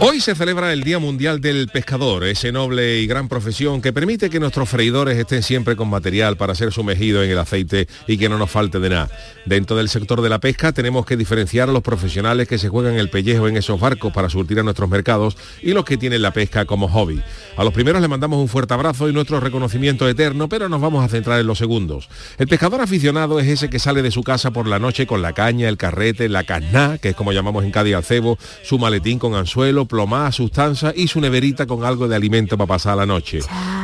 Hoy 0.00 0.20
se 0.20 0.36
celebra 0.36 0.72
el 0.72 0.84
Día 0.84 1.00
Mundial 1.00 1.40
del 1.40 1.66
Pescador, 1.66 2.22
ese 2.22 2.52
noble 2.52 3.00
y 3.00 3.08
gran 3.08 3.28
profesión 3.28 3.82
que 3.82 3.92
permite 3.92 4.30
que 4.30 4.38
nuestros 4.38 4.68
freidores 4.68 5.18
estén 5.18 5.42
siempre 5.42 5.74
con 5.74 5.90
material 5.90 6.36
para 6.36 6.54
ser 6.54 6.70
sumergidos 6.70 7.24
en 7.24 7.32
el 7.32 7.38
aceite 7.38 7.88
y 8.06 8.16
que 8.16 8.28
no 8.28 8.38
nos 8.38 8.48
falte 8.48 8.78
de 8.78 8.90
nada. 8.90 9.10
Dentro 9.44 9.76
del 9.76 9.88
sector 9.88 10.22
de 10.22 10.28
la 10.28 10.38
pesca 10.38 10.70
tenemos 10.70 11.04
que 11.04 11.16
diferenciar 11.16 11.68
a 11.68 11.72
los 11.72 11.82
profesionales 11.82 12.46
que 12.46 12.58
se 12.58 12.68
juegan 12.68 12.94
el 12.94 13.10
pellejo 13.10 13.48
en 13.48 13.56
esos 13.56 13.80
barcos 13.80 14.12
para 14.12 14.30
surtir 14.30 14.60
a 14.60 14.62
nuestros 14.62 14.88
mercados 14.88 15.36
y 15.62 15.72
los 15.72 15.84
que 15.84 15.96
tienen 15.96 16.22
la 16.22 16.32
pesca 16.32 16.64
como 16.64 16.86
hobby. 16.88 17.20
A 17.58 17.64
los 17.64 17.72
primeros 17.72 18.00
les 18.00 18.08
mandamos 18.08 18.38
un 18.38 18.46
fuerte 18.46 18.72
abrazo 18.72 19.08
y 19.08 19.12
nuestro 19.12 19.40
reconocimiento 19.40 20.08
eterno, 20.08 20.48
pero 20.48 20.68
nos 20.68 20.80
vamos 20.80 21.04
a 21.04 21.08
centrar 21.08 21.40
en 21.40 21.46
los 21.48 21.58
segundos. 21.58 22.08
El 22.38 22.46
pescador 22.46 22.80
aficionado 22.80 23.40
es 23.40 23.48
ese 23.48 23.68
que 23.68 23.80
sale 23.80 24.00
de 24.00 24.12
su 24.12 24.22
casa 24.22 24.52
por 24.52 24.68
la 24.68 24.78
noche 24.78 25.08
con 25.08 25.22
la 25.22 25.32
caña, 25.32 25.68
el 25.68 25.76
carrete, 25.76 26.28
la 26.28 26.44
casná, 26.44 26.98
que 26.98 27.08
es 27.08 27.16
como 27.16 27.32
llamamos 27.32 27.64
en 27.64 27.72
Cádiz 27.72 27.96
al 27.96 28.04
cebo, 28.04 28.38
su 28.62 28.78
maletín 28.78 29.18
con 29.18 29.34
anzuelo, 29.34 29.86
plomada, 29.86 30.30
sustancia 30.30 30.92
y 30.94 31.08
su 31.08 31.20
neverita 31.20 31.66
con 31.66 31.84
algo 31.84 32.06
de 32.06 32.14
alimento 32.14 32.56
para 32.56 32.68
pasar 32.68 32.96
la 32.96 33.06
noche. 33.06 33.40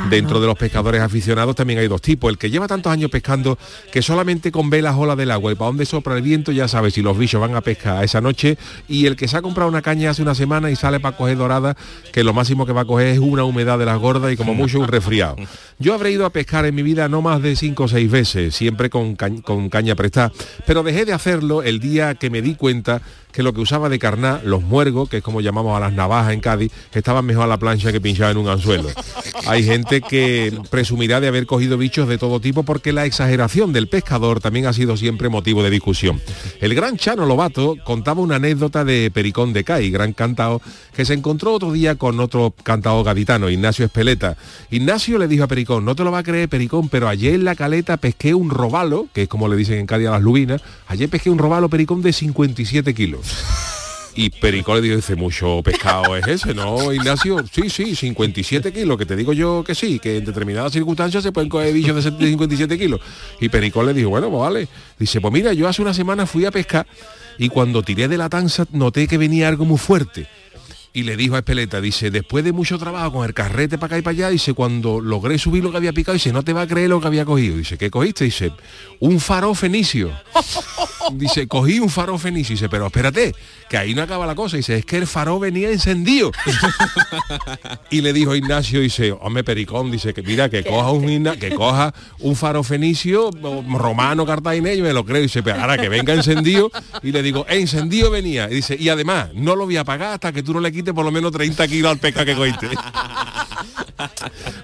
Dentro 0.08 0.38
de 0.38 0.46
los 0.46 0.56
pescadores 0.56 1.00
aficionados 1.00 1.56
también 1.56 1.80
hay 1.80 1.88
dos 1.88 2.00
tipos. 2.00 2.30
El 2.30 2.38
que 2.38 2.50
lleva 2.50 2.68
tantos 2.68 2.92
años 2.92 3.10
pescando 3.10 3.58
que 3.90 4.02
solamente 4.02 4.52
con 4.52 4.70
ve 4.70 4.82
las 4.82 4.94
olas 4.94 5.16
del 5.16 5.32
agua 5.32 5.50
y 5.50 5.56
para 5.56 5.70
dónde 5.70 5.84
sopra 5.84 6.14
el 6.14 6.22
viento 6.22 6.52
ya 6.52 6.68
sabe 6.68 6.92
si 6.92 7.02
los 7.02 7.18
bichos 7.18 7.40
van 7.40 7.56
a 7.56 7.60
pescar 7.60 8.04
esa 8.04 8.20
noche. 8.20 8.56
Y 8.86 9.06
el 9.06 9.16
que 9.16 9.27
se 9.27 9.36
ha 9.36 9.42
comprado 9.42 9.68
una 9.68 9.82
caña 9.82 10.10
hace 10.10 10.22
una 10.22 10.36
semana 10.36 10.70
y 10.70 10.77
sale 10.77 11.00
para 11.00 11.16
coger 11.16 11.38
dorada, 11.38 11.77
que 12.12 12.22
lo 12.22 12.32
máximo 12.32 12.66
que 12.66 12.72
va 12.72 12.82
a 12.82 12.84
coger 12.84 13.08
es 13.08 13.18
una 13.18 13.42
humedad 13.42 13.63
de 13.64 13.84
las 13.84 13.98
gordas 13.98 14.32
y 14.32 14.36
como 14.36 14.54
mucho 14.54 14.80
un 14.80 14.88
resfriado. 14.88 15.36
Yo 15.78 15.94
habré 15.94 16.12
ido 16.12 16.26
a 16.26 16.30
pescar 16.30 16.66
en 16.66 16.74
mi 16.74 16.82
vida 16.82 17.08
no 17.08 17.22
más 17.22 17.42
de 17.42 17.56
cinco 17.56 17.84
o 17.84 17.88
seis 17.88 18.10
veces, 18.10 18.54
siempre 18.54 18.90
con 18.90 19.16
caña 19.16 19.94
prestada. 19.94 20.32
Pero 20.66 20.82
dejé 20.82 21.04
de 21.04 21.12
hacerlo 21.12 21.62
el 21.62 21.80
día 21.80 22.14
que 22.14 22.30
me 22.30 22.42
di 22.42 22.54
cuenta 22.54 23.02
que 23.34 23.42
lo 23.42 23.52
que 23.52 23.60
usaba 23.60 23.88
de 23.88 23.98
carná, 23.98 24.40
los 24.44 24.62
muergos, 24.62 25.08
que 25.08 25.16
es 25.16 25.22
como 25.22 25.40
llamamos 25.40 25.77
a 25.77 25.80
las 25.80 25.92
navajas 25.92 26.32
en 26.32 26.40
Cádiz, 26.40 26.70
estaban 26.92 27.27
mejor 27.27 27.44
a 27.44 27.46
la 27.48 27.58
plancha 27.58 27.90
que 27.90 28.00
pinchaba 28.00 28.30
en 28.30 28.36
un 28.36 28.48
anzuelo. 28.48 28.88
Hay 29.46 29.64
gente 29.64 30.00
que 30.00 30.56
presumirá 30.70 31.20
de 31.20 31.27
haber 31.27 31.44
cogido 31.44 31.77
bichos 31.77 32.08
de 32.08 32.16
todo 32.16 32.40
tipo 32.40 32.62
porque 32.62 32.92
la 32.92 33.06
exageración 33.06 33.72
del 33.72 33.88
pescador 33.88 34.40
también 34.40 34.66
ha 34.66 34.72
sido 34.72 34.96
siempre 34.96 35.28
motivo 35.28 35.64
de 35.64 35.70
discusión. 35.70 36.20
El 36.60 36.77
gran 36.77 36.96
Chano 36.96 37.27
Lobato 37.27 37.77
contaba 37.84 38.22
una 38.22 38.36
anécdota 38.36 38.84
de 38.84 39.10
Pericón 39.12 39.52
de 39.52 39.64
Cádiz, 39.64 39.92
gran 39.92 40.12
cantao, 40.12 40.62
que 40.94 41.05
se 41.05 41.14
encontró 41.14 41.55
otro 41.55 41.72
día 41.72 41.96
con 41.96 42.20
otro 42.20 42.55
cantao 42.62 43.02
gaditano, 43.02 43.50
Ignacio 43.50 43.84
Espeleta. 43.84 44.36
Ignacio 44.70 45.18
le 45.18 45.27
dijo 45.27 45.42
a 45.42 45.48
Pericón, 45.48 45.84
no 45.84 45.96
te 45.96 46.05
lo 46.05 46.12
va 46.12 46.18
a 46.18 46.22
creer 46.22 46.48
Pericón, 46.48 46.88
pero 46.88 47.08
ayer 47.08 47.34
en 47.34 47.44
la 47.44 47.56
caleta 47.56 47.96
pesqué 47.96 48.32
un 48.32 48.50
robalo, 48.50 49.08
que 49.12 49.22
es 49.22 49.28
como 49.28 49.48
le 49.48 49.56
dicen 49.56 49.80
en 49.80 49.86
Cádiz 49.86 50.06
a 50.06 50.12
las 50.12 50.22
lubinas, 50.22 50.62
ayer 50.86 51.08
pesqué 51.08 51.30
un 51.30 51.39
robalo 51.39 51.68
Pericón 51.68 52.01
de 52.01 52.12
57 52.12 52.95
kilos. 52.95 53.23
Y 54.17 54.30
Pericón 54.30 54.80
le 54.80 54.96
dice, 54.96 55.17
mucho 55.17 55.61
pescado 55.64 56.17
es 56.17 56.27
ese, 56.29 56.55
¿no, 56.55 56.92
Ignacio? 56.92 57.45
Sí, 57.51 57.68
sí, 57.68 57.96
57 57.96 58.73
kilos, 58.73 58.96
que 58.96 59.07
te 59.07 59.17
digo 59.17 59.33
yo 59.33 59.64
que 59.64 59.74
sí, 59.74 59.98
que 59.98 60.18
en 60.18 60.24
determinadas 60.24 60.73
circunstancias 60.73 61.24
se 61.24 61.33
pueden 61.33 61.48
coger 61.48 61.74
bichos 61.74 62.05
de 62.05 62.29
57 62.29 62.79
kilos. 62.79 63.01
Y 63.40 63.48
Pericón 63.48 63.86
le 63.86 63.95
dijo, 63.95 64.11
bueno, 64.11 64.30
pues 64.30 64.40
vale. 64.40 64.68
Dice, 64.98 65.20
pues 65.20 65.33
mira, 65.33 65.52
yo 65.52 65.67
hace 65.68 65.83
una 65.83 65.92
semana 65.92 66.27
fui 66.27 66.45
a 66.45 66.52
pescar 66.52 66.86
y 67.39 67.48
cuando 67.48 67.83
tiré 67.83 68.07
de 68.07 68.17
la 68.17 68.29
tanza 68.29 68.67
noté 68.70 69.08
que 69.08 69.18
venía 69.18 69.48
algo 69.48 69.64
muy 69.64 69.79
fuerte. 69.79 70.29
Y 70.96 71.02
le 71.02 71.16
dijo 71.16 71.34
a 71.34 71.38
Espeleta, 71.38 71.80
dice, 71.80 72.12
después 72.12 72.44
de 72.44 72.52
mucho 72.52 72.78
trabajo 72.78 73.14
con 73.14 73.27
el 73.27 73.34
carrete 73.34 73.78
para 73.78 73.86
acá 73.86 73.98
y 73.98 74.02
para 74.02 74.12
allá, 74.12 74.30
dice, 74.30 74.55
cuando 74.55 75.00
logré 75.00 75.38
subir 75.38 75.64
lo 75.64 75.72
que 75.72 75.78
había 75.78 75.92
picado, 75.92 76.12
dice, 76.12 76.32
no 76.32 76.44
te 76.44 76.52
va 76.52 76.62
a 76.62 76.66
creer 76.68 76.88
lo 76.88 77.00
que 77.00 77.08
había 77.08 77.24
cogido. 77.24 77.56
Dice, 77.56 77.77
¿qué 77.77 77.90
cogiste? 77.90 78.22
Dice, 78.22 78.52
un 79.00 79.18
faro 79.18 79.52
fenicio. 79.56 80.12
dice, 81.12 81.48
cogí 81.48 81.80
un 81.80 81.90
faro 81.90 82.16
fenicio. 82.16 82.54
Dice, 82.54 82.68
pero 82.68 82.86
espérate, 82.86 83.34
que 83.68 83.77
ahí 83.77 83.92
no 83.92 84.02
acaba 84.02 84.24
la 84.24 84.36
cosa. 84.36 84.56
Dice, 84.56 84.77
es 84.77 84.86
que 84.86 84.98
el 84.98 85.08
faro 85.08 85.40
venía 85.40 85.68
encendido. 85.68 86.30
y 87.90 88.00
le 88.00 88.12
dijo 88.12 88.36
Ignacio, 88.36 88.78
dice, 88.78 89.10
hombre, 89.20 89.42
Pericón, 89.42 89.90
dice, 89.90 90.14
que 90.14 90.22
mira, 90.22 90.48
que 90.48 90.62
coja 90.62 90.92
un, 90.92 91.24
que 91.40 91.56
coja 91.56 91.92
un 92.20 92.36
faro 92.36 92.62
fenicio 92.62 93.30
romano 93.68 94.24
cartaginés, 94.24 94.78
me 94.78 94.92
lo 94.92 95.04
creo. 95.04 95.22
Dice, 95.22 95.42
pero 95.42 95.60
ahora 95.60 95.77
que 95.77 95.88
venga 95.88 96.14
encendido. 96.14 96.70
Y 97.02 97.10
le 97.10 97.20
digo, 97.20 97.46
encendido 97.48 98.12
venía. 98.12 98.48
Y 98.48 98.54
dice, 98.54 98.77
y 98.78 98.90
además, 98.90 99.30
no 99.34 99.56
lo 99.56 99.64
voy 99.64 99.77
a 99.77 99.83
pagar 99.83 100.12
hasta 100.12 100.30
que 100.30 100.44
tú 100.44 100.54
no 100.54 100.60
le 100.60 100.70
quites 100.70 100.83
por 100.92 101.05
lo 101.05 101.11
menos 101.11 101.33
30 101.33 101.67
kilos 101.68 101.90
al 101.90 101.98
pesca 101.98 102.24
que 102.24 102.34
cogiste. 102.34 102.68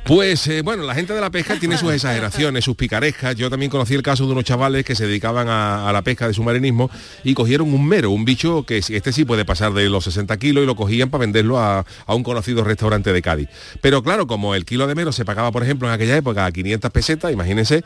Pues 0.04 0.47
eh, 0.48 0.62
bueno, 0.62 0.82
la 0.82 0.94
gente 0.94 1.12
de 1.12 1.20
la 1.20 1.31
pesca 1.31 1.58
tiene 1.58 1.78
sus 1.78 1.92
exageraciones, 1.92 2.64
sus 2.64 2.76
picarescas. 2.76 3.36
Yo 3.36 3.48
también 3.48 3.70
conocí 3.70 3.94
el 3.94 4.03
caso 4.03 4.26
de 4.26 4.32
unos 4.32 4.44
chavales 4.44 4.84
que 4.84 4.97
se 4.97 5.06
dedicaban 5.06 5.48
a, 5.48 5.88
a 5.88 5.92
la 5.92 6.03
pesca 6.03 6.26
de 6.26 6.34
submarinismo 6.34 6.91
y 7.22 7.34
cogieron 7.34 7.72
un 7.72 7.86
mero, 7.86 8.10
un 8.10 8.25
bicho 8.25 8.64
que 8.64 8.78
este 8.78 9.12
sí 9.12 9.25
puede 9.25 9.44
pasar 9.44 9.72
de 9.72 9.88
los 9.88 10.04
60 10.04 10.36
kilos 10.38 10.64
y 10.64 10.66
lo 10.66 10.75
cogían 10.75 11.10
para 11.10 11.20
venderlo 11.20 11.60
a, 11.60 11.84
a 12.06 12.14
un 12.14 12.22
conocido 12.22 12.64
restaurante 12.64 13.12
de 13.12 13.22
Cádiz. 13.22 13.48
Pero 13.81 14.02
claro, 14.02 14.26
como 14.26 14.54
el 14.54 14.64
kilo 14.64 14.87
de 14.87 14.94
mero 14.97 15.12
se 15.12 15.25
pagaba, 15.25 15.52
por 15.52 15.62
ejemplo, 15.62 15.87
en 15.87 15.94
aquella 15.94 16.16
época 16.16 16.44
a 16.44 16.52
500 16.52 16.91
pesetas, 16.91 17.32
imagínense, 17.32 17.84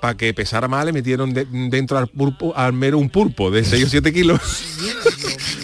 para 0.00 0.16
que 0.16 0.32
pesara 0.32 0.68
más 0.68 0.84
le 0.84 0.92
metieron 0.92 1.34
de, 1.34 1.46
dentro 1.50 1.98
al, 1.98 2.06
pulpo, 2.08 2.56
al 2.56 2.72
mero 2.72 2.98
un 2.98 3.10
pulpo 3.10 3.50
de 3.50 3.64
6 3.64 3.84
o 3.84 3.88
7 3.88 4.12
kilos. 4.12 4.40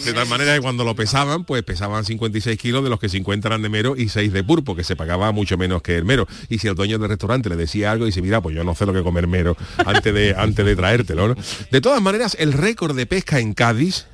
De 0.04 0.12
tal 0.12 0.26
manera 0.28 0.54
que 0.54 0.60
cuando 0.60 0.84
lo 0.84 0.94
pesaban, 0.94 1.44
pues 1.44 1.62
pesaban 1.62 2.04
56 2.04 2.58
kilos 2.58 2.82
de 2.82 2.90
los 2.90 2.98
que 2.98 3.08
50 3.08 3.48
eran 3.48 3.62
de 3.62 3.68
mero 3.68 3.94
y 3.96 4.08
6 4.08 4.32
de 4.32 4.44
pulpo, 4.44 4.74
que 4.74 4.84
se 4.84 4.96
pagaba 4.96 5.32
mucho 5.32 5.56
menos 5.56 5.82
que 5.82 5.96
el 5.96 6.04
mero. 6.04 6.26
Y 6.48 6.58
si 6.58 6.68
el 6.68 6.74
dueño 6.74 6.98
del 6.98 7.08
restaurante 7.08 7.48
le 7.48 7.56
decía 7.56 7.92
algo, 7.92 8.06
dice, 8.06 8.22
mira, 8.22 8.40
pues 8.40 8.54
yo 8.54 8.64
no 8.64 8.74
sé 8.74 8.86
lo 8.86 8.92
que 8.92 9.02
comer 9.02 9.26
mero 9.26 9.56
antes 9.84 10.12
de, 10.12 10.34
antes 10.36 10.64
de 10.64 10.76
traértelo. 10.76 11.28
¿no? 11.28 11.34
De 11.70 11.80
todas 11.80 12.02
maneras, 12.02 12.36
el 12.38 12.52
récord 12.52 12.96
de 12.96 13.06
pesca 13.06 13.38
en 13.38 13.54
Cádiz, 13.54 14.06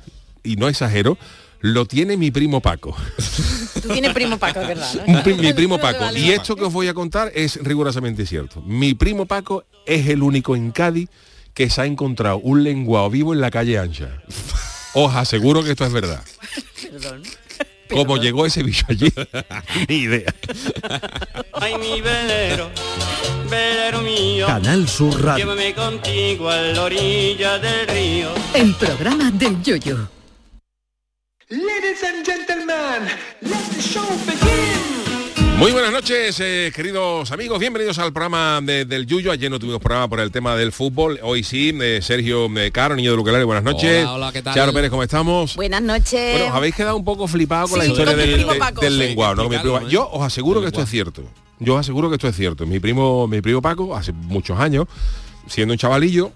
y 0.43 0.55
no 0.55 0.67
exagero, 0.67 1.17
lo 1.61 1.85
tiene 1.85 2.17
mi 2.17 2.31
primo 2.31 2.61
Paco. 2.61 2.95
Tú 3.81 3.89
tienes 3.89 4.13
primo 4.13 4.37
Paco, 4.37 4.59
¿verdad? 4.59 5.05
¿no? 5.07 5.23
Pri 5.23 5.33
mi 5.35 5.53
primo 5.53 5.77
Paco. 5.79 6.05
Y 6.15 6.31
esto 6.31 6.55
que 6.55 6.63
os 6.63 6.73
voy 6.73 6.87
a 6.87 6.93
contar 6.93 7.31
es 7.35 7.61
rigurosamente 7.61 8.25
cierto. 8.25 8.61
Mi 8.61 8.93
primo 8.93 9.25
Paco 9.25 9.65
es 9.85 10.07
el 10.07 10.23
único 10.23 10.55
en 10.55 10.71
Cádiz 10.71 11.09
que 11.53 11.69
se 11.69 11.81
ha 11.81 11.85
encontrado 11.85 12.37
un 12.37 12.63
lenguado 12.63 13.09
vivo 13.09 13.33
en 13.33 13.41
la 13.41 13.51
calle 13.51 13.77
ancha. 13.77 14.21
Os 14.93 15.15
aseguro 15.15 15.63
que 15.63 15.71
esto 15.71 15.85
es 15.85 15.91
verdad. 15.93 16.23
Perdón. 16.81 17.23
¿Cómo 17.89 18.03
Perdón. 18.03 18.21
llegó 18.21 18.45
ese 18.45 18.63
bicho 18.63 18.85
allí? 18.89 19.11
Ni 19.89 19.95
idea. 19.95 20.33
Ay, 21.53 21.75
mi 21.77 22.01
velero, 22.01 22.69
velero 23.49 24.01
mío, 24.01 24.45
Canal 24.47 24.87
Sur 24.87 25.21
Radio. 25.23 25.45
llévame 25.45 25.73
contigo 25.73 26.49
a 26.49 26.57
la 26.57 26.83
orilla 26.83 27.57
del 27.59 27.87
río. 27.87 28.29
El 28.53 28.73
programa 28.75 29.31
del 29.31 29.61
Yoyo. 29.63 30.07
Ladies 31.49 32.03
and 32.03 32.23
gentlemen, 32.25 33.09
let 33.41 33.65
the 33.75 33.81
show 33.81 34.05
begin. 34.27 34.88
Muy 35.59 35.73
buenas 35.73 35.91
noches, 35.91 36.39
eh, 36.39 36.71
queridos 36.73 37.29
amigos. 37.33 37.59
Bienvenidos 37.59 37.99
al 37.99 38.13
programa 38.13 38.61
de- 38.63 38.85
del 38.85 39.05
Yuyo. 39.05 39.29
Ayer 39.29 39.51
no 39.51 39.59
tuvimos 39.59 39.81
programa 39.81 40.07
por 40.07 40.21
el 40.21 40.31
tema 40.31 40.55
del 40.55 40.71
fútbol. 40.71 41.19
Hoy 41.21 41.43
sí, 41.43 41.77
eh, 41.81 41.99
Sergio 42.01 42.45
eh, 42.57 42.71
Caro, 42.71 42.95
niño 42.95 43.11
de 43.11 43.17
Luquelare, 43.17 43.43
buenas 43.43 43.65
noches. 43.65 44.03
Hola, 44.05 44.13
hola, 44.13 44.31
¿qué 44.31 44.41
tal? 44.41 44.55
Charo 44.55 44.71
Pérez, 44.71 44.89
¿cómo 44.89 45.03
estamos? 45.03 45.57
Buenas 45.57 45.81
noches. 45.81 46.31
Bueno, 46.31 46.47
os 46.47 46.55
habéis 46.55 46.75
quedado 46.75 46.95
un 46.95 47.03
poco 47.03 47.27
flipados 47.27 47.71
con 47.71 47.81
Sí, 47.81 47.87
la 47.87 47.91
historia 47.91 48.13
con 48.13 48.21
del, 48.25 48.33
primo 48.35 48.53
de- 48.53 48.59
Paco. 48.59 48.81
del 48.81 48.93
Sí, 48.93 48.99
lenguado, 48.99 49.35
¿no? 49.35 49.49
Primo- 49.49 49.79
¿eh? 49.79 49.85
Yo 49.89 50.09
os 50.09 50.21
aseguro 50.25 50.61
que 50.61 50.67
esto 50.67 50.81
es 50.81 50.89
cierto. 50.89 51.23
Yo 51.59 51.73
os 51.75 51.81
aseguro 51.81 52.07
que 52.09 52.15
esto 52.15 52.29
es 52.29 52.35
cierto. 52.37 52.65
Mi 52.65 52.79
primo, 52.79 53.27
mi 53.27 53.41
primo 53.41 53.61
Paco, 53.61 53.93
hace 53.97 54.13
muchos 54.13 54.57
años, 54.57 54.85
siendo 55.47 55.73
un 55.73 55.77
chavalillo, 55.77 56.31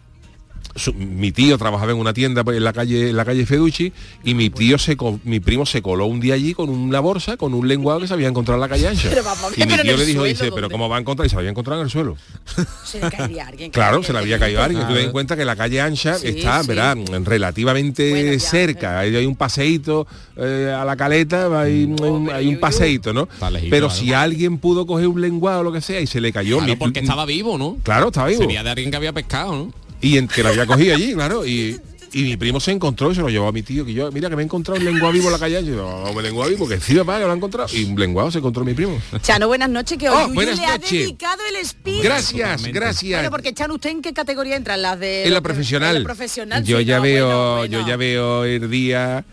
su- 0.75 0.93
mi 0.93 1.31
tío 1.31 1.57
trabajaba 1.57 1.91
en 1.91 1.97
una 1.97 2.13
tienda 2.13 2.43
pues, 2.43 2.57
en 2.57 2.63
la 2.63 2.73
calle 2.73 3.09
en 3.09 3.15
la 3.17 3.25
calle 3.25 3.45
Feducci 3.45 3.91
y 4.23 4.33
mi 4.33 4.49
tío 4.49 4.77
se 4.77 4.97
mi 5.23 5.39
primo 5.39 5.65
se 5.65 5.81
coló 5.81 6.05
un 6.05 6.19
día 6.19 6.33
allí 6.33 6.53
con 6.53 6.69
una 6.69 6.99
bolsa 6.99 7.37
con 7.37 7.53
un 7.53 7.67
lenguado 7.67 7.99
que 7.99 8.07
se 8.07 8.13
había 8.13 8.27
encontrado 8.27 8.57
en 8.57 8.61
la 8.61 8.69
calle 8.69 8.87
ancha 8.87 9.07
Pero 9.09 9.23
vamos 9.23 9.53
y 9.57 9.61
mi 9.65 9.67
tío 9.67 9.83
le 9.97 10.05
dijo 10.05 10.19
suelo, 10.21 10.23
dice 10.23 10.51
pero 10.53 10.69
cómo 10.69 10.89
va 10.89 10.97
a 10.97 10.99
encontrar 10.99 11.25
y 11.25 11.29
se 11.29 11.35
lo 11.35 11.39
había 11.39 11.51
encontrado 11.51 11.81
en 11.81 11.85
el 11.85 11.91
suelo 11.91 12.17
Se 12.85 12.99
le 12.99 13.09
caería 13.09 13.47
alguien. 13.47 13.71
Claro, 13.71 14.03
se 14.03 14.13
le 14.13 14.19
había 14.19 14.37
caído 14.39 14.61
a 14.61 14.65
alguien. 14.65 14.87
Tú 14.87 14.93
ten 14.93 15.05
en 15.05 15.11
cuenta 15.11 15.35
que 15.35 15.45
la 15.45 15.55
calle 15.55 15.81
ancha 15.81 16.15
Sí, 16.15 16.27
está, 16.27 16.61
sí. 16.61 16.67
verá, 16.69 16.95
relativamente 17.23 18.09
Bueno, 18.11 18.33
ya, 18.33 18.39
cerca. 18.39 18.99
Hay, 18.99 19.15
hay 19.15 19.25
un 19.25 19.35
paseíto 19.35 20.07
eh, 20.37 20.73
a 20.75 20.85
la 20.85 20.95
caleta, 20.95 21.59
hay, 21.61 21.83
un- 21.85 21.95
Oh, 22.03 22.31
hay 22.33 22.47
un 22.47 22.59
paseíto, 22.59 23.13
¿no? 23.13 23.27
Pero 23.69 23.87
claro. 23.87 23.89
si 23.89 24.13
alguien 24.13 24.57
pudo 24.57 24.85
coger 24.85 25.07
un 25.07 25.21
lenguado 25.21 25.61
o 25.61 25.63
lo 25.63 25.71
que 25.71 25.81
sea 25.81 25.99
y 26.01 26.07
se 26.07 26.19
le 26.21 26.31
cayó, 26.33 26.57
Claro, 26.57 26.73
mi- 26.73 26.77
porque 26.77 26.99
estaba 26.99 27.25
vivo, 27.25 27.57
¿no? 27.57 27.77
Claro, 27.83 28.07
estaba 28.07 28.27
vivo. 28.27 28.41
Sería 28.41 28.63
de 28.63 28.69
alguien 28.71 28.91
que 28.91 28.97
había 28.97 29.13
pescado, 29.13 29.53
¿no? 29.55 29.73
Y 30.03 30.17
en, 30.17 30.27
que 30.27 30.43
lo 30.43 30.49
había 30.49 30.65
cogido 30.67 30.93
allí, 30.95 31.13
claro. 31.13 31.45
Y, 31.45 31.79
Y 32.15 32.21
mi 32.25 32.37
primo 32.37 32.59
se 32.59 32.69
encontró 32.69 33.11
y 33.11 33.15
se 33.15 33.21
lo 33.21 33.29
llevó 33.29 33.47
a 33.47 33.51
mi 33.51 33.63
tío, 33.63 33.83
que 33.83 33.91
yo, 33.91 34.11
mira 34.11 34.29
que 34.29 34.35
me 34.35 34.43
he 34.43 34.45
encontrado 34.45 34.79
un 34.79 34.85
lenguado 34.85 35.11
vivo 35.11 35.25
en 35.25 35.31
la 35.31 35.39
calle. 35.39 35.61
Y 35.61 35.65
yo, 35.65 35.75
no, 35.77 36.11
un 36.11 36.21
lenguado 36.21 36.51
vivo, 36.51 36.67
que 36.67 36.75
encima 36.75 37.03
para 37.03 37.17
que 37.17 37.25
lo 37.25 37.31
ha 37.31 37.35
encontrado. 37.35 37.69
Y 37.75 37.85
un 37.85 37.99
lenguado 37.99 38.29
se 38.29 38.37
encontró 38.37 38.63
mi 38.63 38.75
primo. 38.75 39.01
Chano, 39.23 39.47
buenas 39.47 39.67
noches, 39.67 39.97
que 39.97 40.07
hoy 40.11 40.25
Oh, 40.25 40.29
buenas 40.31 40.59
le 40.59 40.65
ha 40.67 40.73
noches. 40.77 40.91
dedicado 40.91 41.41
el 41.57 41.65
speech. 41.65 42.03
Gracias, 42.03 42.31
Totalmente. 42.49 42.71
gracias. 42.79 43.17
Bueno, 43.19 43.31
porque 43.31 43.53
Chano, 43.55 43.73
¿usted 43.73 43.89
en 43.89 44.01
qué 44.03 44.13
categoría 44.13 44.55
entra? 44.57 44.75
¿En 44.75 44.83
las 44.83 44.99
de 44.99 45.25
en 45.25 45.33
la 45.33 45.41
profesional. 45.41 45.95
en 45.95 46.03
la 46.03 46.07
profesional, 46.07 46.63
yo 46.63 46.77
sí, 46.77 46.85
ya 46.85 46.97
no, 46.97 47.01
veo, 47.01 47.25
bueno, 47.27 47.55
bueno. 47.57 47.79
yo 47.81 47.87
ya 47.87 47.95
veo 47.95 48.45
el 48.45 48.69
día, 48.69 49.25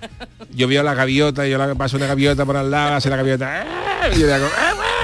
yo 0.55 0.67
veo 0.67 0.83
la 0.83 0.95
gaviota, 0.95 1.47
yo 1.47 1.59
la 1.59 1.75
paso 1.75 1.99
una 1.99 2.07
gaviota 2.07 2.47
por 2.47 2.57
al 2.57 2.71
lado, 2.71 2.95
hace 2.95 3.11
la 3.11 3.17
gaviota, 3.17 3.67
¡ah! 3.67 4.09
y, 4.17 4.21
yo 4.21 4.27
le 4.27 4.33
hago, 4.33 4.47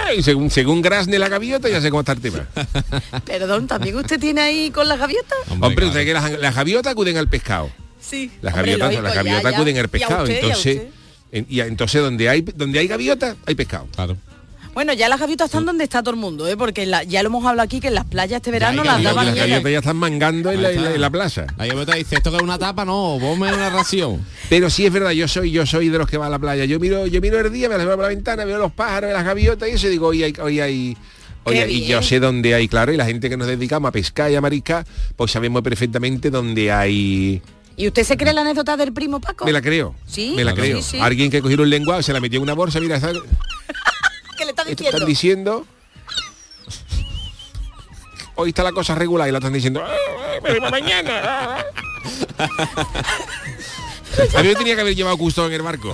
¡ah, 0.06 0.14
y 0.14 0.23
según 0.23 0.50
según 0.50 0.82
grazne 0.82 1.19
la 1.19 1.29
gaviota 1.29 1.69
ya 1.69 1.81
sé 1.81 1.91
cómo 1.91 2.00
está 2.00 2.12
el 2.12 2.20
tema. 2.20 2.47
Perdón, 3.25 3.67
¿también 3.67 3.97
usted 3.97 4.19
tiene 4.20 4.41
ahí 4.41 4.70
con 4.70 4.88
las 4.88 4.99
gaviotas? 4.99 5.38
Hombre, 5.50 5.75
claro. 5.75 5.88
usted 5.88 6.05
que 6.05 6.12
las, 6.12 6.31
las 6.38 6.55
gaviotas 6.55 6.93
acuden 6.93 7.17
al 7.17 7.29
pescado. 7.29 7.70
Sí. 8.00 8.31
Las 8.43 8.55
Hombre, 8.55 8.76
gaviotas, 8.76 9.03
las 9.03 9.14
gaviotas 9.14 9.43
ya. 9.53 9.56
acuden 9.58 9.76
al 9.79 9.85
¿Y 9.85 9.87
a 9.87 9.88
pescado. 9.88 10.26
y 10.26 10.31
a 10.31 10.35
entonces, 10.37 10.76
usted? 10.76 10.88
en- 11.32 11.47
y 11.49 11.61
a- 11.61 11.67
entonces 11.67 12.00
donde 12.03 12.29
hay 12.29 12.43
donde 12.43 12.79
hay 12.79 12.87
gaviota, 12.87 13.37
hay 13.47 13.55
pescado. 13.55 13.87
Claro. 13.94 14.17
Bueno, 14.76 14.93
ya 14.93 15.08
las 15.08 15.19
gaviotas 15.19 15.46
están 15.46 15.64
donde 15.64 15.84
está 15.84 16.02
todo 16.02 16.11
el 16.12 16.20
mundo, 16.20 16.46
¿eh? 16.46 16.55
porque 16.55 16.84
la- 16.84 17.02
ya 17.02 17.23
lo 17.23 17.28
hemos 17.28 17.43
hablado 17.46 17.64
aquí 17.64 17.81
que 17.81 17.88
en 17.88 17.94
las 17.94 18.05
playas 18.05 18.37
este 18.37 18.50
verano 18.50 18.84
las 18.84 19.02
daban 19.02 19.25
las 19.25 19.34
gaviotas 19.34 19.73
ya 19.73 19.78
están 19.78 19.96
mangando 19.96 20.50
en 20.52 20.62
la, 20.62 20.70
en 20.70 20.84
la- 20.84 20.94
en 20.96 21.00
la 21.00 21.08
plaza. 21.08 21.46
La 21.56 21.64
gaviota 21.67 21.94
dice, 21.94 22.17
esto 22.17 22.31
que 22.31 22.37
es 22.37 22.43
una 22.43 22.58
tapa, 22.58 22.84
no, 22.84 23.17
ponme 23.19 23.50
una 23.55 23.70
ración. 23.70 24.23
Pero 24.50 24.69
sí 24.69 24.84
es 24.84 24.93
verdad, 24.93 25.12
yo 25.12 25.26
soy, 25.28 25.50
yo 25.50 25.64
soy 25.64 25.88
de 25.88 25.96
los 25.96 26.06
que 26.06 26.19
va 26.19 26.26
a 26.26 26.28
la 26.28 26.38
playa. 26.38 26.67
Yo 26.67 26.78
miro, 26.78 27.06
yo 27.06 27.23
miro 27.23 27.40
el 27.40 27.50
día, 27.50 27.70
me 27.70 27.76
asomo 27.76 27.93
por 27.93 28.00
la 28.02 28.08
ventana, 28.08 28.44
veo 28.44 28.58
los 28.58 28.70
pájaros, 28.70 29.14
las 29.14 29.25
gaviotas 29.25 29.67
y 29.67 29.73
eso 29.73 29.87
y 29.87 29.90
digo, 29.93 30.08
hoy 30.08 30.23
hay, 30.25 30.34
hoy 30.43 30.61
hay. 30.61 30.99
hay- 31.46 31.58
y 31.72 31.87
yo 31.87 32.02
sé 32.02 32.20
dónde 32.20 32.55
hay, 32.55 32.69
claro, 32.69 32.93
y 32.93 32.99
la 32.99 33.06
gente 33.06 33.31
que 33.31 33.38
nos 33.38 33.46
dedicamos 33.46 33.88
a 33.88 33.93
pescar 33.93 34.31
y 34.31 34.34
a 34.34 34.43
mariscar, 34.43 34.84
pues 35.17 35.31
sabemos 35.32 35.62
perfectamente 35.62 36.29
dónde 36.29 36.70
hay. 36.70 37.40
¿Y 37.79 37.87
usted 37.87 38.02
se 38.05 38.19
cree 38.19 38.34
la 38.34 38.43
anécdota 38.43 38.76
del 38.76 38.93
primo 38.93 39.20
Paco? 39.22 39.46
Me 39.46 39.52
la 39.52 39.62
creo. 39.62 39.94
Sí, 40.06 40.34
Me 40.37 40.44
la 40.44 40.52
creo. 40.52 40.82
sí, 40.82 40.90
sí. 40.93 40.99
Alguien 41.00 41.31
que 41.31 41.40
cogió 41.40 41.62
un 41.62 41.70
lenguado, 41.70 42.02
se 42.02 42.12
la 42.12 42.20
metió 42.20 42.37
en 42.37 42.43
una 42.43 42.52
bolsa, 42.52 42.79
mira, 42.79 43.00
¿sabes? 43.00 43.22
¿Qué 44.64 44.70
le 44.70 44.73
está 44.73 44.85
Esto 44.97 45.06
diciendo? 45.06 45.67
están 45.67 45.67
diciendo. 45.67 45.67
Hoy 48.37 48.50
está 48.50 48.62
la 48.62 48.73
cosa 48.73 48.94
regular 48.94 49.29
y 49.29 49.32
la 49.32 49.38
están 49.38 49.53
diciendo. 49.53 49.82
"Ah, 49.85 49.94
ah, 50.62 50.70
mañana. 50.70 51.20
ah, 51.25 51.64
ah". 52.38 52.44
A 54.38 54.43
mí 54.43 54.49
me 54.49 54.55
tenía 54.55 54.75
que 54.75 54.81
haber 54.81 54.94
llevado 54.94 55.17
Custo 55.19 55.47
en 55.47 55.53
el 55.53 55.62
barco. 55.62 55.93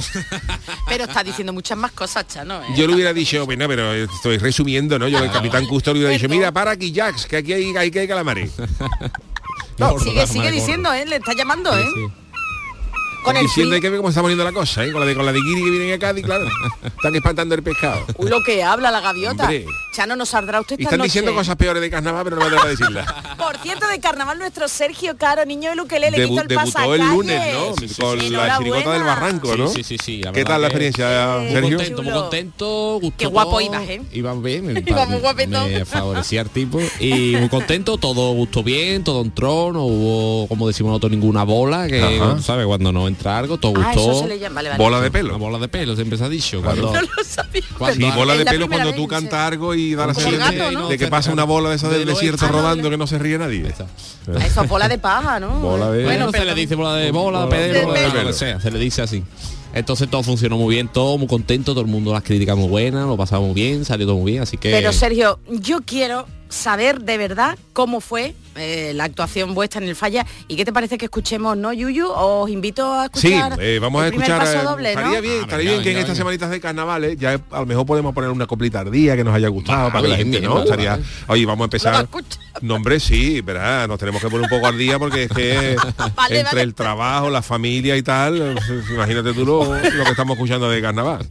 Pero 0.88 1.04
está 1.04 1.24
diciendo 1.24 1.52
muchas 1.52 1.76
más 1.76 1.90
cosas, 1.92 2.26
Chano. 2.28 2.62
¿eh? 2.62 2.66
Yo 2.76 2.86
le 2.86 2.94
hubiera 2.94 3.12
dicho, 3.12 3.44
bueno, 3.46 3.66
pero 3.66 3.92
estoy 3.94 4.38
resumiendo, 4.38 4.98
¿no? 4.98 5.08
Yo 5.08 5.18
el 5.18 5.30
capitán 5.30 5.66
Custo 5.66 5.92
le 5.92 6.00
hubiera 6.00 6.12
dicho, 6.12 6.28
mira, 6.28 6.52
para 6.52 6.72
aquí, 6.72 6.92
Jax, 6.94 7.26
que 7.26 7.36
aquí 7.38 7.52
hay, 7.52 7.76
hay 7.76 7.90
que 7.90 8.00
hay 8.00 8.08
calamares. 8.08 8.52
No, 9.78 9.98
sigue, 9.98 10.50
diciendo, 10.52 10.92
¿eh? 10.92 11.04
Le 11.06 11.16
está 11.16 11.32
llamando, 11.34 11.76
¿eh? 11.76 11.84
Sí. 11.94 12.21
Con 13.22 13.36
el 13.36 13.42
Diciendo 13.44 13.74
hay 13.74 13.80
que 13.80 13.88
ver 13.90 13.98
cómo 13.98 14.08
está 14.08 14.20
poniendo 14.20 14.44
la 14.44 14.52
cosa, 14.52 14.84
¿eh? 14.84 14.90
Con 14.92 15.00
la 15.00 15.06
de 15.06 15.14
con 15.14 15.24
la 15.24 15.32
de 15.32 15.40
Guiri 15.40 15.62
que 15.62 15.70
vienen 15.70 15.92
acá, 15.94 16.12
y 16.18 16.22
claro. 16.22 16.44
Están 16.84 17.14
espantando 17.14 17.54
el 17.54 17.62
pescado. 17.62 18.04
Uy, 18.16 18.28
lo 18.30 18.42
que 18.42 18.62
habla 18.62 18.90
la 18.90 19.00
gaviota. 19.00 19.44
Hombre. 19.44 19.64
Chano, 19.94 20.16
¿nos 20.16 20.30
saldrá 20.30 20.58
usted 20.60 20.76
Y 20.78 20.82
esta 20.82 20.88
están 20.94 20.98
noche? 21.00 21.08
diciendo 21.08 21.34
cosas 21.34 21.54
peores 21.56 21.82
de 21.82 21.90
carnaval, 21.90 22.24
pero 22.24 22.36
no 22.36 22.40
me 22.42 22.46
atrevo 22.46 22.64
a 22.64 22.68
decirlas. 22.70 23.12
Por 23.36 23.58
cierto, 23.58 23.86
de 23.88 24.00
carnaval 24.00 24.38
nuestro 24.38 24.66
Sergio 24.66 25.16
Caro, 25.18 25.44
niño 25.44 25.68
de 25.70 25.76
Luquelele, 25.76 26.16
que 26.16 26.24
Debu- 26.24 26.32
hizo 26.32 26.40
el 26.42 26.48
debutó 26.48 26.70
el 26.94 27.00
pasacalle. 27.00 27.04
lunes, 27.04 27.54
¿no? 27.54 27.74
Sí, 27.74 27.88
sí, 27.88 27.94
sí, 27.94 28.00
con 28.00 28.20
sí. 28.20 28.30
la 28.30 28.58
chirigota 28.58 28.92
del 28.94 29.02
barranco, 29.02 29.54
¿no? 29.56 29.68
Sí, 29.68 29.82
sí, 29.84 29.96
sí, 30.02 30.22
la 30.22 30.32
¿Qué 30.32 30.40
verdad 30.40 30.54
tal 30.54 30.62
la 30.62 30.68
que- 30.68 30.86
experiencia, 30.86 31.36
Muy 31.40 31.50
Sergio? 31.52 31.76
contento, 31.76 32.02
muy 32.02 32.10
Chulo. 32.12 32.20
contento, 32.22 32.98
gustó 33.02 33.16
Qué 33.18 33.26
guapo 33.26 33.50
todo, 33.50 33.60
ibas, 33.60 33.82
¿eh? 33.82 34.02
Iba 34.12 34.34
bien, 34.34 34.66
me, 34.72 34.80
Iba 34.86 35.04
muy 35.06 35.18
guapetón. 35.18 35.70
me 35.70 35.84
favorecía 35.84 36.40
el 36.40 36.48
tipo 36.48 36.80
y 36.98 37.36
muy 37.36 37.48
contento, 37.50 37.98
todo 37.98 38.32
gustó 38.32 38.62
bien, 38.62 39.04
todo 39.04 39.20
entró, 39.20 39.72
no 39.74 39.84
hubo, 39.84 40.48
como 40.48 40.66
decimos 40.66 40.90
nosotros, 40.90 41.12
ninguna 41.12 41.44
bola, 41.44 41.86
que 41.86 42.02
Ajá. 42.02 42.38
¿sabes? 42.40 42.64
Cuando 42.66 42.92
no 42.92 43.08
entra 43.12 43.38
algo, 43.38 43.58
todo 43.58 43.74
Ah, 43.82 43.92
eso 43.92 44.02
gustó. 44.02 44.22
se 44.22 44.28
le 44.28 44.38
llama. 44.38 44.56
Vale, 44.56 44.68
vale. 44.70 44.82
Bola 44.82 45.00
de 45.00 45.10
pelo. 45.10 45.38
bola 45.38 45.58
de 45.58 45.68
pelo, 45.68 45.94
siempre 45.94 46.18
se 46.18 46.24
ha 46.24 46.28
dicho. 46.28 46.60
Cuando, 46.62 46.92
No 46.92 47.00
lo 47.00 47.08
sabía. 47.24 47.62
cuando 47.78 48.06
Sí, 48.06 48.12
bola 48.16 48.34
de 48.34 48.44
pelo 48.44 48.68
cuando 48.68 48.92
tú 48.94 49.06
cantas 49.06 49.40
sí. 49.40 49.46
algo 49.52 49.74
y 49.74 49.94
da 49.94 50.06
la 50.08 50.14
sensación 50.14 50.74
¿no? 50.74 50.88
de 50.88 50.98
que 50.98 51.06
pasa 51.08 51.32
una 51.32 51.44
bola 51.44 51.70
de 51.70 51.76
esa 51.76 51.88
del 51.88 52.04
desierto 52.06 52.46
Ah, 52.46 52.48
rodando 52.48 52.90
que 52.90 52.96
no 52.96 53.06
se 53.06 53.18
ríe 53.18 53.38
nadie. 53.38 53.66
Eso 53.66 54.62
es 54.62 54.68
bola 54.68 54.88
de 54.88 54.98
paja, 54.98 55.38
¿no? 55.40 55.60
Bola 55.60 55.90
de- 55.90 56.04
Bueno, 56.04 56.30
se 56.30 56.44
le 56.44 56.54
dice 56.54 56.74
bola 56.74 56.94
de 56.96 57.10
bola, 57.10 57.44
Bola 57.44 57.56
de 57.56 57.68
pedero, 57.84 58.32
sea, 58.32 58.60
se 58.60 58.70
le 58.70 58.78
dice 58.78 59.02
así. 59.02 59.22
Entonces 59.74 60.08
todo 60.10 60.22
funcionó 60.22 60.58
muy 60.58 60.74
bien, 60.74 60.88
todo 60.88 61.16
muy 61.16 61.26
contento, 61.26 61.72
todo 61.72 61.80
el 61.80 61.86
mundo 61.90 62.12
las 62.12 62.22
críticas 62.22 62.56
muy 62.56 62.68
buenas, 62.68 63.06
lo 63.06 63.16
pasamos 63.16 63.46
muy 63.46 63.54
bien, 63.54 63.84
salió 63.86 64.06
todo 64.06 64.16
muy 64.16 64.32
bien, 64.32 64.42
así 64.42 64.58
que 64.58 64.70
Pero 64.70 64.92
Sergio, 64.92 65.38
yo 65.50 65.80
quiero 65.82 66.26
saber 66.52 67.00
de 67.00 67.18
verdad 67.18 67.58
cómo 67.72 68.00
fue 68.00 68.34
eh, 68.54 68.92
la 68.94 69.04
actuación 69.04 69.54
vuestra 69.54 69.80
en 69.82 69.88
el 69.88 69.96
falla 69.96 70.26
y 70.46 70.56
qué 70.56 70.64
te 70.66 70.72
parece 70.74 70.98
que 70.98 71.06
escuchemos, 71.06 71.56
¿no, 71.56 71.72
Yuyu? 71.72 72.06
Os 72.08 72.50
invito 72.50 72.92
a 72.92 73.08
Sí, 73.14 73.32
escuchar 73.32 73.58
eh, 73.62 73.78
vamos 73.78 74.02
a 74.02 74.08
el 74.08 74.12
escuchar. 74.12 74.38
paso 74.40 74.58
eh, 74.60 74.62
doble, 74.62 74.94
¿no? 74.94 75.00
estaría 75.00 75.20
bien, 75.22 75.36
Ah, 75.38 75.42
estaría 75.44 75.70
venga, 75.70 75.70
bien 75.72 75.82
que 75.82 75.90
en 75.92 75.98
estas 75.98 76.16
semanitas 76.18 76.50
de 76.50 76.60
carnavales 76.60 77.16
ya 77.18 77.40
a 77.50 77.60
lo 77.60 77.66
mejor 77.66 77.86
podemos 77.86 78.14
poner 78.14 78.28
una 78.30 78.46
coplita 78.46 78.80
ardía 78.80 79.16
que 79.16 79.24
nos 79.24 79.34
haya 79.34 79.48
gustado 79.48 79.84
Va, 79.84 79.92
para 79.92 80.02
que 80.02 80.08
la 80.08 80.16
gente, 80.16 80.38
bien, 80.40 80.50
¿no? 80.50 80.62
Estaría, 80.62 80.90
vale. 80.92 81.04
oye, 81.28 81.46
vamos 81.46 81.62
a 81.62 81.64
empezar. 81.64 82.08
No, 82.60 82.74
hombre, 82.74 83.00
sí, 83.00 83.40
verá, 83.40 83.86
nos 83.86 83.98
tenemos 83.98 84.20
que 84.20 84.28
poner 84.28 84.42
un 84.42 84.50
poco 84.50 84.66
al 84.66 84.76
día 84.76 84.98
porque 84.98 85.22
es 85.24 85.30
que 85.30 85.76
Vale, 86.14 86.40
entre 86.40 86.42
vale. 86.44 86.60
el 86.62 86.74
trabajo, 86.74 87.30
la 87.30 87.40
familia 87.40 87.96
y 87.96 88.02
tal, 88.02 88.58
imagínate 88.90 89.32
tú 89.32 89.46
lo, 89.46 89.64
lo 89.74 89.80
que 90.04 90.10
estamos 90.10 90.34
escuchando 90.36 90.68
de 90.68 90.82
carnaval. 90.82 91.26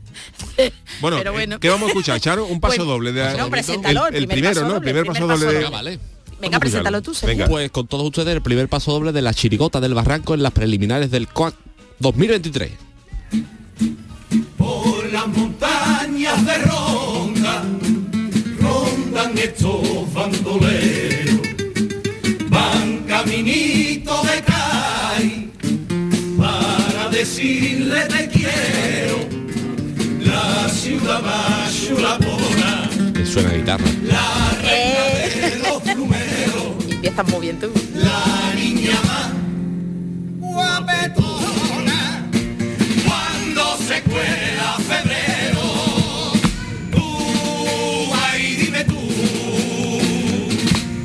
Bueno, 0.99 1.17
eh, 1.17 1.29
bueno. 1.29 1.59
¿qué 1.59 1.69
vamos 1.69 1.85
a 1.87 1.87
escuchar, 1.87 2.19
Charo? 2.19 2.45
Un 2.45 2.59
paso 2.59 2.75
Pues, 2.77 2.87
doble 2.87 3.11
de 3.11 3.23
no, 3.35 3.47
el 3.47 4.15
el, 4.15 4.27
primer 4.27 4.27
primero, 4.27 4.53
paso 4.53 4.67
¿no? 4.67 4.75
El 4.75 4.81
primer 4.81 5.05
paso 5.13 5.27
doble 5.27 5.59
de. 5.59 5.65
Ah, 5.65 5.69
vale. 5.69 5.99
Venga, 6.41 6.59
preséntalo 6.59 7.01
tú, 7.01 7.13
Sergio. 7.13 7.37
Venga. 7.37 7.47
Pues 7.47 7.69
con 7.71 7.87
todos 7.87 8.05
ustedes 8.05 8.29
el 8.35 8.41
primer 8.41 8.67
paso 8.67 8.91
doble 8.91 9.11
de 9.11 9.21
la 9.21 9.33
chirigota 9.33 9.79
del 9.79 9.93
barranco 9.93 10.33
en 10.33 10.41
las 10.43 10.51
preliminares 10.53 11.11
del 11.11 11.27
COAC 11.27 11.53
2023. 11.99 12.71
Por 14.57 15.11
las 15.11 15.27
montañas 15.27 16.45
de 16.45 16.57
Ronda 16.59 17.63
rondan 18.59 19.37
estos 19.37 20.13
bandoleros, 20.13 21.39
van 22.49 22.99
caminito 23.07 24.21
de 24.23 24.41
CAI 24.43 25.51
para 26.37 27.09
decirle 27.09 28.01
te 28.05 28.29
quiero. 28.29 29.29
La 30.25 30.69
ciudad 30.69 31.21
más 31.21 31.73
chulapona, 31.87 32.89
Que 33.13 33.25
suena 33.25 33.53
guitarra. 33.53 33.85
los 33.85 34.60
empiezas 37.11 37.31
muy 37.31 37.41
bien 37.41 37.59
tú. 37.59 37.71
la 37.95 38.53
niña 38.55 38.99
más 39.03 39.31
guapetona. 40.39 42.29
Cuando 43.05 43.77
se 43.77 44.01
cuela 44.03 44.77
febrero, 44.87 45.63
tú, 46.91 48.13
ay, 48.31 48.55
dime 48.55 48.85
tú, 48.85 48.99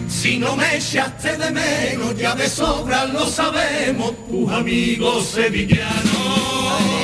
si 0.09 0.39
no 0.39 0.57
me 0.57 0.77
echaste 0.77 1.37
de 1.37 1.51
menos, 1.51 2.17
ya 2.17 2.35
de 2.35 2.49
sobra 2.49 3.07
lo 3.07 3.27
sabemos, 3.27 4.13
tus 4.29 4.51
amigos 4.51 5.27
sevillanos. 5.27 6.96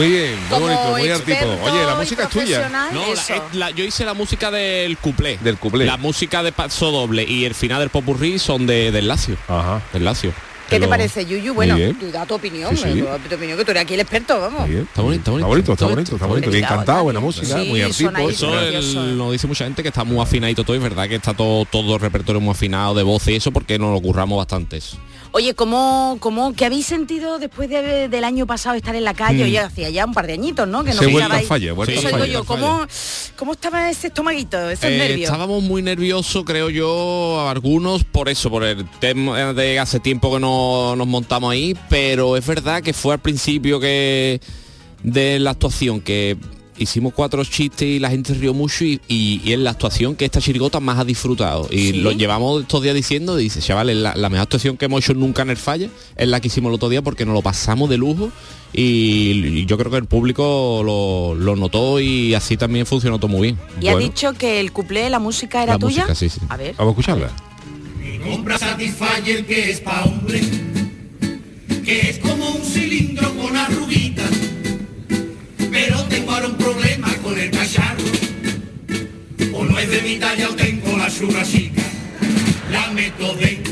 Muy 0.00 0.08
bien, 0.08 0.38
muy 0.38 0.48
como 0.48 0.60
bonito, 0.66 0.90
muy 0.90 1.08
experto 1.08 1.58
Oye, 1.62 1.84
la 1.84 1.94
música 1.94 2.22
es 2.24 2.28
tuya. 2.30 2.68
No, 2.92 3.00
la- 3.06 3.12
eso. 3.12 3.34
es 3.34 3.54
la- 3.54 3.70
yo 3.70 3.84
hice 3.84 4.04
la 4.04 4.14
música 4.14 4.50
del 4.50 4.96
cuplé. 4.98 5.38
Del 5.42 5.58
cuplé. 5.58 5.84
La 5.84 5.96
música 5.96 6.42
de 6.42 6.52
paso 6.52 6.90
doble 6.90 7.24
y 7.24 7.44
el 7.44 7.54
final 7.54 7.80
del 7.80 7.90
popurrí 7.90 8.38
son 8.38 8.66
de, 8.66 8.90
del 8.92 9.08
Lacio. 9.08 9.36
Ajá. 9.48 9.82
Del 9.92 10.04
Lacio. 10.04 10.30
¿Qué 10.30 10.76
Que 10.76 10.80
te 10.80 10.86
lo- 10.86 10.90
parece, 10.90 11.26
Yuyu? 11.26 11.52
Bueno, 11.52 11.74
bien. 11.74 11.96
tú 11.98 12.10
da 12.12 12.24
tu 12.24 12.34
opinión, 12.36 12.76
Sí, 12.76 12.84
sí. 12.94 13.02
tu 13.28 13.34
opinión, 13.34 13.58
que 13.58 13.64
tú 13.64 13.72
eres 13.72 13.82
aquí 13.82 13.94
el 13.94 14.00
experto, 14.00 14.40
vamos. 14.40 14.60
Muy 14.60 14.70
bien. 14.70 14.82
Está 14.84 15.02
bonito, 15.02 15.20
está 15.36 15.46
bonito. 15.46 15.46
Está 15.46 15.48
bonito, 15.48 15.72
está 15.72 15.74
Está 15.74 15.86
bonito, 15.86 16.14
está 16.14 16.26
bonito. 16.26 16.46
bonito. 16.46 16.50
Bien 16.52 16.64
cantado, 16.64 17.02
buena 17.02 17.18
Sí, 17.20 17.24
música, 17.26 17.56
muy 17.56 17.82
artipo. 17.82 17.98
sonadito. 18.10 18.54
Eso 18.78 19.02
el- 19.04 19.18
nos 19.18 19.32
dice 19.32 19.46
mucha 19.48 19.64
gente 19.64 19.82
que 19.82 19.88
está 19.88 20.04
muy 20.04 20.20
afinadito 20.22 20.62
todo 20.64 20.74
y 20.74 20.78
es 20.78 20.82
verdad 20.82 21.08
que 21.08 21.16
está 21.16 21.34
todo 21.34 21.64
todo 21.64 21.96
el 21.96 22.00
repertorio 22.00 22.40
muy 22.40 22.52
afinado 22.52 22.94
de 22.94 23.02
voz 23.02 23.26
y 23.28 23.34
eso 23.34 23.50
porque 23.50 23.78
nos 23.80 23.92
lo 23.92 24.00
curramos 24.00 24.38
bastantes. 24.38 24.96
Oye, 25.32 25.54
¿cómo, 25.54 26.16
cómo, 26.18 26.54
¿qué 26.54 26.64
habéis 26.64 26.86
sentido 26.86 27.38
después 27.38 27.68
de- 27.68 28.08
del 28.08 28.24
año 28.24 28.46
pasado 28.48 28.74
estar 28.74 28.96
en 28.96 29.04
la 29.04 29.14
calle? 29.14 29.44
Mm. 29.44 29.46
Oye, 29.46 29.58
hacía 29.60 29.88
ya 29.88 30.04
un 30.04 30.12
par 30.12 30.26
de 30.26 30.32
añitos, 30.32 30.66
¿no? 30.66 30.82
Que 30.82 30.92
no 30.92 31.02
estabais- 31.02 31.44
a 31.44 31.46
falla, 31.46 31.72
Eso 31.72 31.84
digo 31.86 32.02
falla, 32.02 32.26
yo, 32.26 32.44
¿cómo, 32.44 32.84
¿cómo 33.36 33.52
estaba 33.52 33.88
ese 33.90 34.08
estomaguito, 34.08 34.68
esos 34.68 34.84
Eh, 34.86 34.98
nervios? 34.98 35.30
estábamos 35.30 35.62
muy 35.62 35.82
nerviosos, 35.82 36.42
creo 36.44 36.68
yo, 36.68 37.48
algunos 37.48 38.02
por 38.02 38.28
eso, 38.28 38.50
por 38.50 38.64
el 38.64 38.84
tema 38.98 39.52
de 39.52 39.78
hace 39.78 40.00
tiempo 40.00 40.32
que 40.34 40.40
no 40.40 40.96
nos 40.96 41.06
montamos 41.06 41.52
ahí, 41.52 41.76
pero 41.88 42.36
es 42.36 42.44
verdad 42.44 42.82
que 42.82 42.92
fue 42.92 43.14
al 43.14 43.20
principio 43.20 43.78
que 43.78 44.40
de 45.04 45.38
la 45.38 45.50
actuación 45.50 46.00
que 46.00 46.38
hicimos 46.80 47.12
cuatro 47.14 47.44
chistes 47.44 47.86
y 47.86 47.98
la 47.98 48.10
gente 48.10 48.34
rió 48.34 48.52
mucho 48.54 48.84
y, 48.84 49.00
y- 49.06 49.40
y 49.44 49.52
es 49.52 49.58
la 49.60 49.70
actuación 49.70 50.16
que 50.16 50.24
esta 50.24 50.40
chirigota 50.40 50.80
más 50.80 50.98
ha 50.98 51.04
disfrutado. 51.04 51.68
Y 51.70 51.76
¿Sí? 51.78 51.92
lo 51.94 52.10
llevamos 52.12 52.62
estos 52.62 52.82
días 52.82 52.94
diciendo, 52.94 53.36
dice, 53.36 53.60
chavales, 53.60 53.96
la, 53.96 54.14
la 54.16 54.28
mejor 54.28 54.42
actuación 54.44 54.76
que 54.76 54.86
hemos 54.86 55.04
hecho 55.04 55.14
nunca 55.14 55.42
en 55.42 55.50
el 55.50 55.56
falla 55.56 55.88
es 56.16 56.26
la 56.28 56.40
que 56.40 56.48
hicimos 56.48 56.70
el 56.70 56.74
otro 56.74 56.88
día 56.88 57.02
porque 57.02 57.24
nos 57.24 57.34
lo 57.34 57.42
pasamos 57.42 57.88
de 57.90 57.96
lujo 57.98 58.32
y, 58.72 58.82
y 59.60 59.66
yo 59.66 59.76
creo 59.78 59.90
que 59.90 59.96
el 59.98 60.06
público 60.06 60.82
lo, 60.84 61.34
lo 61.34 61.56
notó 61.56 62.00
y 62.00 62.34
así 62.34 62.56
también 62.56 62.86
funcionó 62.86 63.18
todo 63.18 63.28
muy 63.28 63.42
bien. 63.42 63.58
y 63.80 63.88
ha 63.88 63.96
dicho 63.96 64.32
que 64.32 64.60
el 64.60 64.72
cuplé, 64.72 65.10
la 65.10 65.18
música 65.18 65.62
era 65.62 65.74
La 65.74 65.78
tuya. 65.78 66.02
música, 66.06 66.14
sí, 66.14 66.28
sí. 66.28 66.40
A 66.48 66.56
ver. 66.56 66.74
Vamos 66.78 66.90
a 66.90 67.00
escucharla. 67.00 67.30
Compra 68.30 68.58
Satisfyer 68.58 69.46
que 69.46 69.70
es 69.70 69.80
pa' 69.80 70.04
hombre, 70.04 70.40
que 71.84 72.10
es 72.10 72.18
como 72.18 72.48
un 72.50 72.62
cilindro 72.62 73.34
con 73.36 73.56
arruguitas. 73.56 74.09
Pero 75.70 76.02
tengo 76.04 76.32
ahora 76.32 76.48
un 76.48 76.56
problema 76.56 77.08
con 77.22 77.38
el 77.38 77.50
cacharro. 77.50 78.04
O 79.52 79.64
no 79.64 79.78
es 79.78 79.88
de 79.88 80.02
mi 80.02 80.16
talla 80.16 80.48
o 80.48 80.54
tengo 80.54 80.96
la 80.96 81.10
churra 81.10 81.44
chica. 81.44 81.82
La 82.70 82.88
meto 82.88 83.34
dentro 83.34 83.69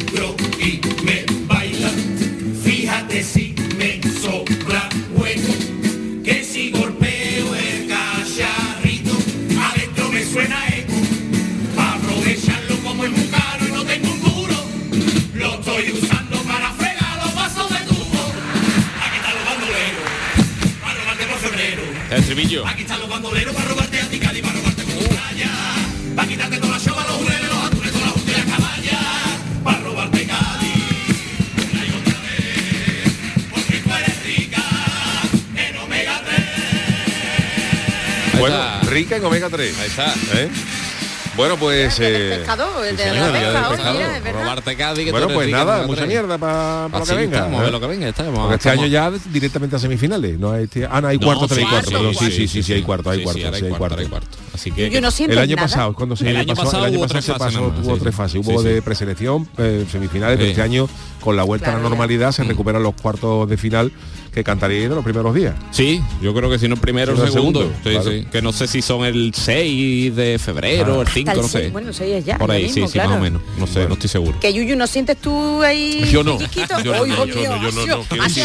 El 22.11 22.19
estribillo. 22.21 22.67
Aquí 22.67 22.83
están 22.83 23.01
los 23.01 23.09
bandoleros 23.09 23.55
para 23.55 23.69
robarte 23.69 24.01
a 24.01 24.09
ti, 24.09 24.19
Cali, 24.19 24.41
para 24.41 24.55
robarte 24.55 24.83
con 24.83 24.95
playa. 24.95 25.51
Para 26.17 26.29
quitarte 26.29 26.57
toda 26.57 26.73
la 26.79 26.81
chova, 26.85 27.05
los 27.05 27.17
jureles, 27.17 27.49
los 27.49 27.65
atunes, 27.65 27.93
todas 27.93 28.07
las 28.07 28.13
justas 28.15 28.35
y 28.35 28.39
las 28.39 28.57
caballas. 28.57 28.99
Para 29.63 29.79
robarte 29.81 30.27
Cali. 30.27 30.73
Una 31.73 31.85
y 31.85 31.91
otra 31.91 32.21
vez, 32.23 33.13
porque 33.51 33.79
tú 33.81 33.91
eres 33.95 34.25
rica 34.25 34.63
en 35.57 35.77
Omega 35.77 36.23
3. 36.25 36.39
Ahí 38.33 38.41
Bueno, 38.41 38.81
rica 38.91 39.17
en 39.17 39.25
omega 39.25 39.49
3. 39.51 39.79
Ahí 39.79 39.87
está. 39.87 40.15
¿eh? 40.35 40.49
Bueno, 41.39 41.57
pues... 41.57 41.99
Eh, 42.01 42.35
pescador, 42.39 42.85
el 42.85 42.97
de. 42.97 44.33
Robarte 44.33 44.77
Cádiz, 44.77 45.05
que 45.05 45.11
bueno, 45.13 45.29
pues 45.29 45.49
nada, 45.51 45.87
mucha 45.87 46.05
mierda 46.05 46.37
para 46.37 46.89
lo 46.89 46.97
Así 46.99 47.13
que 47.13 47.17
venga. 47.17 47.49
¿eh? 47.67 47.71
lo 47.71 47.81
que 47.81 47.87
venga. 47.87 48.09
Estamos, 48.09 48.39
Porque 48.41 48.55
este 48.57 48.69
estamos- 48.69 48.85
año 48.85 48.93
ya 48.93 49.11
directamente 49.31 49.77
a 49.77 49.79
semifinales. 49.79 50.39
No 50.39 50.51
hay, 50.53 50.65
este- 50.65 50.87
ah, 50.91 51.01
no, 51.01 51.07
hay 51.09 51.19
cuarto, 51.19 51.47
también 51.47 51.69
sí, 51.69 51.75
hay 51.75 51.81
cuarto. 51.81 51.91
perdón, 51.99 52.15
sí, 52.15 52.31
sí, 52.33 52.49
sí, 52.49 52.63
sí, 52.63 52.73
hay 52.73 52.83
cuarto, 52.83 53.11
hay 53.11 53.19
sí, 53.19 53.25
cuarto, 53.25 53.97
hay 53.99 54.07
cuarto. 54.09 54.37
Así 54.53 54.73
que 54.73 54.89
El 54.89 55.39
año 55.39 55.57
pasado, 55.57 55.95
cuando 55.95 56.17
se 56.17 56.29
El 56.29 56.37
año 56.37 56.55
pasó, 56.57 56.65
pasado 56.65 56.85
el 56.87 56.93
año 56.93 56.99
hubo 56.99 57.07
pasado 57.07 57.21
tres 57.21 57.25
se 57.25 57.33
pasó, 57.33 57.73
sí, 57.95 58.01
tres 58.03 58.15
fases, 58.15 58.41
hubo 58.45 58.63
de 58.63 58.83
preselección, 58.83 59.49
eh, 59.59 59.87
semifinales, 59.91 60.37
pero 60.37 60.51
este 60.51 60.63
año 60.63 60.89
con 61.21 61.37
la 61.37 61.45
vuelta 61.45 61.71
a 61.73 61.77
la 61.77 61.81
normalidad 61.89 62.33
se 62.33 62.43
Mm. 62.43 62.49
recuperan 62.49 62.83
los 62.83 62.95
cuartos 63.01 63.49
de 63.49 63.57
final 63.57 63.93
que 64.39 64.45
cantarían 64.45 64.95
los 64.95 65.03
primeros 65.03 65.35
días. 65.35 65.57
Sí, 65.73 66.01
yo 66.23 66.33
creo 66.33 66.49
que 66.49 66.61
si 66.61 66.69
no 66.69 66.77
el 66.77 66.81
primero 66.81 67.13
o 67.13 67.17
Si 67.17 67.23
el 67.23 67.25
no 67.25 67.27
el 67.27 67.33
segundo. 67.33 67.61
segundo, 67.63 67.79
Sí, 67.83 67.91
claro. 67.91 68.11
sí. 68.11 68.27
Que 68.31 68.41
no 68.41 68.53
sé 68.53 68.69
si 68.69 68.83
son 68.83 69.05
el 69.05 69.33
6 69.35 70.15
de 70.15 70.39
febrero, 70.39 70.99
Ah. 70.99 71.03
el 71.03 71.09
5, 71.09 71.31
Hasta 71.31 71.33
el 71.41 71.43
no 71.43 71.49
sé. 71.49 71.59
seis, 71.59 71.73
bueno, 71.73 71.93
seis 71.93 72.15
es 72.15 72.25
ya, 72.25 72.39
Por 72.39 72.53
ahí, 72.53 72.63
mismo, 72.65 72.87
sí, 72.87 72.87
sí, 72.87 72.93
claro. 72.93 73.11
más 73.11 73.19
o 73.19 73.23
menos. 73.23 73.43
No 73.59 73.67
sé, 73.67 73.73
Bueno. 73.75 73.89
no 73.89 73.95
estoy 73.95 74.09
seguro. 74.09 74.39
Que 74.39 74.53
Yuyu, 74.53 74.77
¿no 74.77 74.87
sientes 74.87 75.17
tú 75.17 75.61
ahí 75.65 76.05
Yo 76.13 76.23
no. 76.23 76.39
Yo 76.39 76.47
yo 76.87 77.07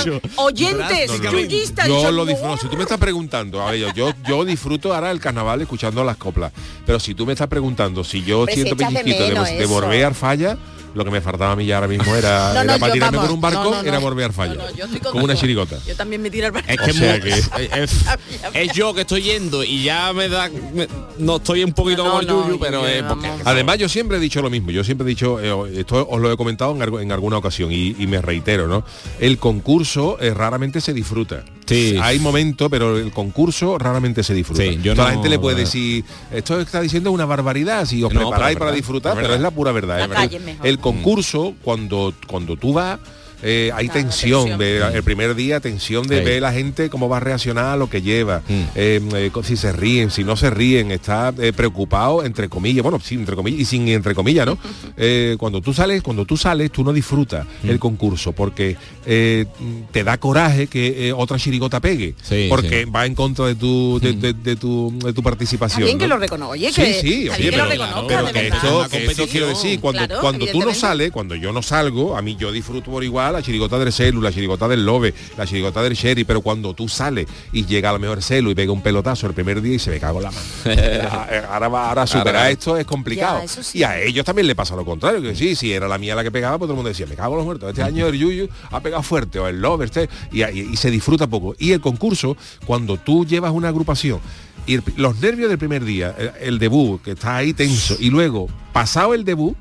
yo 0.01 0.19
Oyentes, 0.37 1.11
yuyistas, 1.31 1.87
Yo 1.87 2.11
lo 2.11 2.25
disfruto. 2.25 2.57
Si 2.57 2.67
tú 2.67 2.75
me 2.75 2.83
estás 2.83 2.97
preguntando, 2.97 3.61
a 3.61 3.69
ver, 3.71 3.93
yo, 3.93 4.11
yo, 4.27 4.45
disfruto 4.45 4.93
ahora 4.95 5.11
el 5.11 5.19
carnaval 5.19 5.61
escuchando 5.61 6.03
las 6.03 6.17
coplas. 6.17 6.51
Pero 6.87 6.99
si 6.99 7.13
tú 7.13 7.25
me 7.27 7.33
estás 7.33 7.47
preguntando 7.47 8.03
si 8.03 8.23
yo 8.23 8.45
siento 8.47 8.73
de 8.75 8.85
pellizquito 8.85 9.43
de, 9.43 9.53
de 9.59 9.65
borbear 9.67 10.15
falla, 10.15 10.57
lo 10.93 11.03
que 11.05 11.11
me 11.11 11.21
faltaba 11.21 11.51
a 11.53 11.55
mí 11.55 11.65
ya 11.65 11.75
ahora 11.75 11.87
mismo 11.87 12.15
era, 12.15 12.49
No, 12.49 12.53
no, 12.55 12.61
era 12.61 12.77
para 12.77 12.87
yo, 12.89 12.93
tirarme 12.93 13.17
vamos, 13.17 13.27
por 13.29 13.35
un 13.35 13.41
barco, 13.41 13.75
era 13.83 13.99
yo 14.75 14.85
estoy 14.85 14.99
como 14.99 15.11
contigo. 15.11 15.25
una 15.25 15.35
chirigota. 15.35 15.77
Yo 15.87 15.95
también 15.95 16.21
me 16.21 16.29
tiro 16.29 16.45
al 16.47 16.51
barco. 16.51 16.69
Es 16.71 16.79
O 16.79 16.85
que 16.85 16.93
sea 16.93 17.15
mu- 17.15 17.21
que- 17.23 17.29
es, 17.29 17.49
es- 17.75 18.05
es 18.53 18.73
yo 18.73 18.93
que 18.93 19.01
estoy 19.01 19.21
yendo 19.23 19.63
y 19.63 19.83
ya 19.83 20.13
me 20.13 20.29
da 20.29 20.49
me- 20.73 20.87
no 21.17 21.37
estoy 21.37 21.63
un 21.63 21.73
poquito 21.73 22.03
No, 22.03 22.09
como 22.09 22.21
el 22.21 22.27
no, 22.27 22.45
Yuyu, 22.47 22.59
pero 22.59 22.87
es 22.87 23.03
porque. 23.03 23.29
Además, 23.45 23.77
yo 23.77 23.89
siempre 23.89 24.17
he 24.17 24.19
dicho 24.19 24.41
lo 24.41 24.49
mismo. 24.49 24.71
Yo 24.71 24.83
siempre 24.83 25.05
he 25.05 25.09
dicho, 25.09 25.39
eh, 25.39 25.79
esto 25.79 26.07
os 26.09 26.19
lo 26.21 26.31
he 26.31 26.37
comentado 26.37 26.75
en, 26.75 26.81
en 27.01 27.11
alguna 27.11 27.37
ocasión 27.37 27.71
y, 27.71 27.95
y 27.97 28.07
me 28.07 28.21
reitero, 28.21 28.67
¿no? 28.67 28.83
El 29.19 29.37
concurso 29.37 30.17
eh, 30.19 30.33
raramente 30.33 30.81
se 30.81 30.93
disfruta. 30.93 31.43
Sí. 31.65 31.97
Hay 32.01 32.19
momentos, 32.19 32.67
pero 32.69 32.97
el 32.97 33.11
concurso 33.11 33.77
raramente 33.77 34.23
se 34.23 34.33
disfruta. 34.33 34.63
Sí, 34.63 34.79
yo 34.83 34.93
Toda 34.95 35.05
la 35.07 35.11
no- 35.11 35.15
gente 35.21 35.29
le 35.29 35.39
puede 35.39 35.57
decir, 35.57 36.03
esto 36.31 36.59
está 36.59 36.81
diciendo 36.81 37.11
una 37.11 37.25
barbaridad, 37.25 37.85
si 37.85 38.03
os 38.03 38.13
No, 38.13 38.19
preparáis 38.21 38.57
para 38.57 38.71
disfrutar, 38.71 39.15
pero 39.15 39.33
es 39.33 39.41
la 39.41 39.51
pura 39.51 39.71
verdad. 39.71 39.97
La 39.97 40.03
es 40.03 40.09
verdad. 40.09 40.23
calle 40.23 40.37
es 40.37 40.43
mejor. 40.43 40.67
El 40.67 40.79
concurso, 40.79 41.53
cuando, 41.63 42.13
cuando 42.27 42.57
tú 42.57 42.73
vas, 42.73 42.99
eh, 43.43 43.71
hay 43.73 43.87
Claro, 43.87 44.01
tensión, 44.01 44.47
tensión. 44.57 44.59
de- 44.59 44.97
el 44.97 45.03
primer 45.03 45.35
día 45.35 45.59
tensión 45.59 46.07
de 46.07 46.19
Sí. 46.19 46.25
ver 46.25 46.41
la 46.41 46.51
gente 46.53 46.89
cómo 46.89 47.09
va 47.09 47.17
a 47.17 47.19
reaccionar 47.19 47.65
a 47.65 47.77
lo 47.77 47.89
que 47.89 48.01
lleva, 48.01 48.41
Mm. 48.47 48.53
eh, 48.75 49.01
eh, 49.15 49.31
si 49.43 49.57
se 49.57 49.71
ríen, 49.73 50.09
si 50.11 50.23
no 50.23 50.35
se 50.35 50.49
ríen, 50.49 50.91
está 50.91 51.33
eh, 51.39 51.53
preocupado 51.53 52.23
entre 52.23 52.49
comillas, 52.49 52.83
bueno, 52.83 52.99
sí, 53.03 53.15
entre 53.15 53.35
comillas 53.35 53.59
y 53.61 53.65
sin 53.65 53.87
entre 53.89 54.15
comillas, 54.15 54.45
¿no? 54.45 54.57
Eh, 54.97 55.35
cuando 55.39 55.59
tú 55.61 55.73
sales, 55.73 56.01
cuando 56.01 56.25
tú 56.25 56.37
sales, 56.37 56.71
tú 56.71 56.83
no 56.83 56.93
disfrutas 56.93 57.45
Mm. 57.63 57.69
el 57.69 57.79
concurso 57.79 58.31
porque 58.31 58.77
eh, 59.05 59.45
te 59.91 60.03
da 60.03 60.17
coraje 60.17 60.67
que 60.67 61.09
eh, 61.09 61.13
otra 61.13 61.37
chirigota 61.37 61.79
pegue, 61.81 62.15
Sí, 62.21 62.45
porque 62.49 62.83
sí. 62.85 62.89
va 62.89 63.05
en 63.05 63.15
contra 63.15 63.47
de 63.47 63.55
tu 63.55 63.99
de, 63.99 64.13
de- 64.13 64.33
de 64.33 64.55
tu, 64.55 64.93
de 65.03 65.11
tu 65.13 65.21
participación. 65.21 65.85
Bien 65.85 65.97
que 65.99 66.07
lo 66.07 66.17
reconozca, 66.17 66.51
oye, 66.53 66.71
Sí, 66.71 66.81
que, 66.81 66.93
sí, 67.01 67.29
oye, 67.29 67.45
lo 67.45 67.51
pero, 67.51 67.65
reconozca, 67.65 68.07
pero 68.07 68.25
de 68.27 68.31
que 68.33 68.47
esto, 68.47 68.87
que 68.89 69.05
esto 69.05 69.27
quiero 69.27 69.47
decir, 69.47 69.79
cuando, 69.79 70.05
Claro, 70.07 70.21
cuando 70.21 70.45
tú 70.47 70.59
no 70.61 70.73
sales, 70.73 71.11
cuando 71.11 71.35
yo 71.35 71.51
no 71.51 71.61
salgo, 71.61 72.15
a 72.15 72.21
mí 72.21 72.35
yo 72.39 72.51
disfruto 72.51 72.91
por 72.91 73.03
igual 73.03 73.32
la 73.33 73.41
chirigota 73.41 73.77
del 73.77 73.91
celu, 73.91 74.21
la 74.21 74.31
chirigota 74.31 74.67
del 74.67 74.85
lobe, 74.85 75.13
la 75.37 75.45
chirigota 75.45 75.81
del 75.81 75.93
sherry, 75.93 76.23
pero 76.23 76.41
cuando 76.41 76.73
tú 76.73 76.87
sales 76.87 77.27
y 77.51 77.65
llega 77.65 77.89
a 77.89 77.93
lo 77.93 77.99
mejor 77.99 78.21
celu 78.23 78.51
y 78.51 78.55
pega 78.55 78.71
un 78.71 78.81
pelotazo 78.81 79.27
el 79.27 79.33
primer 79.33 79.61
día 79.61 79.75
y 79.75 79.79
se 79.79 79.89
me 79.91 79.99
cago 79.99 80.19
en 80.19 80.23
la 80.23 80.31
mano. 80.31 81.09
ahora, 81.11 81.47
ahora, 81.53 81.67
va- 81.67 81.89
ahora 81.89 82.07
superar 82.07 82.35
Ahora- 82.37 82.49
esto 82.51 82.77
es 82.77 82.85
complicado. 82.85 83.39
Ya, 83.39 83.43
eso 83.45 83.63
sí. 83.63 83.79
Y 83.79 83.83
a 83.83 83.99
ellos 83.99 84.23
también 84.25 84.47
le 84.47 84.55
pasa 84.55 84.75
lo 84.75 84.85
contrario, 84.85 85.21
que 85.21 85.35
sí, 85.35 85.55
si 85.55 85.71
era 85.73 85.87
la 85.87 85.97
mía 85.97 86.15
la 86.15 86.23
que 86.23 86.31
pegaba, 86.31 86.57
pues 86.57 86.67
todo 86.67 86.73
el 86.73 86.77
mundo 86.77 86.89
decía, 86.89 87.05
me 87.07 87.15
cago 87.15 87.33
en 87.33 87.37
los 87.37 87.45
muertos, 87.45 87.69
este 87.69 87.83
año 87.83 88.07
el 88.07 88.17
Yuyu 88.17 88.47
ha 88.71 88.79
pegado 88.79 89.03
fuerte, 89.03 89.39
o 89.39 89.47
el 89.47 89.59
Lover, 89.61 89.85
este, 89.85 90.09
y, 90.31 90.43
y- 90.43 90.69
y 90.73 90.77
se 90.77 90.89
disfruta 90.91 91.27
poco. 91.27 91.55
Y 91.57 91.71
el 91.71 91.81
concurso, 91.81 92.37
cuando 92.65 92.97
tú 92.97 93.25
llevas 93.25 93.51
una 93.51 93.69
agrupación, 93.69 94.19
y 94.65 94.75
el- 94.75 94.83
los 94.95 95.19
nervios 95.19 95.49
del 95.49 95.57
primer 95.57 95.83
día, 95.83 96.15
el, 96.17 96.31
el 96.41 96.59
debut, 96.59 97.01
que 97.01 97.11
está 97.11 97.37
ahí 97.37 97.53
tenso, 97.53 97.95
y 97.99 98.09
luego, 98.09 98.47
pasado 98.71 99.13
el 99.13 99.25
debut, 99.25 99.55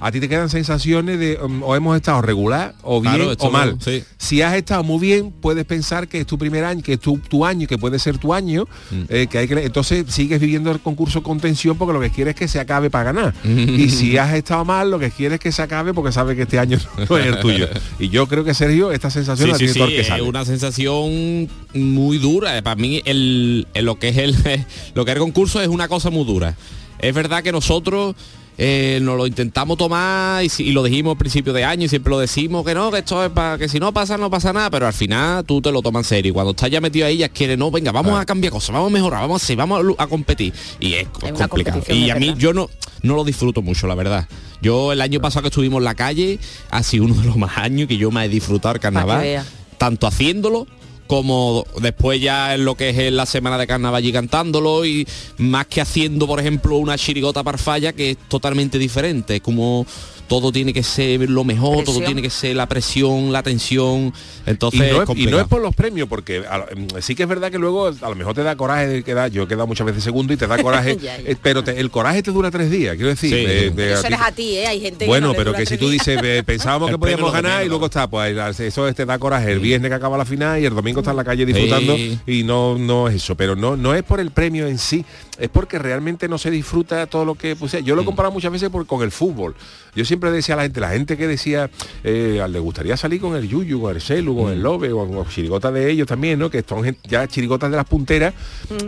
a 0.00 0.10
ti 0.10 0.18
te 0.20 0.28
quedan 0.28 0.48
sensaciones 0.48 1.18
de 1.18 1.38
um, 1.42 1.62
o 1.62 1.76
hemos 1.76 1.94
estado 1.96 2.22
regular 2.22 2.74
o 2.82 3.00
bien 3.00 3.14
Claro, 3.16 3.34
o 3.38 3.50
mal. 3.50 3.76
sí. 3.84 4.02
Si 4.18 4.40
has 4.42 4.54
estado 4.54 4.82
muy 4.82 4.98
bien, 5.00 5.30
puedes 5.30 5.64
pensar 5.66 6.08
que 6.08 6.20
es 6.20 6.26
tu 6.26 6.38
primer 6.38 6.64
año, 6.64 6.82
que 6.82 6.94
es 6.94 7.00
tu, 7.00 7.18
tu 7.18 7.44
año, 7.44 7.66
que 7.68 7.76
puede 7.78 7.98
ser 7.98 8.18
tu 8.18 8.32
año, 8.34 8.64
Mm. 8.90 9.02
eh, 9.08 9.26
que 9.30 9.38
hay 9.38 9.46
que 9.48 9.54
entonces 9.64 10.04
sigues 10.08 10.40
viviendo 10.40 10.70
el 10.70 10.80
concurso 10.80 11.22
con 11.22 11.38
tensión 11.38 11.76
porque 11.76 11.92
lo 11.92 12.00
que 12.00 12.10
quieres 12.10 12.34
es 12.34 12.38
que 12.40 12.48
se 12.48 12.58
acabe 12.60 12.88
para 12.90 13.12
ganar. 13.12 13.34
y 13.44 13.90
si 13.90 14.16
has 14.16 14.32
estado 14.34 14.64
mal, 14.64 14.90
lo 14.90 14.98
que 14.98 15.10
quieres 15.10 15.34
es 15.36 15.40
que 15.40 15.52
se 15.52 15.62
acabe 15.62 15.92
porque 15.94 16.12
sabes 16.12 16.34
que 16.36 16.42
este 16.42 16.58
año 16.58 16.78
no 17.08 17.16
es 17.18 17.26
el 17.26 17.38
tuyo. 17.40 17.68
Y 17.98 18.08
yo 18.08 18.26
creo 18.26 18.42
que 18.44 18.54
Sergio, 18.54 18.90
esta 18.92 19.10
sensación 19.10 19.46
Sí, 19.48 19.52
la 19.52 19.58
sí, 19.58 19.64
tiene 19.64 19.72
sí, 19.74 19.78
todo 19.78 19.88
el 19.88 19.94
que 19.94 20.00
es 20.00 20.20
una 20.22 20.44
sensación 20.44 21.48
muy 21.74 22.18
dura. 22.18 22.60
Para 22.62 22.76
mí 22.76 23.02
el, 23.04 23.66
el- 23.74 23.84
lo 23.84 23.98
que 23.98 24.08
es 24.08 24.16
el 24.18 24.34
lo 24.94 25.04
que 25.04 25.10
es 25.10 25.16
el 25.16 25.20
concurso 25.22 25.60
es 25.60 25.68
una 25.68 25.88
cosa 25.88 26.10
muy 26.10 26.24
dura. 26.24 26.56
Es 26.98 27.14
verdad 27.14 27.42
que 27.42 27.52
nosotros 27.52 28.14
eh, 28.58 28.98
nos 29.02 29.16
lo 29.16 29.26
intentamos 29.26 29.78
tomar 29.78 30.44
y, 30.44 30.48
si- 30.48 30.64
y 30.64 30.72
lo 30.72 30.82
dijimos 30.82 31.12
al 31.12 31.18
principio 31.18 31.52
de 31.52 31.64
año 31.64 31.84
y 31.84 31.88
siempre 31.88 32.10
lo 32.10 32.18
decimos 32.18 32.64
que 32.64 32.74
no, 32.74 32.90
que 32.90 32.98
esto 32.98 33.24
es 33.24 33.30
para 33.30 33.56
que 33.58 33.68
si 33.68 33.80
no 33.80 33.92
pasa, 33.92 34.18
no 34.18 34.30
pasa 34.30 34.52
nada, 34.52 34.70
pero 34.70 34.86
al 34.86 34.92
final 34.92 35.44
tú 35.44 35.60
te 35.62 35.72
lo 35.72 35.82
tomas 35.82 36.06
en 36.06 36.08
serio. 36.08 36.30
Y 36.30 36.32
cuando 36.32 36.50
estás 36.50 36.70
ya 36.70 36.80
metido 36.80 37.06
ahí 37.06 37.18
ya 37.18 37.28
quieres, 37.28 37.56
no, 37.58 37.70
venga, 37.70 37.92
vamos 37.92 38.20
a 38.20 38.26
cambiar 38.26 38.52
cosas, 38.52 38.72
vamos 38.74 38.90
a 38.90 38.92
mejorar, 38.92 39.20
vamos 39.20 39.42
a 39.42 39.44
hacer, 39.44 39.56
vamos 39.56 39.82
a, 39.98 40.06
competir. 40.06 40.52
Y 40.78 40.94
es, 40.94 41.08
complicado. 41.08 41.82
Y 41.88 42.10
a 42.10 42.16
mí 42.16 42.26
verdad. 42.26 42.40
yo 42.40 42.52
no, 42.52 42.70
no 43.02 43.16
lo 43.16 43.24
disfruto 43.24 43.62
mucho, 43.62 43.86
la 43.86 43.94
verdad. 43.94 44.28
Yo 44.62 44.92
el 44.92 45.00
año 45.00 45.20
pasado 45.20 45.42
que 45.42 45.48
estuvimos 45.48 45.78
en 45.78 45.84
la 45.84 45.94
calle 45.94 46.38
ha 46.70 46.82
sido 46.82 47.04
uno 47.04 47.14
de 47.14 47.26
los 47.26 47.36
más 47.36 47.56
años 47.56 47.88
que 47.88 47.96
yo 47.96 48.10
me 48.10 48.24
he 48.24 48.28
disfrutado 48.28 48.74
el 48.74 48.80
carnaval 48.80 49.42
tanto 49.78 50.06
haciéndolo 50.06 50.66
como 51.10 51.66
después 51.82 52.20
ya 52.20 52.54
en 52.54 52.64
lo 52.64 52.76
que 52.76 52.90
es 52.90 53.12
la 53.12 53.26
semana 53.26 53.58
de 53.58 53.66
carnaval 53.66 53.98
allí 53.98 54.12
cantándolo 54.12 54.86
y 54.86 55.04
más 55.38 55.66
que 55.66 55.80
haciendo, 55.80 56.28
por 56.28 56.38
ejemplo, 56.38 56.76
una 56.76 56.96
chirigota 56.96 57.42
parfalla 57.42 57.92
que 57.92 58.10
es 58.12 58.16
totalmente 58.28 58.78
diferente, 58.78 59.34
es 59.34 59.42
como 59.42 59.84
todo 60.30 60.52
tiene 60.52 60.72
que 60.72 60.84
ser 60.84 61.28
lo 61.28 61.42
mejor, 61.42 61.82
todo 61.82 62.00
tiene 62.02 62.22
que 62.22 62.30
ser 62.30 62.54
la 62.54 62.68
presión, 62.68 63.32
la 63.32 63.42
tensión. 63.42 64.12
Y 64.46 64.50
Entonces 64.50 64.92
no, 64.92 65.02
es 65.02 65.10
es, 65.10 65.16
y 65.18 65.26
no 65.26 65.40
es 65.40 65.48
por 65.48 65.60
los 65.60 65.74
premios, 65.74 66.06
porque 66.08 66.44
a 66.48 66.58
mm, 66.72 67.00
sí 67.02 67.16
que 67.16 67.24
es 67.24 67.28
verdad 67.28 67.50
que 67.50 67.58
luego 67.58 67.88
a 67.88 68.08
lo 68.08 68.14
mejor 68.14 68.32
te 68.34 68.44
da 68.44 68.54
coraje 68.54 68.86
de 68.86 69.02
quedar, 69.02 69.32
yo 69.32 69.42
he 69.42 69.48
quedado 69.48 69.66
muchas 69.66 69.84
veces 69.88 70.04
segundo 70.04 70.32
y 70.32 70.36
te 70.36 70.46
da 70.46 70.56
coraje, 70.62 70.96
Ya, 70.98 71.18
ya. 71.18 71.30
eh, 71.32 71.36
pero 71.42 71.64
te- 71.64 71.80
el 71.80 71.90
coraje 71.90 72.22
te 72.22 72.30
dura 72.30 72.48
tres 72.52 72.70
días, 72.70 72.94
quiero 72.94 73.08
decir. 73.08 73.30
Sí. 73.30 73.44
eh, 73.44 73.70
de- 73.74 73.92
Eso 73.92 73.98
a 73.98 74.02
ti- 74.02 74.06
eres 74.06 74.20
a 74.20 74.32
ti, 74.32 74.56
¿eh? 74.58 74.66
Hay 74.68 74.80
gente 74.80 74.98
que 75.04 75.08
Bueno, 75.08 75.26
no 75.28 75.34
pero 75.34 75.52
que 75.52 75.66
si 75.66 75.76
tú 75.76 75.90
dices, 75.90 76.16
eh, 76.22 76.44
pensábamos 76.46 76.90
que 76.90 76.98
podíamos 76.98 77.32
ganar 77.32 77.64
y 77.64 77.68
luego 77.68 77.86
está, 77.86 78.08
pues 78.08 78.60
eso 78.60 78.94
te 78.94 79.04
da 79.04 79.18
coraje 79.18 79.50
el 79.50 79.58
viernes 79.58 79.88
que 79.90 79.94
acaba 79.96 80.16
la 80.16 80.24
final 80.24 80.60
y 80.62 80.64
el 80.64 80.74
domingo 80.76 81.00
está 81.00 81.10
en 81.10 81.16
la 81.16 81.24
calle 81.24 81.44
disfrutando 81.44 81.96
Sí. 81.96 82.20
y 82.28 82.44
no, 82.44 82.78
no 82.78 83.08
es 83.08 83.16
eso, 83.16 83.34
pero 83.36 83.56
no, 83.56 83.76
no 83.76 83.96
es 83.96 84.04
por 84.04 84.20
el 84.20 84.30
premio 84.30 84.68
en 84.68 84.78
sí, 84.78 85.04
es 85.40 85.48
porque 85.48 85.76
realmente 85.80 86.28
no 86.28 86.38
se 86.38 86.52
disfruta 86.52 87.06
todo 87.08 87.24
lo 87.24 87.34
que 87.34 87.56
puse. 87.56 87.82
Yo 87.82 87.96
lo 87.96 88.02
he 88.02 88.04
comparado 88.04 88.32
muchas 88.32 88.52
veces 88.52 88.68
por- 88.70 88.86
con 88.86 89.02
el 89.02 89.10
fútbol. 89.10 89.56
Yo 89.96 90.04
siempre 90.04 90.19
decía 90.28 90.54
a 90.54 90.56
la 90.58 90.62
gente, 90.64 90.80
la 90.80 90.90
gente 90.90 91.16
que 91.16 91.26
decía, 91.26 91.70
eh, 92.04 92.44
le 92.48 92.58
gustaría 92.58 92.96
salir 92.96 93.20
con 93.20 93.34
el 93.36 93.48
Yuyu, 93.48 93.80
con 93.80 93.94
el 93.94 94.02
Celu, 94.02 94.36
con 94.36 94.52
el 94.52 94.62
Lobe, 94.62 94.92
o 94.92 95.08
con 95.08 95.26
chirigotas 95.28 95.72
de 95.72 95.90
ellos 95.90 96.06
también, 96.06 96.38
¿no? 96.38 96.50
Que 96.50 96.62
son 96.68 96.96
ya 97.08 97.26
chirigotas 97.26 97.70
de 97.70 97.76
las 97.76 97.86
punteras. 97.86 98.34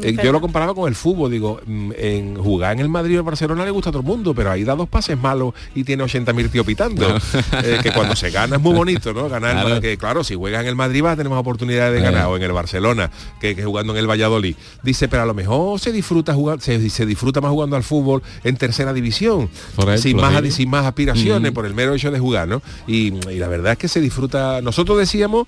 Eh, 0.03 0.17
yo 0.23 0.33
lo 0.33 0.41
comparaba 0.41 0.75
con 0.75 0.89
el 0.89 0.95
fútbol, 0.95 1.31
digo, 1.31 1.61
mm, 1.65 1.93
en 1.97 2.37
jugar 2.37 2.75
en 2.75 2.81
el 2.81 2.89
Madrid 2.89 3.17
o 3.17 3.19
el 3.21 3.25
Barcelona 3.25 3.65
le 3.65 3.71
gusta 3.71 3.89
a 3.91 3.93
todo 3.93 4.03
el 4.03 4.07
mundo, 4.09 4.35
pero 4.35 4.51
ahí 4.51 4.65
da 4.65 4.75
dos 4.75 4.89
pases 4.89 5.17
malos 5.19 5.55
y 5.75 5.85
tiene 5.85 6.05
80.000 6.05 6.51
tío 6.51 6.65
pitando. 6.65 7.07
Eh, 7.65 7.79
que 7.83 7.93
cuando 7.93 8.17
se 8.17 8.31
gana 8.31 8.57
es 8.57 8.63
muy 8.63 8.75
bonito, 8.75 9.13
¿no? 9.13 9.29
Ganar, 9.29 9.65
Claro. 9.65 9.81
que 9.81 9.97
claro, 9.97 10.25
si 10.25 10.35
juegas 10.35 10.63
en 10.63 10.69
el 10.69 10.75
Madrid 10.75 11.03
vas 11.03 11.13
a 11.13 11.17
tener 11.17 11.31
más 11.31 11.39
oportunidades 11.39 11.95
de 11.95 12.01
ganar, 12.01 12.27
o 12.27 12.37
en 12.37 12.43
el 12.43 12.51
Barcelona, 12.53 13.11
que, 13.41 13.55
que 13.55 13.63
jugando 13.65 13.93
en 13.93 13.99
el 14.01 14.09
Valladolid. 14.09 14.57
Dice, 14.83 15.07
pero 15.09 15.23
a 15.23 15.27
lo 15.27 15.35
mejor 15.35 15.79
se 15.79 15.93
disfruta 15.93 16.35
jugar, 16.35 16.61
se, 16.61 16.89
se 16.91 17.07
disfruta 17.07 17.41
más 17.41 17.51
jugando 17.51 17.77
al 17.77 17.83
fútbol 17.85 18.23
en 18.43 18.57
tercera 18.57 18.93
división, 18.93 19.49
sin, 19.97 20.17
más, 20.17 20.55
sin 20.55 20.71
más 20.71 20.87
aspiraciones, 20.87 21.22
Mm. 21.31 21.53
por 21.55 21.67
el 21.67 21.75
mero 21.75 21.95
hecho 21.95 22.11
de 22.11 22.19
jugar, 22.19 22.49
¿no? 22.49 22.63
Y, 22.87 23.15
y 23.31 23.39
la 23.39 23.49
verdad 23.49 23.73
es 23.73 23.79
que 23.79 23.89
se 23.89 24.01
disfruta. 24.01 24.61
Nosotros 24.63 24.99
decíamos 24.99 25.47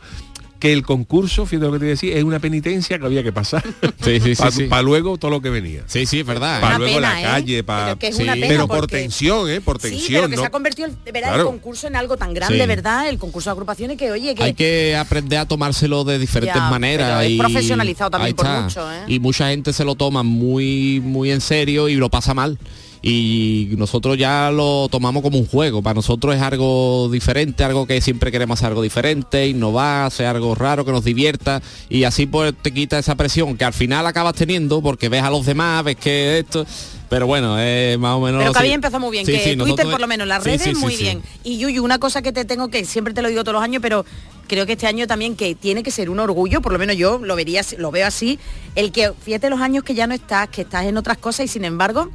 que 0.60 0.72
el 0.72 0.82
concurso, 0.82 1.44
fíjate 1.44 1.66
lo 1.66 1.72
que 1.74 1.78
te 1.80 1.84
decía, 1.84 2.16
es 2.16 2.24
una 2.24 2.38
penitencia 2.38 2.98
que 2.98 3.04
había 3.04 3.22
que 3.22 3.32
pasar. 3.32 3.62
Sí, 4.04 4.20
sí, 4.20 4.34
sí, 4.34 4.64
Para 4.64 4.82
sí. 4.82 4.84
luego 4.86 5.16
todo 5.18 5.30
lo 5.30 5.40
que 5.40 5.48
venía. 5.50 5.82
Sí, 5.86 6.04
sí, 6.06 6.20
es 6.20 6.26
verdad. 6.26 6.60
Para 6.60 6.76
Una 6.76 6.78
luego 6.84 6.94
pena, 6.96 7.12
la 7.14 7.20
¿eh? 7.20 7.24
calle, 7.24 7.64
para 7.64 7.84
Pero 7.86 7.98
que 7.98 8.08
es 8.08 8.16
Sí. 8.16 8.22
una 8.22 8.34
pena 8.34 8.46
pero 8.48 8.68
por 8.68 8.80
porque- 8.80 8.96
tensión, 8.98 9.48
¿eh? 9.50 9.60
Por 9.62 9.80
Sí, 9.80 9.88
tensión, 9.90 10.12
pero 10.20 10.28
que 10.30 10.36
¿no? 10.36 10.42
se 10.42 10.46
ha 10.46 10.50
convertido 10.50 10.88
el, 10.88 11.12
verá, 11.12 11.28
Claro. 11.28 11.42
el 11.42 11.46
concurso 11.48 11.86
en 11.86 11.96
algo 11.96 12.16
tan 12.18 12.32
grande, 12.34 12.60
Sí. 12.60 12.66
¿verdad? 12.66 13.08
El 13.08 13.18
concurso 13.18 13.48
de 13.50 13.52
agrupaciones 13.52 13.96
que, 13.98 14.10
oye, 14.10 14.34
que, 14.34 14.42
hay 14.42 14.54
que 14.54 14.96
aprender 14.96 15.38
a 15.38 15.46
tomárselo 15.46 16.04
de 16.04 16.18
diferentes 16.18 16.54
Ya, 16.62 16.68
maneras 16.70 17.24
es 17.24 17.30
y 17.32 17.38
profesionalizado 17.38 18.10
también 18.10 18.36
por 18.36 18.46
mucho, 18.46 18.90
¿eh? 18.92 19.04
y 19.08 19.18
mucha 19.20 19.48
gente 19.48 19.72
se 19.72 19.84
lo 19.84 19.94
toma 19.94 20.22
muy 20.22 21.00
muy 21.02 21.30
en 21.30 21.40
serio 21.40 21.88
y 21.88 21.94
lo 21.96 22.10
pasa 22.10 22.32
mal 22.34 22.58
y 23.06 23.68
nosotros 23.76 24.16
ya 24.16 24.50
lo 24.50 24.88
tomamos 24.88 25.22
como 25.22 25.36
un 25.36 25.46
juego 25.46 25.82
para 25.82 25.92
nosotros 25.92 26.34
es 26.34 26.40
algo 26.40 27.10
diferente 27.12 27.62
algo 27.62 27.86
que 27.86 28.00
siempre 28.00 28.32
queremos 28.32 28.58
hacer 28.58 28.68
algo 28.68 28.80
diferente 28.80 29.46
innovar 29.46 30.06
hacer 30.06 30.24
algo 30.24 30.54
raro 30.54 30.86
que 30.86 30.90
nos 30.90 31.04
divierta 31.04 31.60
y 31.90 32.04
así 32.04 32.24
pues 32.24 32.54
te 32.62 32.72
quita 32.72 32.98
esa 32.98 33.14
presión 33.14 33.58
que 33.58 33.66
al 33.66 33.74
final 33.74 34.06
acabas 34.06 34.36
teniendo 34.36 34.80
porque 34.80 35.10
ves 35.10 35.22
a 35.22 35.28
los 35.28 35.44
demás 35.44 35.84
ves 35.84 35.96
que 35.96 36.38
esto 36.38 36.64
pero 37.10 37.26
bueno 37.26 37.58
es 37.60 37.98
más 37.98 38.14
o 38.14 38.20
menos 38.20 38.40
Pero 38.40 38.52
que 38.52 38.58
sí. 38.58 38.64
había 38.64 38.74
empezado 38.74 39.00
muy 39.00 39.10
bien, 39.12 39.26
Sí, 39.26 39.32
que 39.32 39.50
sí, 39.50 39.56
Twitter 39.56 39.86
por 39.86 40.00
lo 40.00 40.06
menos, 40.06 40.26
las 40.26 40.42
redes 40.42 40.76
muy 40.78 40.96
bien. 40.96 41.22
Y 41.44 41.58
Yuyu, 41.58 41.84
una 41.84 41.98
cosa 41.98 42.22
que 42.22 42.32
te 42.32 42.44
tengo 42.44 42.68
que, 42.68 42.84
siempre 42.86 43.14
te 43.14 43.22
lo 43.22 43.28
digo 43.28 43.44
todos 43.44 43.54
los 43.54 43.62
años, 43.62 43.82
pero 43.82 44.04
creo 44.48 44.66
que 44.66 44.72
este 44.72 44.88
año 44.88 45.06
también 45.06 45.36
que 45.36 45.54
tiene 45.54 45.82
que 45.84 45.92
ser 45.92 46.10
un 46.10 46.18
orgullo, 46.18 46.60
por 46.60 46.72
lo 46.72 46.78
menos 46.78 46.96
yo 46.96 47.20
lo 47.22 47.36
vería, 47.36 47.62
lo 47.78 47.92
veo 47.92 48.06
así, 48.06 48.40
el 48.74 48.90
que 48.90 49.12
fíjate 49.12 49.48
los 49.48 49.60
años 49.60 49.84
que 49.84 49.94
ya 49.94 50.08
no 50.08 50.14
estás, 50.14 50.48
que 50.48 50.62
estás 50.62 50.86
en 50.86 50.96
otras 50.96 51.18
cosas 51.18 51.44
y 51.44 51.48
sin 51.48 51.64
embargo 51.64 52.10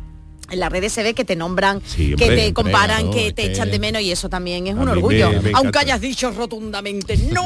en 0.51 0.59
las 0.59 0.71
redes 0.71 0.93
se 0.93 1.03
ve 1.03 1.13
que 1.13 1.25
te 1.25 1.35
nombran, 1.35 1.81
Sí, 1.85 2.11
que 2.11 2.15
te 2.17 2.23
hombre, 2.29 2.53
comparan, 2.53 3.11
que 3.11 3.27
es 3.27 3.35
te 3.35 3.43
que- 3.43 3.51
echan 3.51 3.71
de 3.71 3.79
menos 3.79 4.01
y 4.01 4.11
eso 4.11 4.29
también 4.29 4.67
es 4.67 4.75
A 4.75 4.79
un 4.79 4.89
orgullo. 4.89 5.31
me- 5.31 5.39
me 5.41 5.51
Aunque 5.53 5.79
hayas 5.79 6.01
dicho 6.01 6.31
rotundamente 6.31 7.17
no. 7.31 7.45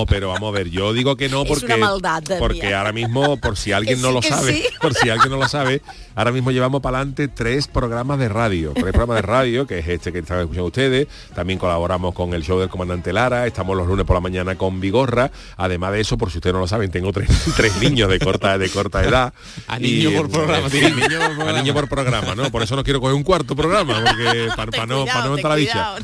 No, 0.00 0.06
pero 0.08 0.28
vamos 0.28 0.54
a 0.54 0.58
ver, 0.58 0.70
yo 0.70 0.92
digo 0.92 1.16
que 1.16 1.28
no 1.28 1.42
Es 1.42 1.48
porque 1.48 1.64
una 1.66 1.76
maldad 1.76 2.22
porque 2.38 2.62
mía. 2.62 2.78
ahora 2.78 2.92
mismo, 2.92 3.36
por 3.38 3.56
si 3.56 3.72
alguien 3.72 3.96
Que 3.96 4.02
no 4.02 4.08
sí, 4.08 4.14
lo 4.14 4.22
sabe, 4.22 4.52
sí. 4.54 4.64
por 4.80 4.94
si 4.94 5.08
alguien 5.10 5.30
no 5.30 5.36
lo 5.36 5.48
sabe, 5.48 5.82
ahora 6.14 6.32
mismo 6.32 6.50
llevamos 6.50 6.80
para 6.80 6.98
adelante 6.98 7.28
tres 7.28 7.68
programas 7.68 8.18
de 8.18 8.28
radio, 8.28 8.72
tres 8.74 8.92
programas 8.92 9.16
de 9.16 9.22
radio, 9.22 9.66
que 9.66 9.78
es 9.80 9.88
este 9.88 10.12
que 10.12 10.20
están 10.20 10.40
escuchando 10.40 10.66
ustedes, 10.66 11.06
también 11.34 11.58
colaboramos 11.58 12.14
con 12.14 12.32
el 12.34 12.42
show 12.42 12.58
del 12.58 12.68
comandante 12.68 13.12
Lara, 13.12 13.46
estamos 13.46 13.76
los 13.76 13.86
lunes 13.86 14.04
por 14.06 14.14
la 14.16 14.20
mañana 14.20 14.56
con 14.56 14.80
Vigorra, 14.80 15.30
además 15.56 15.92
de 15.92 16.00
eso, 16.00 16.16
por 16.18 16.30
si 16.30 16.38
ustedes 16.38 16.54
no 16.54 16.60
lo 16.60 16.68
saben, 16.68 16.90
tengo 16.90 17.12
tres, 17.12 17.28
tres 17.56 17.76
niños 17.80 18.08
de 18.10 18.18
corta, 18.18 18.58
de 18.58 18.68
corta 18.68 19.02
edad. 19.04 19.32
A 19.66 19.78
niño 19.78 20.10
por 20.12 20.30
programa, 20.30 20.66
a 20.68 21.52
niño 21.52 21.74
por 21.74 21.88
programa, 21.88 22.34
¿no? 22.36 22.50
Por 22.50 22.62
eso 22.62 22.76
no 22.76 22.84
quiero 22.84 23.00
coger 23.00 23.14
un 23.16 23.22
cuarto 23.22 23.56
programa, 23.56 24.02
porque 24.04 24.48
para, 24.56 24.70
Ten 24.70 24.88
no, 24.88 25.04
para 25.06 25.24
no 25.26 25.36
la 25.36 25.54
bicha. 25.56 25.94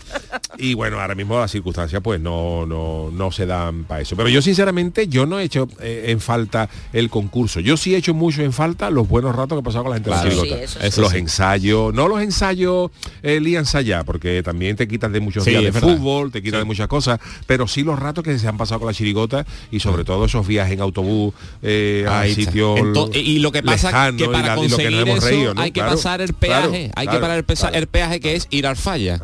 Y 0.59 0.75
bueno, 0.75 1.01
ahora 1.01 1.15
mismo 1.15 1.39
las 1.39 1.51
circunstancias 1.51 2.01
pues 2.03 2.21
no, 2.21 2.67
no, 2.67 3.11
no 3.13 3.31
se 3.33 3.47
dan 3.47 3.85
para 3.85 4.01
eso. 4.01 4.17
Pero 4.17 4.29
yo 4.29 4.43
sinceramente 4.43 5.09
yo 5.09 5.27
no 5.27 5.39
he 5.39 5.45
hecho 5.45 5.69
eh, 5.81 6.07
en 6.09 6.21
falta 6.21 6.69
el 6.93 7.11
concurso. 7.11 7.61
Yo 7.61 7.77
sí 7.77 7.95
he 7.95 7.99
hecho 7.99 8.15
mucho 8.15 8.43
en 8.43 8.53
falta 8.53 8.91
los 8.91 9.09
buenos 9.09 9.35
ratos 9.35 9.57
que 9.57 9.61
he 9.61 9.65
pasado 9.65 9.85
con 9.85 9.91
la 9.91 9.97
gente 9.97 10.11
Claro. 10.11 10.29
de 10.31 10.37
la 10.37 10.67
Sí, 10.69 10.77
eso 10.83 11.01
los 11.01 11.11
sí. 11.13 11.19
ensayos, 11.19 11.93
no 11.95 12.09
los 12.09 12.21
ensayos 12.23 12.91
eh, 13.23 13.41
lía 13.41 13.59
ensayar, 13.59 14.05
porque 14.05 14.43
también 14.43 14.77
te 14.77 14.87
quitan 14.89 15.13
de 15.13 15.21
muchos 15.21 15.45
Sí, 15.45 15.51
días 15.51 15.63
de 15.65 15.73
fútbol, 15.73 16.31
te 16.33 16.43
quitan 16.43 16.61
de 16.61 16.65
muchas 16.65 16.89
cosas, 16.89 17.19
pero 17.47 17.67
sí 17.69 17.83
los 17.83 17.99
ratos 17.99 18.25
que 18.25 18.39
se 18.39 18.49
han 18.49 18.57
pasado 18.57 18.81
con 18.81 18.89
la 18.89 18.95
chirigota 18.95 19.45
y 19.71 19.81
sobre 19.81 20.05
todo 20.05 20.25
esos 20.25 20.47
viajes 20.47 20.75
en 20.75 20.81
autobús 20.81 21.35
eh, 21.63 22.07
a 22.09 22.25
sitios 22.27 22.79
y 23.15 23.39
lo 23.41 23.53
que 23.53 23.63
pasa 23.63 23.89
lejanos 23.89 24.19
que 24.19 24.25
y 24.25 24.29
para 24.29 24.57
la- 24.57 24.63
y 24.65 24.69
lo 24.69 24.77
que 24.77 24.91
nos 24.91 24.93
conseguir 24.93 25.01
hemos 25.09 25.19
eso 25.19 25.27
reído, 25.29 25.55
¿no? 25.55 25.61
hay 25.63 25.71
que 25.71 25.81
Claro, 25.81 25.97
pasar 25.97 26.21
el 26.23 26.35
claro, 26.35 26.71
peaje, 26.71 26.91
hay 26.95 27.07
claro, 27.07 27.19
que 27.19 27.45
parar 27.47 27.75
el 27.75 27.87
peaje 27.87 28.21
que 28.21 28.35
es 28.35 28.47
ir 28.51 28.67
al 28.67 28.77
falla. 28.77 29.21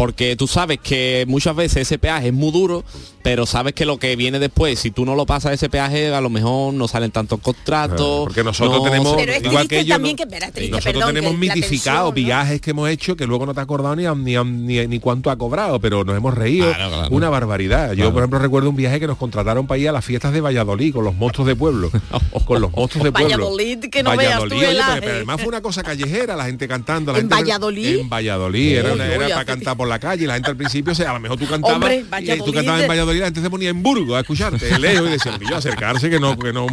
Porque 0.00 0.34
tú 0.34 0.46
sabes 0.46 0.78
que 0.82 1.26
muchas 1.28 1.54
veces 1.54 1.82
ese 1.82 1.98
peaje 1.98 2.28
es 2.28 2.32
muy 2.32 2.50
duro, 2.52 2.84
pero 3.22 3.44
sabes 3.44 3.74
que 3.74 3.84
lo 3.84 3.98
que 3.98 4.16
viene 4.16 4.38
después, 4.38 4.78
si 4.78 4.90
tú 4.90 5.04
no 5.04 5.14
lo 5.14 5.26
pasas 5.26 5.52
ese 5.52 5.68
peaje, 5.68 6.14
a 6.14 6.22
lo 6.22 6.30
mejor 6.30 6.72
no 6.72 6.88
salen 6.88 7.10
tantos 7.10 7.38
contratos. 7.40 7.96
Claro, 7.98 8.24
porque 8.24 8.42
nosotros 8.42 8.78
no 8.78 8.82
tenemos- 8.82 9.14
Pero 9.14 9.32
es 9.32 9.44
Igual 9.44 9.68
que 9.68 9.80
ellos, 9.80 9.94
también 9.96 10.16
¿no? 10.18 10.24
que 10.26 10.36
triste, 10.38 10.68
Nosotros 10.70 10.94
perdón, 10.94 11.14
tenemos 11.14 11.36
mitificado 11.36 11.66
tensión, 11.66 12.04
¿no? 12.06 12.12
viajes 12.12 12.60
que 12.62 12.70
hemos 12.70 12.88
hecho 12.88 13.14
que 13.14 13.26
luego 13.26 13.44
no 13.44 13.52
te 13.52 13.60
has 13.60 13.64
acordado 13.64 13.94
ni, 13.94 14.04
ni, 14.04 14.42
ni, 14.42 14.86
ni 14.86 15.00
cuánto 15.00 15.30
ha 15.30 15.36
cobrado, 15.36 15.78
pero 15.80 16.02
nos 16.02 16.16
hemos 16.16 16.32
reído 16.32 16.72
Claro, 16.72 16.88
claro. 16.96 17.08
una 17.14 17.28
barbaridad. 17.28 17.92
Yo, 17.92 18.10
por 18.10 18.22
ejemplo, 18.22 18.38
recuerdo 18.38 18.70
un 18.70 18.76
viaje 18.76 19.00
que 19.00 19.06
nos 19.06 19.18
contrataron 19.18 19.66
para 19.66 19.76
ir 19.76 19.90
a 19.90 19.92
las 19.92 20.04
fiestas 20.06 20.32
de 20.32 20.40
Valladolid 20.40 20.94
con 20.94 21.04
los 21.04 21.14
monstruos 21.14 21.46
de 21.46 21.56
pueblo. 21.56 21.90
con 22.46 22.58
los 22.58 22.72
monstruos 22.72 23.04
de 23.04 23.12
pueblo. 23.12 23.36
Valladolid, 23.36 23.78
que 23.90 24.02
no 24.02 24.16
veas 24.16 24.38
tú 24.44 24.48
Valladolid, 24.48 24.66
oye, 24.66 25.00
pero, 25.00 25.12
además 25.16 25.36
fue 25.40 25.48
una 25.48 25.60
cosa 25.60 25.82
callejera, 25.82 26.36
la 26.36 26.46
gente 26.46 26.66
cantando. 26.66 27.12
La 27.12 27.18
¿En 27.18 27.24
gente- 27.24 27.34
Valladolid? 27.34 27.98
En 27.98 28.08
Valladolid, 28.08 28.76
era, 28.78 28.94
Uy, 28.94 29.00
era 29.02 29.26
uy, 29.26 29.32
para 29.32 29.44
cantar 29.44 29.76
por 29.76 29.89
la 29.90 29.98
calle 29.98 30.24
y 30.24 30.26
la 30.26 30.34
gente 30.34 30.50
al 30.50 30.56
principio, 30.56 30.92
o 30.92 30.96
sea, 30.96 31.10
a 31.10 31.14
lo 31.14 31.20
mejor 31.20 31.38
tú 31.38 31.46
cantabas 31.46 31.76
Hombre, 31.76 32.04
y 32.22 32.38
tú 32.38 32.52
cantabas 32.52 32.82
en 32.82 32.88
Valladolid, 32.88 33.20
la 33.20 33.26
gente 33.26 33.42
se 33.42 33.50
ponía 33.50 33.68
en 33.68 33.82
Burgos 33.82 34.16
a 34.16 34.20
escucharte, 34.20 34.78
lejos, 34.78 35.08
y 35.08 35.12
decían, 35.12 35.38
yo 35.40 35.56
acercarse 35.56 36.08
que 36.10 36.18
no, 36.18 36.38
que 36.38 36.52
no. 36.52 36.66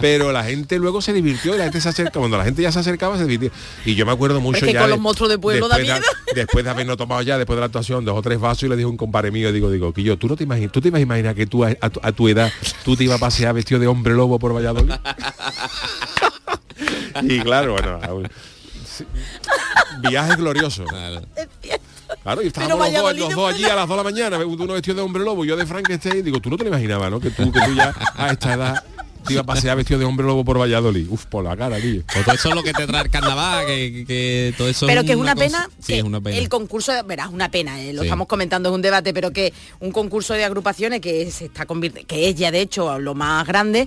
Pero 0.00 0.32
la 0.32 0.44
gente 0.44 0.78
luego 0.78 1.00
se 1.00 1.12
divirtió 1.12 1.54
y 1.54 1.58
la 1.58 1.64
gente 1.64 1.80
se 1.80 1.88
acerca, 1.88 2.18
cuando 2.18 2.36
la 2.36 2.44
gente 2.44 2.62
ya 2.62 2.72
se 2.72 2.80
acercaba 2.80 3.16
se 3.16 3.26
divirtió. 3.26 3.58
Y 3.84 3.94
yo 3.94 4.04
me 4.06 4.12
acuerdo 4.12 4.40
mucho 4.40 4.58
es 4.58 4.64
que 4.64 4.72
ya 4.72 4.80
con 4.80 4.88
de- 4.88 4.96
los 4.96 5.00
monstruos 5.00 5.30
de 5.30 5.38
pueblo 5.38 5.68
da 5.68 5.76
después 5.78 6.00
de, 6.00 6.34
después 6.34 6.64
de 6.64 6.70
habernos 6.70 6.96
tomado 6.96 7.22
ya, 7.22 7.38
después 7.38 7.56
de 7.56 7.60
la 7.60 7.66
actuación, 7.66 8.04
dos 8.04 8.16
o 8.18 8.22
tres 8.22 8.40
vasos 8.40 8.64
y 8.64 8.68
le 8.68 8.76
dije 8.76 8.86
a 8.86 8.88
un 8.88 8.96
compadre 8.96 9.30
mío, 9.30 9.52
digo, 9.52 9.70
digo, 9.70 9.92
que 9.92 10.02
yo, 10.02 10.16
tú 10.18 10.28
no 10.28 10.36
te 10.36 10.44
imaginas, 10.44 10.72
tú 10.72 10.80
te 10.80 10.88
imaginar 10.88 11.34
que 11.34 11.46
tú 11.46 11.64
a, 11.64 11.74
a 11.80 11.90
tu, 11.90 12.00
a 12.02 12.12
tu 12.12 12.28
edad, 12.28 12.52
tú 12.84 12.96
te 12.96 13.04
ibas 13.04 13.16
a 13.16 13.20
pasear 13.20 13.54
vestido 13.54 13.80
de 13.80 13.86
hombre 13.86 14.14
lobo 14.14 14.38
por 14.38 14.54
Valladolid. 14.54 14.92
y 17.22 17.40
claro, 17.40 17.72
bueno, 17.72 18.00
aún- 18.02 18.28
sí, 18.86 19.04
viaje 20.00 20.36
glorioso. 20.36 20.84
Claro. 20.84 21.22
Claro, 22.22 22.42
y 22.42 22.46
estábamos 22.48 22.78
los 22.92 23.02
dos, 23.02 23.16
los 23.18 23.34
dos 23.34 23.54
allí 23.54 23.64
a 23.64 23.74
las 23.74 23.88
2 23.88 23.90
de 23.90 23.96
la 23.96 24.10
mañana, 24.10 24.38
uno 24.44 24.72
vestido 24.74 24.96
de 24.96 25.02
hombre 25.02 25.22
lobo, 25.24 25.44
yo 25.44 25.56
de 25.56 25.66
Frankenstein, 25.66 26.24
digo, 26.24 26.40
tú 26.40 26.50
no 26.50 26.56
te 26.56 26.64
lo 26.64 26.70
imaginabas, 26.70 27.10
¿no? 27.10 27.20
Que 27.20 27.30
tú, 27.30 27.50
que 27.52 27.60
tú 27.60 27.74
ya 27.74 27.94
a 28.16 28.30
esta 28.30 28.54
edad 28.54 28.84
te 29.26 29.34
ibas 29.34 29.44
a 29.44 29.46
pasear 29.46 29.76
vestido 29.76 30.00
de 30.00 30.04
hombre 30.04 30.26
lobo 30.26 30.44
por 30.44 30.58
Valladolid. 30.60 31.06
Uf, 31.08 31.26
por 31.26 31.44
la 31.44 31.56
cara, 31.56 31.76
tío. 31.80 32.02
Pues 32.12 32.24
todo 32.24 32.34
eso 32.34 32.48
es 32.48 32.54
lo 32.56 32.62
que 32.64 32.72
te 32.72 32.86
trae 32.88 33.02
el 33.04 33.10
carnaval, 33.10 33.66
que, 33.66 34.04
que- 34.06 34.54
todo 34.58 34.68
eso 34.68 34.86
pero 34.86 35.04
que 35.04 35.12
es 35.12 35.16
una 35.16 35.34
cosa- 35.34 35.46
pena 35.46 35.68
Sí, 35.78 35.92
que 35.92 35.98
es 35.98 36.04
una 36.04 36.20
pena. 36.20 36.36
el 36.38 36.48
concurso 36.48 36.92
verás 37.04 37.28
una 37.28 37.48
pena 37.50 37.80
eh, 37.80 37.92
lo 37.92 38.02
Sí. 38.02 38.08
estamos 38.08 38.26
comentando 38.26 38.68
es 38.70 38.74
un 38.74 38.82
debate 38.82 39.14
pero 39.14 39.30
que 39.30 39.52
un 39.80 39.92
concurso 39.92 40.34
de 40.34 40.44
agrupaciones 40.44 41.00
que 41.00 41.30
se 41.30 41.44
está 41.44 41.66
convirtiendo 41.66 42.06
que 42.08 42.28
es 42.28 42.34
ya 42.34 42.50
de 42.50 42.60
hecho 42.62 42.98
lo 42.98 43.14
más 43.14 43.46
grande 43.46 43.86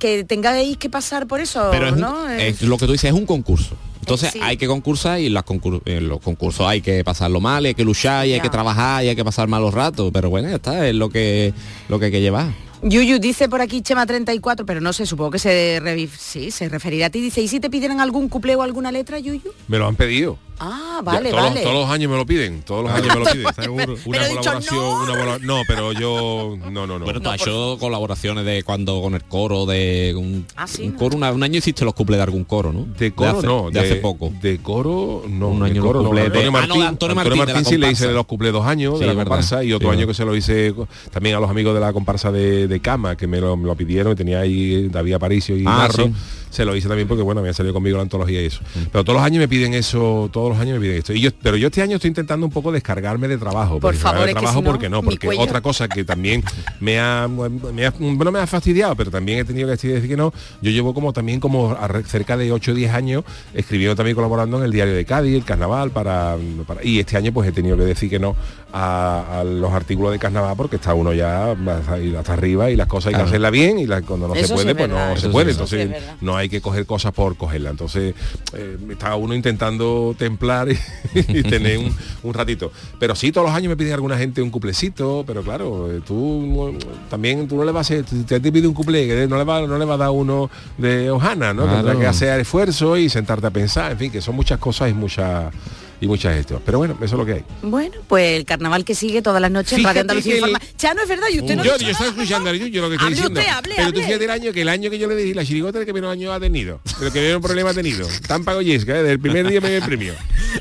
que 0.00 0.24
tengáis 0.24 0.76
que 0.76 0.90
pasar 0.90 1.26
por 1.28 1.40
eso 1.40 1.68
pero 1.70 1.86
es, 1.86 1.92
un- 1.92 2.00
no 2.00 2.28
es 2.28 2.60
lo 2.62 2.76
que 2.76 2.86
tú 2.86 2.92
dices 2.92 3.10
es 3.10 3.16
un 3.16 3.26
concurso 3.26 3.76
entonces 4.04 4.30
Sí. 4.32 4.38
hay 4.42 4.56
que 4.56 4.66
concursar 4.66 5.18
y 5.20 5.28
las 5.28 5.44
concur- 5.44 5.82
en 5.86 6.08
los 6.08 6.20
concursos 6.20 6.66
hay 6.66 6.80
que 6.80 7.02
pasarlo 7.04 7.40
mal 7.40 7.64
hay 7.64 7.74
que 7.74 7.84
luchar 7.84 8.26
y 8.26 8.32
hay 8.34 8.40
que 8.40 8.50
trabajar 8.50 9.04
y 9.04 9.08
hay 9.08 9.16
que 9.16 9.24
pasar 9.24 9.48
malos 9.48 9.72
ratos 9.74 10.10
pero 10.12 10.30
bueno 10.30 10.48
ya 10.48 10.56
está 10.56 10.86
es 10.86 10.94
lo 10.94 11.08
que 11.10 11.52
lo 11.88 11.98
que 11.98 12.06
hay 12.06 12.10
que 12.12 12.20
llevar 12.20 12.48
Yuyu 12.84 13.18
dice 13.18 13.48
por 13.48 13.60
aquí 13.62 13.80
Chema 13.82 14.04
34 14.06 14.66
pero 14.66 14.80
no 14.80 14.92
sé 14.92 15.06
supongo 15.06 15.30
que 15.32 15.38
se 15.38 15.80
sí 16.18 16.50
se 16.50 16.68
referirá 16.68 17.06
a 17.06 17.10
ti 17.10 17.20
dice 17.20 17.40
y 17.40 17.48
si 17.48 17.58
te 17.58 17.70
pidieran 17.70 18.00
algún 18.00 18.28
cuplé 18.28 18.54
o 18.56 18.62
alguna 18.62 18.92
letra 18.92 19.18
Yuyu 19.18 19.52
Me 19.68 19.78
lo 19.78 19.86
han 19.86 19.96
pedido. 19.96 20.38
Ah, 20.60 20.98
Ya, 20.98 21.02
vale, 21.02 21.30
todos, 21.30 21.42
los- 21.42 21.50
vale. 21.50 21.62
todos 21.64 21.74
los 21.74 21.90
años 21.90 22.10
me 22.12 22.16
lo 22.16 22.24
piden, 22.26 22.62
todos 22.62 22.84
los 22.84 22.92
años 22.92 23.08
me 23.16 23.24
lo 23.24 23.26
piden. 23.32 23.46
Seguro. 23.60 23.96
Una 24.06 24.18
Pero 24.18 24.24
he 24.24 24.28
dicho, 24.28 24.40
colaboración, 24.40 24.78
no. 24.78 25.02
una 25.02 25.12
bola- 25.18 25.38
no, 25.42 25.62
pero 25.66 25.92
yo 25.92 26.56
no, 26.70 26.86
no, 26.86 26.98
no. 27.00 27.04
Bueno, 27.04 27.18
tú 27.18 27.24
No, 27.24 27.30
has 27.32 27.38
por- 27.40 27.48
hecho 27.48 27.76
colaboraciones 27.80 28.44
de 28.44 28.62
cuando 28.62 29.02
con 29.02 29.14
el 29.14 29.24
coro 29.24 29.66
de 29.66 30.14
un, 30.16 30.46
Ah, 30.54 30.68
sí, 30.68 30.84
un 30.84 30.92
no. 30.92 30.98
coro, 31.00 31.16
una- 31.16 31.32
un 31.32 31.42
año 31.42 31.58
hiciste 31.58 31.84
los 31.84 31.92
cumples 31.94 32.18
de 32.18 32.22
algún 32.22 32.44
coro, 32.44 32.72
¿no? 32.72 32.86
de 32.96 33.12
coro 33.12 33.38
hace, 33.38 33.46
no, 33.48 33.70
de, 33.72 33.80
hace 33.80 33.96
poco. 33.96 34.30
De 34.40 34.58
coro 34.58 35.24
no, 35.28 35.48
Un 35.48 35.58
de 35.64 35.66
año 35.70 35.82
coro 35.82 36.02
los 36.04 36.12
no. 36.12 36.16
de- 36.16 36.22
Antonio 36.26 36.40
Ah, 36.42 36.44
no, 36.44 36.52
Martín, 36.52 36.80
de 36.82 36.86
Antonio 36.86 37.14
Martín, 37.16 37.32
de 37.32 37.38
la 37.38 37.44
Martín 37.46 37.64
sí 37.64 37.76
le 37.76 37.86
hice 37.90 38.04
comparsa. 38.04 38.12
los 38.14 38.26
cuplés 38.26 38.52
dos 38.52 38.64
años 38.66 38.94
Sí, 38.94 39.00
de 39.00 39.06
la 39.06 39.14
verdad. 39.14 39.62
y 39.62 39.72
otro 39.72 39.90
Sí, 39.90 39.96
año 39.96 40.06
que 40.06 40.14
se 40.14 40.24
lo 40.24 40.36
hice 40.36 40.72
también 41.10 41.34
a 41.34 41.40
los 41.40 41.50
amigos 41.50 41.74
de 41.74 41.80
la 41.80 41.92
comparsa 41.92 42.30
de, 42.30 42.68
de 42.74 42.80
Cama 42.80 43.16
que 43.16 43.26
me 43.26 43.40
lo, 43.40 43.56
me 43.56 43.66
lo 43.66 43.74
pidieron 43.76 44.12
y 44.12 44.16
tenía 44.16 44.40
ahí 44.40 44.88
David 44.88 45.14
Aparicio 45.14 45.56
y 45.56 45.64
Ah, 45.66 45.88
Narro. 45.88 46.04
sí. 46.06 46.12
Se 46.54 46.64
lo 46.64 46.74
hice 46.76 46.88
también 46.88 47.08
porque 47.08 47.22
bueno, 47.22 47.40
había 47.40 47.52
salido 47.52 47.74
conmigo 47.74 47.96
la 47.96 48.02
antología 48.04 48.40
y 48.40 48.46
eso. 48.46 48.60
Pero 48.92 49.04
todos 49.04 49.16
los 49.18 49.26
años 49.26 49.40
me 49.40 49.48
piden 49.48 49.74
eso, 49.74 50.28
todos 50.32 50.50
los 50.50 50.58
años 50.58 50.74
me 50.78 50.80
piden 50.80 50.98
esto. 50.98 51.12
Y 51.12 51.20
yo, 51.20 51.30
pero 51.42 51.56
yo 51.56 51.66
este 51.66 51.82
año 51.82 51.96
estoy 51.96 52.08
intentando 52.08 52.46
un 52.46 52.52
poco 52.52 52.70
descargarme 52.72 53.26
de 53.28 53.38
trabajo. 53.38 53.74
Por 53.74 53.80
porque 53.80 53.98
favor, 53.98 54.20
de 54.20 54.26
es 54.26 54.34
que 54.34 54.40
trabajo 54.40 54.58
si 54.60 54.64
no, 54.64 54.70
porque 54.70 54.88
no, 54.88 55.02
porque 55.02 55.28
otra 55.36 55.60
cosa 55.60 55.88
que 55.88 56.04
también 56.04 56.42
me 56.80 56.98
ha, 57.00 57.26
me 57.28 57.86
ha- 57.86 57.94
no 57.98 58.30
me 58.32 58.38
ha 58.38 58.46
fastidiado, 58.46 58.94
pero 58.94 59.10
también 59.10 59.38
he 59.40 59.44
tenido 59.44 59.66
que 59.66 59.72
decir 59.72 60.08
que 60.08 60.16
no. 60.16 60.32
Yo 60.62 60.70
llevo 60.70 60.94
como 60.94 61.12
también 61.12 61.40
como 61.40 61.72
a 61.72 61.88
re- 61.88 62.04
cerca 62.04 62.36
de 62.36 62.52
8 62.52 62.70
o 62.70 62.74
10 62.74 62.92
años 62.92 63.24
escribiendo 63.52 63.96
también 63.96 64.14
colaborando 64.14 64.58
en 64.58 64.64
el 64.64 64.70
diario 64.72 64.94
de 64.94 65.04
Cádiz, 65.04 65.34
el 65.34 65.44
carnaval, 65.44 65.90
para, 65.90 66.36
para- 66.66 66.84
y 66.84 67.00
este 67.00 67.16
año 67.16 67.32
pues 67.32 67.48
he 67.48 67.52
tenido 67.52 67.76
que 67.76 67.82
decir 67.84 68.08
que 68.08 68.18
no 68.18 68.36
a, 68.72 69.40
a 69.40 69.44
los 69.44 69.72
artículos 69.72 70.12
de 70.12 70.18
carnaval 70.18 70.54
porque 70.56 70.76
está 70.76 70.94
uno 70.94 71.12
ya 71.12 71.52
hasta, 71.52 72.32
arriba 72.32 72.70
y 72.70 72.76
las 72.76 72.86
cosas 72.88 73.08
hay 73.08 73.12
que 73.12 73.16
Claro. 73.16 73.28
hacerlas 73.28 73.52
bien 73.52 73.78
y 73.78 73.86
la- 73.86 74.02
cuando 74.02 74.28
no 74.28 74.34
Eso 74.34 74.48
se 74.48 74.54
puede 74.54 74.70
es 74.70 74.76
pues 74.76 74.88
no 74.88 74.94
verdad, 74.96 75.12
se 75.14 75.18
eso 75.20 75.30
puede. 75.32 75.44
sí, 75.52 75.56
eso 75.56 75.66
sí 75.66 75.76
Entonces 75.80 76.02
no 76.20 76.36
hay 76.36 76.43
que 76.48 76.60
coger 76.60 76.86
cosas 76.86 77.12
por 77.12 77.36
cogerla. 77.36 77.70
Entonces 77.70 78.14
eh, 78.52 78.78
está 78.90 79.16
uno 79.16 79.34
intentando 79.34 80.14
templar 80.18 80.68
y, 80.70 80.78
y 81.14 81.42
tener 81.42 81.78
un, 81.78 81.94
un 82.22 82.34
ratito. 82.34 82.72
Pero 82.98 83.14
sí, 83.14 83.32
todos 83.32 83.46
los 83.46 83.56
años 83.56 83.70
me 83.70 83.76
piden 83.76 83.94
alguna 83.94 84.16
gente 84.16 84.42
un 84.42 84.50
cuplecito, 84.50 85.24
pero 85.26 85.42
claro, 85.42 85.90
eh, 85.90 86.00
tú 86.04 86.76
también 87.10 87.46
tú 87.48 87.56
no 87.56 87.64
le 87.64 87.72
vas 87.72 87.90
a 87.90 87.94
hacer, 87.94 88.04
si 88.08 88.24
te 88.24 88.40
pide 88.40 88.66
un 88.66 88.74
cuplé, 88.74 89.06
que 89.06 89.26
no 89.26 89.36
le 89.36 89.44
va, 89.44 89.66
no 89.66 89.78
le 89.78 89.84
va 89.84 89.94
a 89.94 89.98
dar 89.98 90.10
uno 90.10 90.50
de 90.78 91.10
hojana, 91.10 91.52
¿no? 91.52 91.64
Claro. 91.64 91.76
Tendrá 91.78 91.98
que 91.98 92.06
hacer 92.06 92.40
esfuerzo 92.40 92.96
y 92.96 93.08
sentarte 93.08 93.46
a 93.46 93.50
pensar, 93.50 93.92
en 93.92 93.98
fin, 93.98 94.10
que 94.10 94.20
son 94.20 94.34
muchas 94.34 94.58
cosas 94.58 94.90
y 94.90 94.94
muchas 94.94 95.52
y 96.00 96.06
muchas 96.06 96.34
gestiones. 96.36 96.62
Pero 96.66 96.78
bueno, 96.78 96.94
eso 96.96 97.04
es 97.14 97.18
lo 97.18 97.24
que 97.26 97.32
hay. 97.34 97.44
Bueno, 97.62 97.94
pues 98.08 98.36
el 98.36 98.44
carnaval 98.44 98.84
que 98.84 98.94
sigue 98.94 99.22
todas 99.22 99.40
las 99.40 99.50
noches 99.50 99.78
en 99.78 99.84
Radio 99.84 100.00
Andalucía 100.02 100.32
el- 100.34 100.38
Informa. 100.38 100.60
Ya 100.78 100.94
no 100.94 101.02
es 101.02 101.08
verdad, 101.08 101.26
y 101.32 101.40
usted 101.40 101.56
no 101.56 101.62
ha 101.62 101.66
yo, 101.66 101.76
yo 101.78 101.88
estaba 101.90 102.10
escuchando 102.10 102.50
al 102.50 102.58
Yuyo 102.58 102.82
lo 102.82 102.90
que 102.90 102.96
Hable 102.96 103.10
diciendo. 103.10 103.40
usted, 103.40 103.52
hable, 103.52 103.72
pero 103.76 103.88
tú 103.92 103.98
hable. 103.98 104.06
fíjate 104.06 104.24
el 104.24 104.30
año 104.30 104.52
que 104.52 104.62
el 104.62 104.68
año 104.68 104.90
que 104.90 104.98
yo 104.98 105.08
le 105.08 105.16
dije 105.16 105.34
la 105.34 105.44
chirigota 105.44 105.78
el 105.78 105.86
que 105.86 105.92
menos 105.92 106.12
años 106.12 106.32
ha 106.34 106.40
tenido. 106.40 106.80
Pero 106.98 107.12
que 107.12 107.20
menos 107.20 107.40
problema 107.42 107.70
ha 107.70 107.74
tenido. 107.74 108.06
Tan 108.26 108.44
pagoyesca, 108.44 108.96
¿eh? 108.98 109.02
del 109.02 109.18
primer 109.20 109.48
día 109.48 109.60
me 109.60 109.68
dio 109.68 109.78
el 109.78 109.84
premio. 109.84 110.14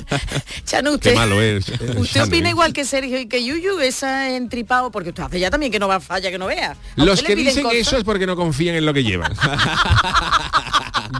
Chano, 0.65 0.91
Qué 0.91 0.95
usted, 1.09 1.15
malo 1.15 1.41
es. 1.41 1.65
usted 1.97 2.23
opina 2.23 2.47
¿eh? 2.47 2.51
igual 2.51 2.73
que 2.73 2.85
Sergio 2.85 3.19
y 3.19 3.27
que 3.27 3.43
Yuyu, 3.43 3.79
esa 3.79 4.29
entripado, 4.35 4.91
porque 4.91 5.09
usted 5.09 5.23
hace 5.23 5.39
ya 5.39 5.49
también 5.49 5.71
que 5.71 5.79
no 5.79 5.87
va 5.87 5.95
a 5.95 5.99
falla 5.99 6.31
que 6.31 6.37
no 6.37 6.45
vea. 6.47 6.71
¿A 6.71 7.03
Los 7.03 7.21
que 7.21 7.35
dicen 7.35 7.65
eso 7.73 7.97
es 7.97 8.03
porque 8.03 8.25
no 8.25 8.35
confían 8.35 8.75
en 8.75 8.85
lo 8.85 8.93
que 8.93 9.03
llevan. 9.03 9.33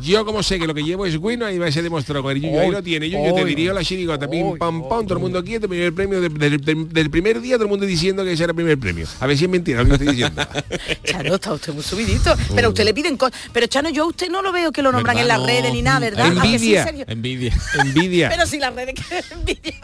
Yo 0.02 0.26
como 0.26 0.42
sé 0.44 0.60
que 0.60 0.66
lo 0.68 0.74
que 0.74 0.84
llevo 0.84 1.06
es 1.06 1.18
bueno, 1.18 1.46
ahí 1.46 1.58
va 1.60 1.68
a 1.68 1.72
ser 1.72 1.84
demostrado 1.84 2.24
con 2.24 2.32
el 2.36 2.42
Yuyo, 2.42 2.60
ahí 2.60 2.72
lo 2.72 2.82
tiene, 2.82 3.10
Yuyo, 3.10 3.34
te 3.34 3.46
dirijo 3.46 3.74
la 3.74 3.84
chirigota, 3.84 4.30
pim 4.30 4.58
pam 4.58 4.88
pam, 4.88 5.04
todo 5.06 5.14
el 5.16 5.20
mundo 5.20 5.44
quieto, 5.44 5.68
me 5.68 5.76
dio 5.76 5.86
el 5.86 5.94
premio 5.94 6.20
de- 6.22 6.30
del, 6.30 6.60
del- 6.62 6.90
del 6.90 7.10
primer 7.10 7.40
día, 7.42 7.56
todo 7.56 7.66
el 7.66 7.70
mundo 7.70 7.86
diciendo 7.86 8.24
que 8.24 8.34
ese 8.34 8.44
era 8.44 8.52
el 8.52 8.56
primer 8.56 8.78
premio. 8.80 9.08
A 9.20 9.28
ver 9.28 9.38
si 9.38 9.46
es 9.46 9.50
mentira 9.50 9.82
lo 9.84 9.90
que 9.90 9.94
estoy 9.94 10.08
diciendo. 10.08 10.42
Chano, 11.04 11.36
está 11.36 11.54
usted 11.54 11.74
muy 11.74 11.84
subidito. 11.84 12.36
Pero 12.56 12.68
a 12.68 12.70
usted 12.70 12.84
le 12.86 12.94
piden 12.94 13.18
cosas. 13.18 13.38
Pero 13.52 13.68
Chano, 13.68 13.90
yo 13.90 14.04
a 14.04 14.08
usted 14.08 14.30
no 14.30 14.42
lo 14.42 14.52
veo 14.52 14.72
que 14.72 14.82
lo 14.82 14.92
nombran 14.92 15.18
en 15.18 15.28
las 15.28 15.40
No. 15.40 15.46
redes 15.48 15.72
ni 15.74 15.82
nada, 15.82 16.00
¿verdad? 16.00 16.38
¿A 16.38 16.42
que 16.42 16.60
sí, 16.60 16.76
Envidia. 16.76 17.06
Envidia. 17.08 17.54
Envidia. 17.80 18.30
Pero 18.30 18.46
si 18.48 18.60
las 18.60 18.74
redes 18.74 18.96
que 19.10 19.24
envidia. 19.34 19.80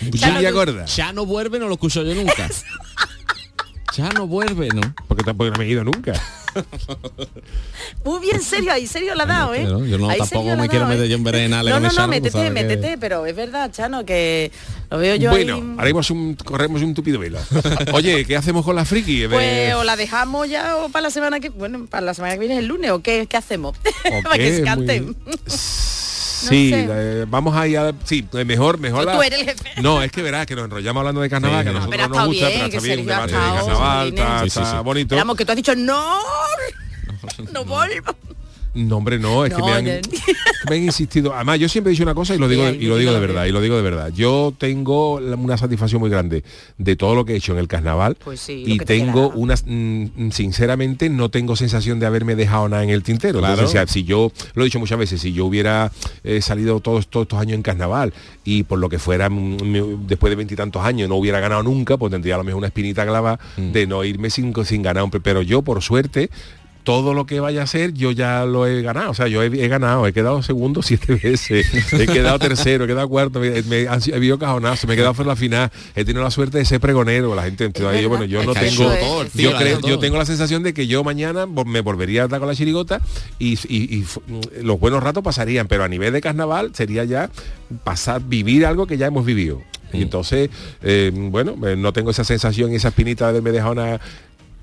Envidia 0.00 0.48
tú- 0.50 0.54
gorda. 0.54 0.84
Ya 0.86 1.12
no 1.12 1.26
vuelve, 1.26 1.58
no 1.58 1.66
lo 1.68 1.74
escucho 1.74 2.02
yo 2.02 2.14
nunca. 2.14 2.48
Ya 3.94 4.08
no 4.10 4.26
vuelve, 4.26 4.68
¿no? 4.68 4.80
Porque 5.06 5.24
tampoco 5.24 5.50
no 5.50 5.58
me 5.58 5.64
he 5.64 5.68
ido 5.68 5.84
nunca. 5.84 6.12
Muy 8.04 8.20
bien, 8.20 8.40
serio, 8.42 8.72
ahí 8.72 8.86
serio 8.86 9.14
la 9.14 9.24
ha 9.24 9.26
dado, 9.26 9.54
¿eh? 9.54 9.60
Pero 9.64 9.84
yo 9.84 9.98
no, 9.98 10.08
Ahí 10.08 10.18
tampoco 10.18 10.56
me 10.56 10.68
quiero 10.68 10.86
meter 10.86 11.04
¿eh? 11.04 11.08
yo 11.08 11.16
en 11.16 11.22
No, 11.70 11.76
con 11.76 11.82
no, 11.82 11.88
no, 11.88 11.94
Chano, 11.94 12.06
tú 12.06 12.10
métete, 12.10 12.42
que- 12.44 12.50
métete, 12.50 12.98
pero 12.98 13.26
es 13.26 13.36
verdad, 13.36 13.70
Chano, 13.72 14.04
que 14.04 14.50
lo 14.90 14.98
veo 14.98 15.16
yo 15.16 15.30
bueno, 15.30 15.54
ahí... 15.56 15.74
haremos 15.78 16.10
un, 16.10 16.34
corremos 16.34 16.82
un 16.82 16.94
tupido 16.94 17.18
vela. 17.18 17.40
Oye, 17.92 18.24
¿qué 18.24 18.36
hacemos 18.36 18.64
con 18.64 18.76
la 18.76 18.84
friki? 18.84 19.20
De- 19.22 19.28
Pues 19.28 19.74
o 19.74 19.84
la 19.84 19.96
dejamos 19.96 20.48
ya 20.48 20.76
o 20.76 20.88
para 20.88 21.02
la 21.04 21.10
semana 21.10 21.40
que 21.40 21.50
bueno, 21.50 21.86
para 21.86 22.00
la 22.06 22.14
semana 22.14 22.34
que 22.34 22.40
viene 22.40 22.54
es 22.54 22.60
el 22.60 22.66
lunes 22.66 22.90
o 22.90 23.00
qué, 23.00 23.26
qué 23.28 23.36
hacemos 23.36 23.76
¿O 23.76 24.22
para 24.22 24.36
que 24.36 24.56
se. 24.56 25.00
Muy- 25.00 25.16
Sí, 26.38 26.70
sé. 26.70 26.86
eh, 26.90 27.24
vamos 27.28 27.56
a 27.56 27.66
ir 27.66 27.78
a... 27.78 27.92
Sí, 28.04 28.26
eh, 28.32 28.44
mejor, 28.44 28.78
mejor 28.78 29.04
la- 29.04 29.14
tú 29.14 29.22
eres 29.22 29.40
el 29.40 29.46
jefe. 29.46 29.82
No, 29.82 30.02
es 30.02 30.10
que 30.12 30.22
verás 30.22 30.46
que 30.46 30.54
nos 30.54 30.64
enrollamos 30.66 31.00
hablando 31.00 31.20
de 31.20 31.28
carnaval, 31.30 31.58
Sí, 31.60 31.64
que 31.64 31.70
a 31.70 31.72
no. 31.72 31.78
nosotros 31.80 31.90
pero 32.00 32.04
ha 32.04 32.18
nos 32.18 32.26
gusta, 32.28 32.46
bien, 32.48 32.58
pero 32.60 32.66
está 32.76 32.80
bien 32.86 33.00
un 33.00 33.06
debate 33.06 33.32
de 33.32 33.38
carnaval, 33.38 34.08
está, 34.08 34.38
Sí, 34.44 34.50
sí, 34.50 34.58
está 34.60 34.70
sí. 34.78 34.84
bonito. 34.84 35.14
Esperamos 35.14 35.36
que 35.36 35.44
tú 35.44 35.52
has 35.52 35.56
dicho 35.56 35.74
no. 35.76 36.18
No 37.52 37.64
vuelvo. 37.64 38.14
No, 38.86 38.96
hombre, 38.98 39.18
no, 39.18 39.44
es 39.44 39.52
que 39.54 39.62
me 39.62 39.72
han, 39.72 39.84
no. 39.84 39.90
me 40.70 40.76
han 40.76 40.84
insistido. 40.84 41.34
Además, 41.34 41.58
yo 41.58 41.68
siempre 41.68 41.90
he 41.90 41.92
dicho 41.92 42.02
una 42.04 42.14
cosa 42.14 42.34
y 42.34 42.38
lo 42.38 42.48
digo, 42.48 42.62
Bien, 42.62 42.80
y 42.80 42.86
lo 42.86 42.96
digo 42.96 43.12
de 43.12 43.20
verdad, 43.20 43.44
y 43.46 43.50
lo 43.52 43.60
digo 43.60 43.76
de 43.76 43.82
verdad. 43.82 44.12
Yo 44.14 44.52
tengo 44.56 45.14
una 45.16 45.56
satisfacción 45.56 46.00
muy 46.00 46.10
grande 46.10 46.44
de 46.78 46.96
todo 46.96 47.14
lo 47.14 47.24
que 47.24 47.32
he 47.34 47.36
hecho 47.36 47.52
en 47.52 47.58
el 47.58 47.68
carnaval 47.68 48.16
Pues 48.22 48.40
sí, 48.40 48.62
y 48.66 48.78
que 48.78 48.84
te 48.84 48.98
tengo 48.98 49.30
quedaba. 49.30 49.34
una, 49.34 49.54
mm, 49.64 50.30
sinceramente, 50.30 51.08
no 51.10 51.28
tengo 51.30 51.56
sensación 51.56 51.98
de 52.00 52.06
haberme 52.06 52.36
dejado 52.36 52.68
nada 52.68 52.84
en 52.84 52.90
el 52.90 53.02
tintero. 53.02 53.38
Claro. 53.40 53.54
Entonces, 53.54 53.70
o 53.70 53.72
sea, 53.78 53.86
si 53.92 54.04
yo, 54.04 54.32
lo 54.54 54.62
he 54.62 54.66
dicho 54.66 54.78
muchas 54.78 54.98
veces, 54.98 55.20
si 55.20 55.32
yo 55.32 55.46
hubiera 55.46 55.90
eh, 56.24 56.40
salido 56.40 56.80
todos, 56.80 57.08
todos 57.08 57.24
estos 57.24 57.40
años 57.40 57.54
en 57.54 57.62
carnaval 57.62 58.12
y 58.44 58.62
por 58.62 58.78
lo 58.78 58.88
que 58.88 58.98
fuera, 58.98 59.28
mm, 59.28 60.06
después 60.06 60.30
de 60.30 60.36
veintitantos 60.36 60.82
años, 60.84 61.08
no 61.08 61.16
hubiera 61.16 61.40
ganado 61.40 61.62
nunca, 61.62 61.96
pues 61.96 62.10
tendría 62.12 62.34
a 62.34 62.38
lo 62.38 62.44
mejor 62.44 62.58
una 62.58 62.68
espinita 62.68 63.04
clava 63.06 63.38
Mm. 63.56 63.72
de 63.72 63.86
no 63.86 64.04
irme 64.04 64.30
sin, 64.30 64.52
sin 64.64 64.82
ganar 64.82 64.98
Pero 65.22 65.42
yo, 65.42 65.62
por 65.62 65.82
suerte, 65.82 66.30
todo 66.88 67.12
lo 67.12 67.26
que 67.26 67.38
vaya 67.38 67.64
a 67.64 67.66
ser 67.66 67.92
yo 67.92 68.12
ya 68.12 68.46
lo 68.46 68.66
he 68.66 68.80
ganado. 68.80 69.10
O 69.10 69.14
sea, 69.14 69.28
yo 69.28 69.42
he, 69.42 69.46
he 69.48 69.68
ganado, 69.68 70.06
he 70.06 70.14
quedado 70.14 70.42
segundo 70.42 70.80
siete 70.90 71.16
veces, 71.22 71.66
he 71.92 72.06
quedado 72.06 72.38
tercero, 72.38 72.84
he 72.84 72.86
quedado 72.86 73.06
cuarto, 73.10 73.40
me, 73.40 73.60
me 73.64 73.86
han 73.88 74.00
he 74.06 74.14
habido 74.14 74.38
cajonazo, 74.38 74.86
me 74.86 74.94
he 74.94 74.96
quedado 74.96 75.12
fuera 75.12 75.28
de 75.28 75.32
la 75.34 75.36
final, 75.36 75.70
he 75.94 76.06
tenido 76.06 76.22
la 76.24 76.30
suerte 76.30 76.56
de 76.56 76.64
ser 76.64 76.80
pregonero, 76.80 77.34
la 77.34 77.42
gente 77.42 77.66
entonces, 77.66 78.00
yo, 78.00 78.08
bueno, 78.08 78.24
yo 78.24 78.40
Es 78.40 78.46
no 78.46 78.54
tengo 78.54 78.84
todo, 78.84 79.24
tío 79.26 79.50
yo 79.50 79.56
creo, 79.58 79.80
yo 79.80 79.98
tengo 79.98 80.16
la 80.16 80.24
sensación 80.24 80.62
de 80.62 80.72
que 80.72 80.86
yo 80.86 81.04
mañana 81.04 81.44
me 81.46 81.82
volvería 81.82 82.22
a 82.22 82.28
dar 82.28 82.40
con 82.40 82.48
la 82.48 82.54
chirigota 82.54 83.02
y, 83.38 83.52
y- 83.68 83.98
y 83.98 84.00
f- 84.00 84.20
los 84.62 84.80
buenos 84.80 85.02
ratos 85.02 85.22
pasarían, 85.22 85.68
pero 85.68 85.84
a 85.84 85.88
nivel 85.88 86.14
de 86.14 86.22
carnaval 86.22 86.70
sería 86.72 87.04
ya 87.04 87.28
pasar, 87.84 88.22
vivir 88.24 88.64
algo 88.64 88.86
que 88.86 88.96
ya 88.96 89.08
hemos 89.08 89.26
vivido. 89.26 89.60
Y 89.92 90.02
entonces, 90.02 90.50
eh, 90.82 91.10
bueno, 91.14 91.54
eh, 91.66 91.74
no 91.74 91.94
tengo 91.94 92.10
esa 92.10 92.22
sensación 92.22 92.70
y 92.72 92.76
esa 92.76 92.88
espinita 92.88 93.24
de 93.24 93.30
haberme 93.30 93.52
dejado 93.52 93.72
una, 93.72 93.98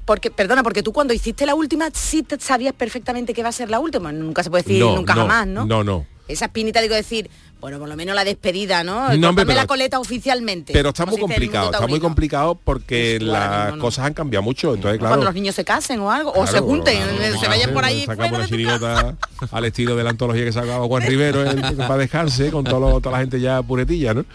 Porque, 0.05 0.29
perdona, 0.31 0.61
porque 0.63 0.83
tú 0.83 0.93
cuando 0.93 1.13
hiciste 1.13 1.45
la 1.45 1.55
última 1.55 1.89
sí 1.93 2.21
te 2.23 2.39
sabías 2.39 2.73
perfectamente 2.73 3.33
que 3.33 3.41
va 3.43 3.49
a 3.49 3.51
ser 3.51 3.69
la 3.69 3.79
última. 3.79 4.11
Nunca 4.11 4.43
se 4.43 4.49
puede 4.51 4.63
decir 4.63 4.79
No, 4.79 4.95
nunca 4.95 5.15
no, 5.15 5.21
jamás, 5.21 5.47
¿no? 5.47 5.65
no, 5.65 5.83
no. 5.83 6.05
Esa 6.27 6.45
espinita 6.45 6.81
digo 6.81 6.95
decir, 6.95 7.29
bueno, 7.61 7.77
por 7.77 7.87
lo 7.87 7.95
menos 7.95 8.15
la 8.15 8.23
despedida, 8.23 8.83
¿no? 8.83 8.93
No, 8.93 9.01
hombre, 9.03 9.19
Cortarme 9.21 9.45
pero- 9.45 9.61
la 9.61 9.67
coleta 9.67 9.99
oficialmente. 9.99 10.73
Pero 10.73 10.89
está 10.89 11.05
muy 11.05 11.19
complicado, 11.19 11.71
está 11.71 11.87
muy 11.87 11.99
complicado 11.99 12.55
porque 12.63 13.19
las 13.21 13.75
no. 13.75 13.79
cosas 13.81 14.05
han 14.05 14.13
cambiado 14.15 14.41
mucho. 14.43 14.73
Entonces, 14.73 14.97
claro. 14.99 15.11
Cuando 15.13 15.25
los 15.25 15.33
niños 15.35 15.53
se 15.55 15.63
casen 15.63 15.99
o 15.99 16.11
algo, 16.11 16.31
o 16.35 16.45
se 16.47 16.59
junten, 16.59 16.97
claro, 17.17 17.39
se 17.39 17.47
vayan 17.47 17.73
por 17.73 17.85
ahí 17.85 18.05
Sacamos 18.05 18.29
fuera 18.29 18.47
chirigota 18.47 19.15
al 19.51 19.65
estilo 19.65 19.95
de 19.95 20.03
la 20.03 20.09
antología 20.11 20.45
que 20.45 20.51
sacaba 20.51 20.85
Juan 20.87 21.03
Rivero 21.07 21.43
el- 21.43 21.61
para 21.77 21.97
dejarse 21.97 22.49
con 22.51 22.63
todo 22.63 22.79
lo- 22.79 23.01
toda 23.01 23.13
la 23.13 23.19
gente 23.21 23.39
ya 23.39 23.61
puretilla, 23.61 24.13
¿no? 24.15 24.25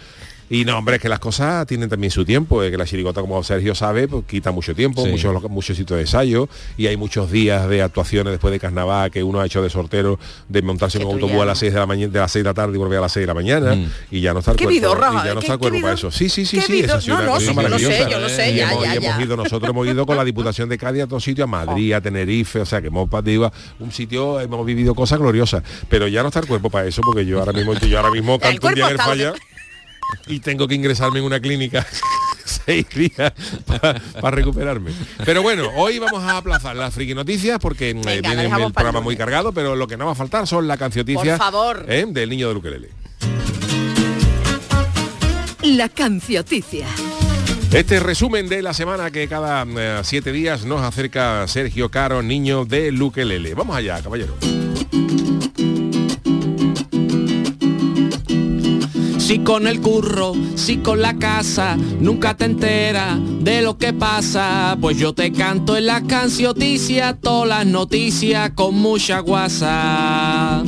Y 0.53 0.65
no, 0.65 0.77
hombre, 0.77 0.97
es 0.97 1.03
que 1.03 1.09
las 1.09 1.21
cosas 1.21 1.65
tienen 1.67 1.89
también 1.89 2.11
su 2.11 2.25
tiempo, 2.25 2.61
es 2.65 2.73
que 2.73 2.77
la 2.77 2.85
chirigota, 2.85 3.21
como 3.21 3.41
Sergio 3.45 3.73
sabe, 3.77 4.09
pues 4.09 4.25
quita 4.27 4.51
mucho 4.51 4.75
tiempo, 4.75 5.05
Sí. 5.05 5.11
muchos, 5.13 5.43
muchos 5.49 5.77
sitios 5.77 5.97
de 5.97 6.03
ensayo, 6.03 6.49
y 6.77 6.89
hay 6.89 6.97
muchos 6.97 7.31
días 7.31 7.69
de 7.69 7.83
actuaciones 7.83 8.33
después 8.33 8.51
de 8.51 8.59
carnaval 8.59 9.13
que 9.13 9.23
uno 9.23 9.41
ha 9.41 9.47
hecho 9.47 9.63
de 9.63 9.71
sortero, 9.71 10.19
de 10.49 10.61
montarse 10.63 10.99
en 10.99 11.05
un 11.07 11.13
autobús 11.15 11.37
ya 11.37 11.43
a 11.43 11.47
las 11.47 11.59
6 11.61 11.73
de 11.73 11.79
la 11.79 11.87
mañana, 11.87 12.13
de 12.13 12.19
las 12.19 12.33
6 12.33 12.43
de 12.43 12.51
la 12.51 12.55
tarde 12.55 12.75
y 12.75 12.79
volver 12.79 12.99
a 12.99 13.03
las 13.03 13.13
6 13.13 13.23
de 13.23 13.27
la 13.29 13.35
mañana, 13.35 13.77
Mm. 13.77 13.87
y 14.11 14.21
ya 14.21 14.33
no 14.33 14.41
está 14.41 14.51
el 14.51 14.57
Qué 14.57 14.65
cuerpo. 14.65 14.81
vidorra, 14.81 15.11
y 15.13 15.15
ya 15.15 15.35
no 15.35 15.41
¿qué- 15.41 15.47
está 15.47 15.53
el 15.53 15.59
cuerpo 15.61 15.81
para 15.83 15.95
eso. 15.95 16.11
Sí, 16.11 16.29
sí, 16.29 16.45
sí, 16.45 16.61
sí, 16.61 16.83
ha 16.83 17.01
sido 17.01 17.17
no, 17.19 17.23
no, 17.25 17.39
sí, 17.39 17.47
yo 17.47 17.53
lo 17.53 17.53
sé, 17.53 17.55
maravillosa. 17.55 18.09
yo 18.11 18.19
lo 18.19 18.29
sé, 18.29 18.51
Y 18.51 18.57
ya, 18.57 18.73
hemos- 18.73 18.85
ya, 18.85 19.23
ido, 19.23 19.37
nosotros 19.37 19.71
hemos 19.71 19.87
ido 19.87 20.05
con 20.05 20.17
la 20.17 20.25
Diputación 20.31 20.69
de 20.69 20.79
Cádiz 20.79 21.03
a 21.03 21.05
otros 21.05 21.23
sitios, 21.23 21.45
a 21.45 21.47
Madrid, 21.47 21.93
a 21.93 22.01
Tenerife, 22.01 22.59
o 22.61 22.67
sea 22.67 22.81
que 22.81 22.89
hemos 22.89 23.09
ido 23.25 23.47
a 23.47 23.53
un 23.79 23.93
sitio, 23.93 24.41
hemos 24.41 24.67
vivido 24.67 24.97
cosas 24.97 25.21
gloriosas, 25.21 25.63
pero 25.89 26.09
ya 26.09 26.23
no 26.23 26.29
está 26.29 26.41
el 26.41 26.47
cuerpo 26.49 26.71
para 26.71 26.89
eso, 26.89 27.03
porque 27.03 27.25
yo 27.25 27.39
ahora 27.39 27.53
mismo, 27.53 27.73
yo 27.75 27.99
ahora 27.99 28.11
mismo 28.11 28.37
canto 28.41 28.67
un 28.67 28.75
día 28.75 28.87
en 28.87 28.91
el 28.93 28.99
falla 28.99 29.33
y 30.27 30.41
tengo 30.41 30.69
que 30.69 30.75
ingresarme 30.75 31.19
en 31.19 31.25
una 31.25 31.41
clínica 31.41 31.87
seis 32.45 32.87
días 32.95 33.33
para 34.21 34.31
recuperarme. 34.31 34.93
Pero 35.25 35.43
bueno, 35.43 35.71
hoy 35.77 35.99
vamos 35.99 36.23
a 36.23 36.37
aplazar 36.37 36.77
las 36.77 36.95
friki 36.95 37.15
noticias 37.15 37.59
porque 37.59 37.91
eh, 37.91 37.95
Venga, 37.95 38.21
viene 38.21 38.45
el 38.45 38.73
programa 38.73 39.01
muy 39.01 39.17
cargado, 39.17 39.53
pero 39.53 39.77
lo 39.77 39.87
que 39.87 39.97
no 39.97 40.07
va 40.07 40.13
a 40.13 40.17
faltar 40.17 40.47
son 40.47 40.69
las 40.69 40.79
cancioticias 40.79 41.39
Por 41.39 41.53
favor. 41.53 41.87
¿eh? 41.89 42.05
del 42.09 42.31
niño 42.31 42.49
de 42.49 42.55
Luquelele. 42.55 42.91
La 45.63 45.89
cancioticia. 45.89 46.87
Este 47.73 48.01
resumen 48.01 48.49
de 48.49 48.63
la 48.63 48.75
semana 48.75 49.11
que 49.11 49.29
cada 49.29 49.65
eh, 49.65 50.01
siete 50.03 50.33
días 50.33 50.65
nos 50.65 50.81
acerca 50.83 51.47
Sergio 51.47 51.89
Caro, 51.89 52.23
niño 52.23 52.65
de 52.65 52.91
Luquelele. 52.91 53.55
Vamos 53.55 53.77
allá, 53.77 54.03
caballero. 54.03 54.37
Si 59.31 59.39
con 59.45 59.69
el 59.69 59.81
curro, 59.81 60.33
si 60.57 60.79
con 60.79 61.01
la 61.01 61.17
casa, 61.17 61.77
nunca 61.77 62.37
te 62.37 62.47
enteras 62.47 63.17
de 63.39 63.63
lo 63.63 63.79
que 63.79 63.93
pasa. 63.93 64.77
Pues 64.81 64.99
yo 64.99 65.13
te 65.13 65.31
canto 65.31 65.77
en 65.77 65.87
las 65.87 66.03
cancioticias, 66.03 67.15
todas 67.21 67.49
las 67.49 67.65
noticias 67.65 68.51
con 68.57 68.75
mucha 68.75 69.21
guasa. 69.21 70.65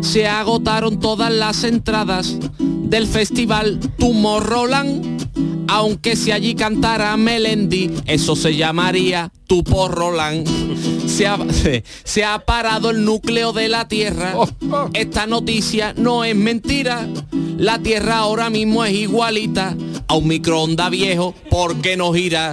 Se 0.00 0.26
agotaron 0.26 1.00
todas 1.00 1.30
las 1.30 1.64
entradas 1.64 2.38
del 2.86 3.06
festival 3.06 3.78
Tomorrowland. 3.98 5.16
Aunque 5.68 6.14
si 6.14 6.30
allí 6.30 6.54
cantara 6.54 7.16
Melendi, 7.16 7.90
eso 8.06 8.36
se 8.36 8.54
llamaría 8.54 9.32
Tu 9.48 9.64
Porroland. 9.64 10.46
Se 11.08 11.26
ha, 11.26 11.38
se- 11.52 11.82
se 12.04 12.24
ha 12.24 12.38
parado 12.38 12.90
el 12.90 13.04
núcleo 13.04 13.52
de 13.52 13.68
la 13.68 13.88
Tierra. 13.88 14.34
Esta 14.94 15.26
noticia 15.26 15.92
no 15.96 16.22
es 16.24 16.36
mentira. 16.36 17.08
La 17.58 17.80
Tierra 17.80 18.18
ahora 18.18 18.48
mismo 18.48 18.84
es 18.84 18.94
igualita 18.94 19.76
a 20.06 20.14
un 20.14 20.28
microondas 20.28 20.90
viejo 20.90 21.34
porque 21.50 21.96
no 21.96 22.12
gira. 22.12 22.52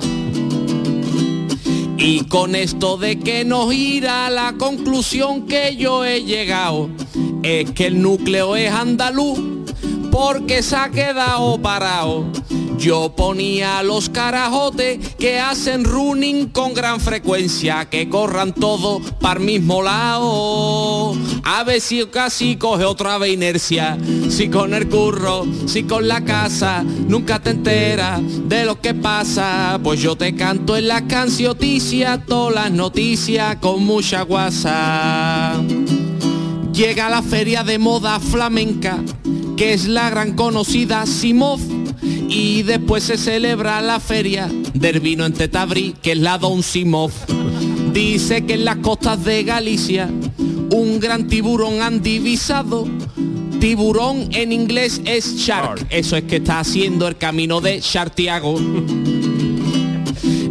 Y 1.97 2.25
con 2.25 2.55
esto 2.55 2.97
de 2.97 3.19
que 3.19 3.45
no 3.45 3.69
gira, 3.69 4.29
la 4.29 4.55
conclusión 4.57 5.45
que 5.45 5.75
yo 5.77 6.03
he 6.03 6.23
llegado 6.23 6.89
es 7.43 7.69
que 7.71 7.85
el 7.87 8.01
núcleo 8.01 8.55
es 8.55 8.71
andaluz 8.71 9.39
porque 10.13 10.61
se 10.61 10.75
ha 10.75 10.91
quedado 10.91 11.59
parado. 11.59 12.25
Yo 12.77 13.15
ponía 13.15 13.81
los 13.81 14.09
carajotes 14.09 14.99
que 15.15 15.39
hacen 15.39 15.83
running 15.83 16.49
con 16.49 16.75
gran 16.75 16.99
frecuencia, 16.99 17.85
que 17.89 18.07
corran 18.09 18.53
todos 18.53 19.01
para 19.19 19.39
el 19.39 19.45
mismo 19.47 19.81
lado. 19.81 21.15
A 21.43 21.63
ver 21.63 21.81
si 21.81 22.05
casi 22.05 22.57
coge 22.57 22.85
otra 22.85 23.17
vez 23.17 23.33
inercia. 23.33 23.97
Si 24.29 24.49
con 24.49 24.75
el 24.75 24.87
curro, 24.87 25.47
si 25.65 25.83
con 25.83 26.07
la 26.07 26.23
casa, 26.23 26.83
nunca 26.83 27.39
te 27.39 27.49
enteras 27.49 28.21
de 28.47 28.65
lo 28.65 28.79
que 28.79 28.93
pasa. 28.93 29.79
Pues 29.83 29.99
yo 29.99 30.15
te 30.15 30.35
canto 30.35 30.77
en 30.77 30.89
las 30.89 31.01
cancioticias, 31.03 32.23
todas 32.27 32.53
las 32.53 32.71
noticias 32.71 33.55
con 33.55 33.83
mucha 33.83 34.21
guasa. 34.21 35.59
Llega 36.71 37.09
la 37.09 37.21
feria 37.21 37.63
de 37.63 37.77
moda 37.77 38.19
flamenca, 38.19 38.97
que 39.63 39.71
es 39.71 39.87
la 39.87 40.09
gran 40.09 40.33
conocida 40.33 41.05
Simov. 41.05 41.61
Y 42.27 42.63
después 42.63 43.01
se 43.01 43.17
celebra 43.17 43.79
la 43.81 44.01
feria 44.01 44.51
del 44.73 44.99
vino 44.99 45.25
en 45.25 45.31
Tetabrí, 45.31 45.95
que 46.01 46.11
es 46.11 46.17
la 46.17 46.37
Don 46.37 46.61
Simov. 46.61 47.11
Dice 47.93 48.45
que 48.45 48.55
en 48.55 48.65
las 48.65 48.75
costas 48.77 49.23
de 49.23 49.41
Galicia 49.45 50.09
un 50.69 50.99
gran 50.99 51.29
tiburón 51.29 51.81
han 51.81 52.01
divisado. 52.01 52.85
Tiburón 53.61 54.27
en 54.33 54.51
inglés 54.51 54.99
es 55.05 55.37
shark. 55.37 55.87
Eso 55.89 56.17
es 56.17 56.23
que 56.25 56.35
está 56.37 56.59
haciendo 56.59 57.07
el 57.07 57.15
camino 57.15 57.61
de 57.61 57.79
Chartiago. 57.79 58.59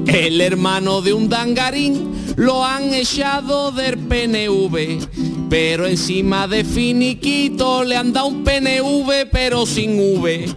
El 0.07 0.41
hermano 0.41 1.03
de 1.03 1.13
un 1.13 1.29
dangarín 1.29 2.13
lo 2.37 2.65
han 2.65 2.95
echado 2.95 3.73
del 3.73 3.99
PNV. 3.99 5.32
Pero 5.53 5.87
encima 5.87 6.49
de 6.49 6.65
finiquito 6.65 7.85
le 7.85 7.95
han 7.95 8.15
dado 8.15 8.29
un 8.29 8.43
PNV 8.43 9.29
pero 9.31 9.67
sin 9.67 9.99
V. 9.99 10.49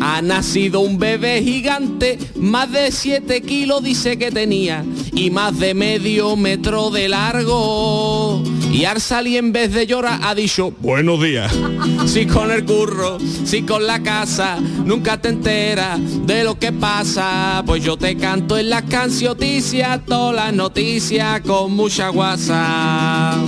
Ha 0.00 0.22
nacido 0.22 0.80
un 0.80 0.98
bebé 0.98 1.40
gigante, 1.40 2.18
más 2.34 2.72
de 2.72 2.90
7 2.90 3.42
kilos 3.42 3.84
dice 3.84 4.18
que 4.18 4.32
tenía 4.32 4.84
y 5.14 5.30
más 5.30 5.56
de 5.60 5.74
medio 5.74 6.34
metro 6.34 6.90
de 6.90 7.08
largo. 7.08 8.42
Y 8.72 8.86
Arsali 8.86 9.36
en 9.36 9.52
vez 9.52 9.72
de 9.72 9.86
llorar 9.86 10.18
ha 10.24 10.34
dicho 10.34 10.72
buenos 10.80 11.22
días. 11.22 11.52
Si 12.06 12.26
con 12.26 12.50
el 12.50 12.64
curro, 12.64 13.18
si 13.44 13.62
con 13.62 13.86
la 13.86 14.02
casa, 14.02 14.58
nunca 14.58 15.20
te 15.20 15.28
enteras 15.28 16.00
de 16.26 16.42
lo 16.42 16.58
que 16.58 16.72
pasa. 16.72 17.62
Pues 17.64 17.84
yo 17.84 17.96
te 17.96 18.16
canto 18.16 18.58
en 18.58 18.70
las 18.70 18.82
cancioticias, 18.82 20.04
todas 20.06 20.34
las 20.34 20.52
noticias 20.52 21.40
con 21.42 21.76
mucha 21.76 22.08
guasa. 22.08 23.38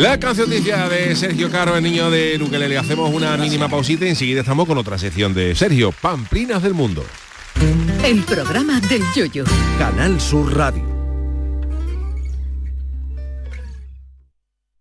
La 0.00 0.18
cancioticia 0.18 0.88
de 0.88 1.14
Sergio 1.14 1.50
Caro, 1.50 1.76
el 1.76 1.82
niño 1.82 2.10
de 2.10 2.40
Ukelele. 2.42 2.78
Hacemos 2.78 3.12
una 3.12 3.36
mínima 3.36 3.68
pausita 3.68 4.06
y 4.06 4.08
enseguida 4.08 4.40
estamos 4.40 4.66
con 4.66 4.78
otra 4.78 4.96
sección 4.96 5.34
de 5.34 5.54
Sergio, 5.54 5.92
Pamplinas 5.92 6.62
del 6.62 6.72
Mundo. 6.72 7.04
El 8.02 8.22
programa 8.22 8.80
del 8.80 9.02
yoyo. 9.14 9.44
Canal 9.78 10.18
Sur 10.18 10.56
Radio. 10.56 10.89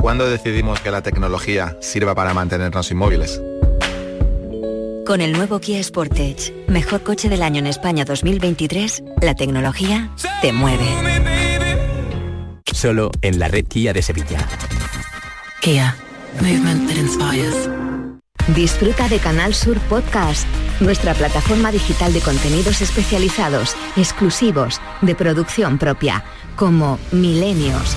¿Cuándo 0.00 0.28
decidimos 0.28 0.80
que 0.80 0.90
la 0.90 1.02
tecnología 1.02 1.76
sirva 1.80 2.14
para 2.14 2.32
mantenernos 2.32 2.90
inmóviles? 2.90 3.42
Con 5.04 5.20
el 5.20 5.32
nuevo 5.32 5.58
Kia 5.58 5.82
Sportage, 5.82 6.54
mejor 6.68 7.02
coche 7.02 7.28
del 7.28 7.42
año 7.42 7.58
en 7.58 7.66
España 7.66 8.04
2023, 8.04 9.02
la 9.22 9.34
tecnología 9.34 10.10
te 10.40 10.52
mueve. 10.52 10.84
Solo 12.72 13.10
en 13.22 13.38
la 13.38 13.48
red 13.48 13.66
Kia 13.66 13.92
de 13.92 14.02
Sevilla. 14.02 14.46
Kia. 15.60 15.96
Movement 16.40 16.88
that 16.88 16.96
inspires. 16.96 17.68
Disfruta 18.54 19.08
de 19.08 19.18
Canal 19.18 19.52
Sur 19.52 19.78
Podcast, 19.80 20.46
nuestra 20.80 21.12
plataforma 21.14 21.72
digital 21.72 22.12
de 22.12 22.20
contenidos 22.20 22.80
especializados, 22.80 23.74
exclusivos, 23.96 24.80
de 25.02 25.14
producción 25.14 25.78
propia, 25.78 26.24
como 26.56 26.98
Milenios, 27.12 27.96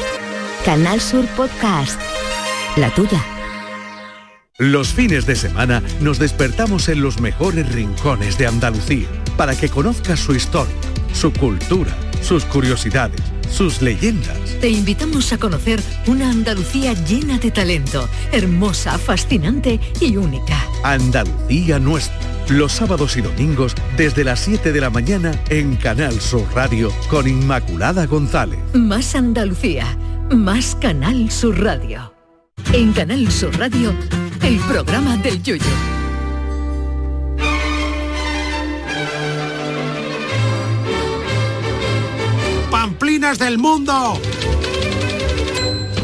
Canal 0.65 1.01
Sur 1.01 1.25
Podcast. 1.35 1.99
La 2.77 2.93
tuya. 2.93 3.25
Los 4.59 4.89
fines 4.89 5.25
de 5.25 5.35
semana 5.35 5.81
nos 6.01 6.19
despertamos 6.19 6.87
en 6.87 7.01
los 7.01 7.19
mejores 7.19 7.73
rincones 7.73 8.37
de 8.37 8.45
Andalucía 8.45 9.07
para 9.37 9.55
que 9.55 9.69
conozcas 9.69 10.19
su 10.19 10.35
historia, 10.35 10.75
su 11.13 11.33
cultura, 11.33 11.91
sus 12.21 12.45
curiosidades, 12.45 13.19
sus 13.49 13.81
leyendas. 13.81 14.37
Te 14.61 14.69
invitamos 14.69 15.33
a 15.33 15.39
conocer 15.39 15.81
una 16.05 16.29
Andalucía 16.29 16.93
llena 16.93 17.39
de 17.39 17.49
talento, 17.49 18.07
hermosa, 18.31 18.99
fascinante 18.99 19.79
y 19.99 20.15
única. 20.15 20.63
Andalucía 20.83 21.79
nuestra. 21.79 22.31
Los 22.49 22.73
sábados 22.73 23.15
y 23.15 23.21
domingos 23.21 23.73
desde 23.95 24.23
las 24.23 24.41
7 24.41 24.73
de 24.73 24.81
la 24.81 24.89
mañana 24.89 25.31
en 25.49 25.77
Canal 25.77 26.19
Sur 26.19 26.45
Radio 26.53 26.91
con 27.09 27.27
Inmaculada 27.27 28.05
González. 28.05 28.59
Más 28.73 29.15
Andalucía, 29.15 29.85
más 30.35 30.75
Canal 30.75 31.29
Sur 31.31 31.61
Radio. 31.61 32.13
En 32.73 32.93
Canal 32.93 33.29
Sur 33.31 33.57
Radio, 33.57 33.93
el 34.43 34.57
programa 34.59 35.17
del 35.17 35.41
yoyo. 35.43 35.65
Pamplinas 42.69 43.37
del 43.37 43.57
mundo. 43.57 44.17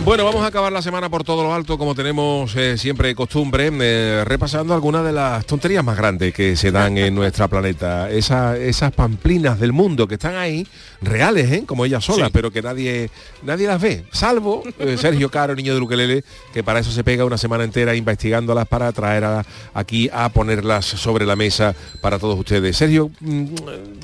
Bueno, 0.04 0.24
vamos 0.24 0.42
a 0.44 0.48
acabar 0.48 0.72
la 0.72 0.82
semana 0.82 1.10
por 1.10 1.26
todo 1.26 1.44
lo 1.44 1.54
alto, 1.54 1.78
como 1.78 1.94
tenemos 1.94 2.56
eh, 2.56 2.78
siempre 2.78 3.14
costumbre, 3.14 3.70
eh, 3.82 4.24
repasando 4.24 4.74
algunas 4.74 5.04
de 5.04 5.12
las 5.12 5.46
tonterías 5.46 5.84
más 5.84 5.98
grandes 5.98 6.34
que 6.34 6.56
se 6.56 6.72
dan 6.72 6.98
en 6.98 7.14
nuestra 7.14 7.50
planeta. 7.50 8.10
Esa- 8.10 8.58
esas 8.58 8.94
pamplinas 8.94 9.60
del 9.60 9.74
mundo 9.74 10.08
que 10.08 10.14
están 10.14 10.36
ahí, 10.36 10.66
reales, 11.02 11.52
¿eh? 11.52 11.64
como 11.66 11.86
ellas 11.86 12.04
solas, 12.04 12.30
pero 12.32 12.52
que 12.52 12.62
nadie, 12.62 13.10
nadie 13.44 13.68
las 13.68 13.82
ve, 13.82 14.06
salvo 14.12 14.64
eh, 14.80 14.98
Sergio 15.02 15.30
Caro, 15.30 15.56
niño 15.56 15.74
de 15.74 15.80
Luquelele, 15.80 16.24
que 16.54 16.64
para 16.64 16.80
eso 16.80 16.92
se 16.92 17.04
pega 17.04 17.24
una 17.26 17.38
semana 17.38 17.64
entera 17.64 17.96
investigándolas 17.96 18.68
para 18.68 18.92
traer 18.92 19.24
a- 19.24 19.46
aquí 19.74 20.10
a 20.12 20.30
ponerlas 20.30 20.86
sobre 20.86 21.26
la 21.26 21.36
mesa 21.36 21.76
para 22.02 22.18
todos 22.20 22.38
ustedes. 22.40 22.76
Sergio, 22.78 23.12
mm, 23.20 23.46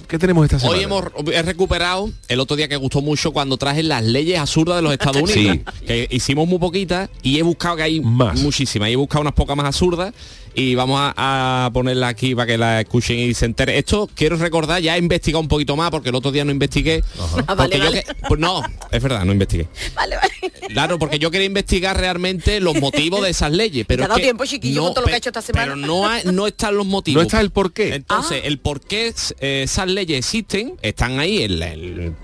¿qué 0.08 0.20
tenemos 0.20 0.46
esta 0.46 0.60
semana? 0.60 0.78
Hoy 0.78 0.84
hemos 0.84 1.04
he 1.34 1.42
recuperado 1.42 2.12
el 2.28 2.40
otro 2.40 2.56
día 2.56 2.68
que 2.68 2.76
gustó 2.76 3.02
mucho 3.02 3.32
cuando 3.32 3.58
traje 3.58 3.82
las 3.84 4.04
leyes 4.04 4.38
absurdas 4.40 4.78
de 4.78 4.82
los 4.84 4.92
Estados 4.94 5.22
Unidos. 5.24 5.58
Sí. 5.80 5.86
Que 5.86 6.08
hicimos 6.12 6.48
muy 6.48 6.60
poquitas 6.60 7.10
y 7.22 7.40
he 7.40 7.44
buscado 7.44 7.78
que 7.78 7.84
hay 7.84 8.00
muchísimas. 8.02 8.90
Y 8.90 8.94
he 8.94 8.96
buscado 8.96 9.22
unas 9.22 9.34
pocas 9.34 9.56
más 9.58 9.66
absurdas 9.66 10.14
y 10.56 10.76
vamos 10.76 11.00
a, 11.16 11.66
a 11.66 11.72
ponerla 11.74 12.08
aquí 12.10 12.36
para 12.36 12.46
que 12.48 12.58
la 12.58 12.82
escuchen 12.82 13.18
y 13.20 13.34
se 13.34 13.46
enteren. 13.46 13.76
Esto 13.76 14.10
quiero 14.14 14.38
recordar, 14.38 14.82
ya 14.82 14.96
he 14.96 15.00
investigado 15.00 15.42
un 15.42 15.48
poquito 15.48 15.76
más 15.76 15.90
porque 15.92 16.10
el 16.10 16.16
otro 16.16 16.32
día 16.32 16.46
no 16.46 16.52
investigué. 16.52 17.04
Ah, 17.48 17.56
vale, 17.56 17.56
Porque 17.56 17.78
yo 17.78 17.84
vale. 17.86 18.04
que- 18.04 18.14
pues 18.28 18.40
no, 18.40 18.62
es 18.92 19.02
verdad, 19.04 19.26
no 19.26 19.32
investigué. 19.32 19.68
Vale, 19.96 20.16
vale. 20.18 20.30
Claro, 20.70 20.98
porque 21.00 21.20
yo 21.20 21.30
quería 21.32 21.46
investigar 21.48 21.98
realmente 21.98 22.60
los 22.60 22.80
motivos 22.80 23.22
de 23.22 23.30
esas 23.30 23.52
leyes. 23.52 23.86
Pero 23.88 24.00
¿Te 24.00 24.04
ha 24.04 24.06
es 24.06 24.10
dado 24.10 24.18
que 24.18 24.24
tiempo, 24.24 24.46
chiquillo, 24.46 24.76
no, 24.82 24.86
con 24.86 24.94
todo 24.96 25.02
lo 25.04 25.08
que 25.08 25.14
ha 25.16 25.18
hecho 25.18 25.30
esta 25.30 25.42
semana? 25.42 25.66
Pero 25.66 25.76
no, 25.76 26.08
hay- 26.08 26.24
no 26.32 26.48
están 26.48 26.76
los 26.76 26.86
motivos. 26.86 27.16
No 27.22 27.22
está 27.28 27.42
el 27.42 27.52
por 27.52 27.74
qué. 27.74 27.96
Entonces, 27.96 28.42
Ah. 28.44 28.48
el 28.48 28.60
por 28.60 28.82
qué 28.82 29.14
eh, 29.40 29.64
esas 29.64 29.88
leyes 29.88 30.18
existen, 30.20 30.74
están 30.82 31.20
ahí, 31.20 31.44
en, 31.44 31.60
la- 31.60 31.74
en- 31.74 32.16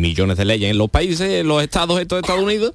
millones 0.00 0.36
de 0.36 0.44
leyes 0.44 0.70
en 0.70 0.78
los 0.78 0.90
países, 0.90 1.20
en 1.40 1.46
los 1.48 1.62
estados 1.62 2.00
estos 2.00 2.16
de 2.16 2.20
Estados 2.20 2.42
Unidos, 2.42 2.72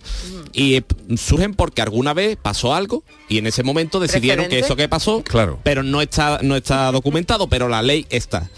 y 0.53 0.75
eh, 0.75 0.83
surgen 1.17 1.53
porque 1.53 1.81
alguna 1.81 2.13
vez 2.13 2.37
pasó 2.41 2.73
algo 2.73 3.03
y 3.27 3.37
en 3.37 3.47
ese 3.47 3.63
momento 3.63 3.99
decidieron 3.99 4.47
que 4.47 4.59
eso 4.59 4.75
que 4.75 4.87
pasó, 4.89 4.98
Claro. 5.23 5.59
pero 5.63 5.83
no 5.83 6.01
está, 6.01 6.39
no 6.41 6.55
está 6.55 6.91
documentado, 6.91 7.47
pero 7.47 7.67
la 7.69 7.81
ley 7.81 8.05
está. 8.09 8.49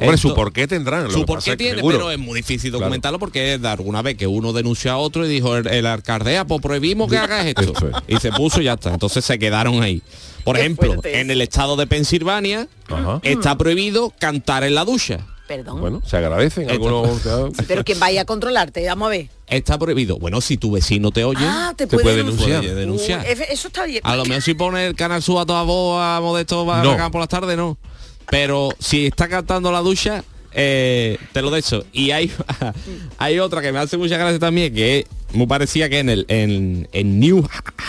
Hombre, 0.00 0.16
su 0.16 0.32
por 0.32 0.52
qué 0.52 0.68
tendrán. 0.68 1.04
lo 1.04 1.10
su 1.10 1.20
que 1.20 1.26
por 1.26 1.38
pasa 1.38 1.44
qué 1.46 1.50
es 1.52 1.58
tiene, 1.58 1.74
seguro. 1.78 1.96
pero 1.98 2.10
es 2.12 2.18
muy 2.20 2.36
difícil 2.36 2.70
Claro. 2.70 2.84
documentarlo 2.84 3.18
porque 3.18 3.58
de 3.58 3.68
alguna 3.68 4.00
vez 4.00 4.16
que 4.16 4.28
uno 4.28 4.52
denunció 4.52 4.92
a 4.92 4.96
otro 4.96 5.26
y 5.26 5.28
dijo 5.28 5.56
el, 5.56 5.66
el 5.66 5.86
alcaldea, 5.86 6.44
pues 6.46 6.60
prohibimos 6.60 7.10
que 7.10 7.16
hagas 7.18 7.46
esto. 7.46 7.62
Eso 7.62 7.88
es. 7.88 7.94
y 8.06 8.16
se 8.20 8.30
puso 8.30 8.60
y 8.60 8.64
ya 8.64 8.74
está. 8.74 8.92
Entonces 8.92 9.24
se 9.24 9.40
quedaron 9.40 9.82
ahí. 9.82 10.00
Por 10.44 10.54
Qué 10.54 10.60
ejemplo, 10.62 10.86
fuerte 10.92 11.18
en 11.20 11.32
el 11.32 11.40
estado 11.40 11.74
de 11.74 11.88
Pensilvania 11.88 12.68
Ajá. 12.86 13.18
está 13.24 13.58
prohibido 13.58 14.12
cantar 14.20 14.62
en 14.62 14.76
la 14.76 14.84
ducha. 14.84 15.18
Perdón. 15.48 15.80
Bueno, 15.80 16.02
se 16.06 16.16
agradecen 16.18 16.70
algunos. 16.70 17.22
Pero 17.66 17.82
quien 17.82 17.98
vaya 17.98 18.20
a 18.20 18.24
controlarte, 18.26 18.86
vamos 18.86 19.06
a 19.06 19.10
ver. 19.10 19.28
Está 19.46 19.78
prohibido. 19.78 20.18
Bueno, 20.18 20.42
si 20.42 20.58
tu 20.58 20.70
vecino 20.70 21.10
te 21.10 21.24
oye, 21.24 21.40
Ah, 21.42 21.72
te 21.74 21.86
puede 21.86 22.16
denunciar. 22.16 22.60
puede 22.60 22.74
denunciar. 22.74 23.20
Uh, 23.26 23.42
eso 23.50 23.68
está 23.68 23.86
bien. 23.86 24.02
A 24.04 24.14
lo 24.14 24.26
mejor 24.26 24.42
si 24.42 24.52
pone 24.52 24.86
el 24.86 24.94
canal 24.94 25.22
suba 25.22 25.42
a 25.42 25.46
toda 25.46 25.62
voz 25.62 26.00
a 26.00 26.20
Modesto 26.20 26.56
No. 26.58 26.66
Barragán 26.66 27.10
por 27.10 27.20
las 27.22 27.28
tardes, 27.30 27.56
no. 27.56 27.78
Pero 28.30 28.68
si 28.78 29.06
está 29.06 29.26
cantando 29.26 29.72
la 29.72 29.80
ducha, 29.80 30.22
eh, 30.52 31.16
te 31.32 31.40
lo 31.40 31.50
de 31.50 31.60
eso. 31.60 31.82
Y 31.94 32.10
hay, 32.10 32.30
hay 33.18 33.38
otra 33.38 33.62
que 33.62 33.72
me 33.72 33.78
hace 33.78 33.96
mucha 33.96 34.18
gracia 34.18 34.38
también, 34.38 34.74
que 34.74 35.06
me 35.32 35.46
parecía 35.46 35.88
que 35.88 35.98
en 35.98 36.08
el 36.08 36.24
en, 36.28 36.88
en 36.92 37.20
New 37.20 37.42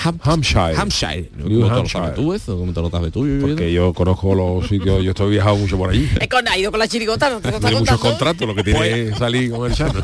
Ham- 0.04 0.20
Hampshire. 0.24 0.76
Hampshire. 0.76 1.30
New 1.38 1.62
¿Cómo 1.70 1.84
te 1.84 2.00
lo 2.00 2.14
tú 2.14 2.34
eso? 2.34 2.58
¿Cómo 2.58 2.74
te 2.74 2.82
lo 2.82 2.90
sabes 2.90 3.12
tú? 3.12 3.26
Porque 3.42 3.72
yo 3.72 3.94
conozco 3.94 4.36
los 4.36 4.68
sitios, 4.68 5.04
yo 5.04 5.12
estoy 5.12 5.32
viajado 5.32 5.56
mucho 5.56 5.78
por 5.78 5.90
allí. 5.92 6.10
Es 6.20 6.28
con, 6.28 6.48
ha 6.48 6.58
ido 6.58 6.72
con 6.72 6.80
la 6.80 6.88
chirigota, 6.88 7.30
no 7.30 7.40
te 7.42 7.52
Tiene 7.52 7.80
muchos 7.80 8.00
contratos, 8.00 8.48
lo 8.48 8.56
que 8.56 8.64
tiene 8.64 8.80
Pues- 8.80 8.94
es 9.12 9.18
salir 9.18 9.52
con 9.52 9.70
el 9.72 9.76
chano. 9.78 10.02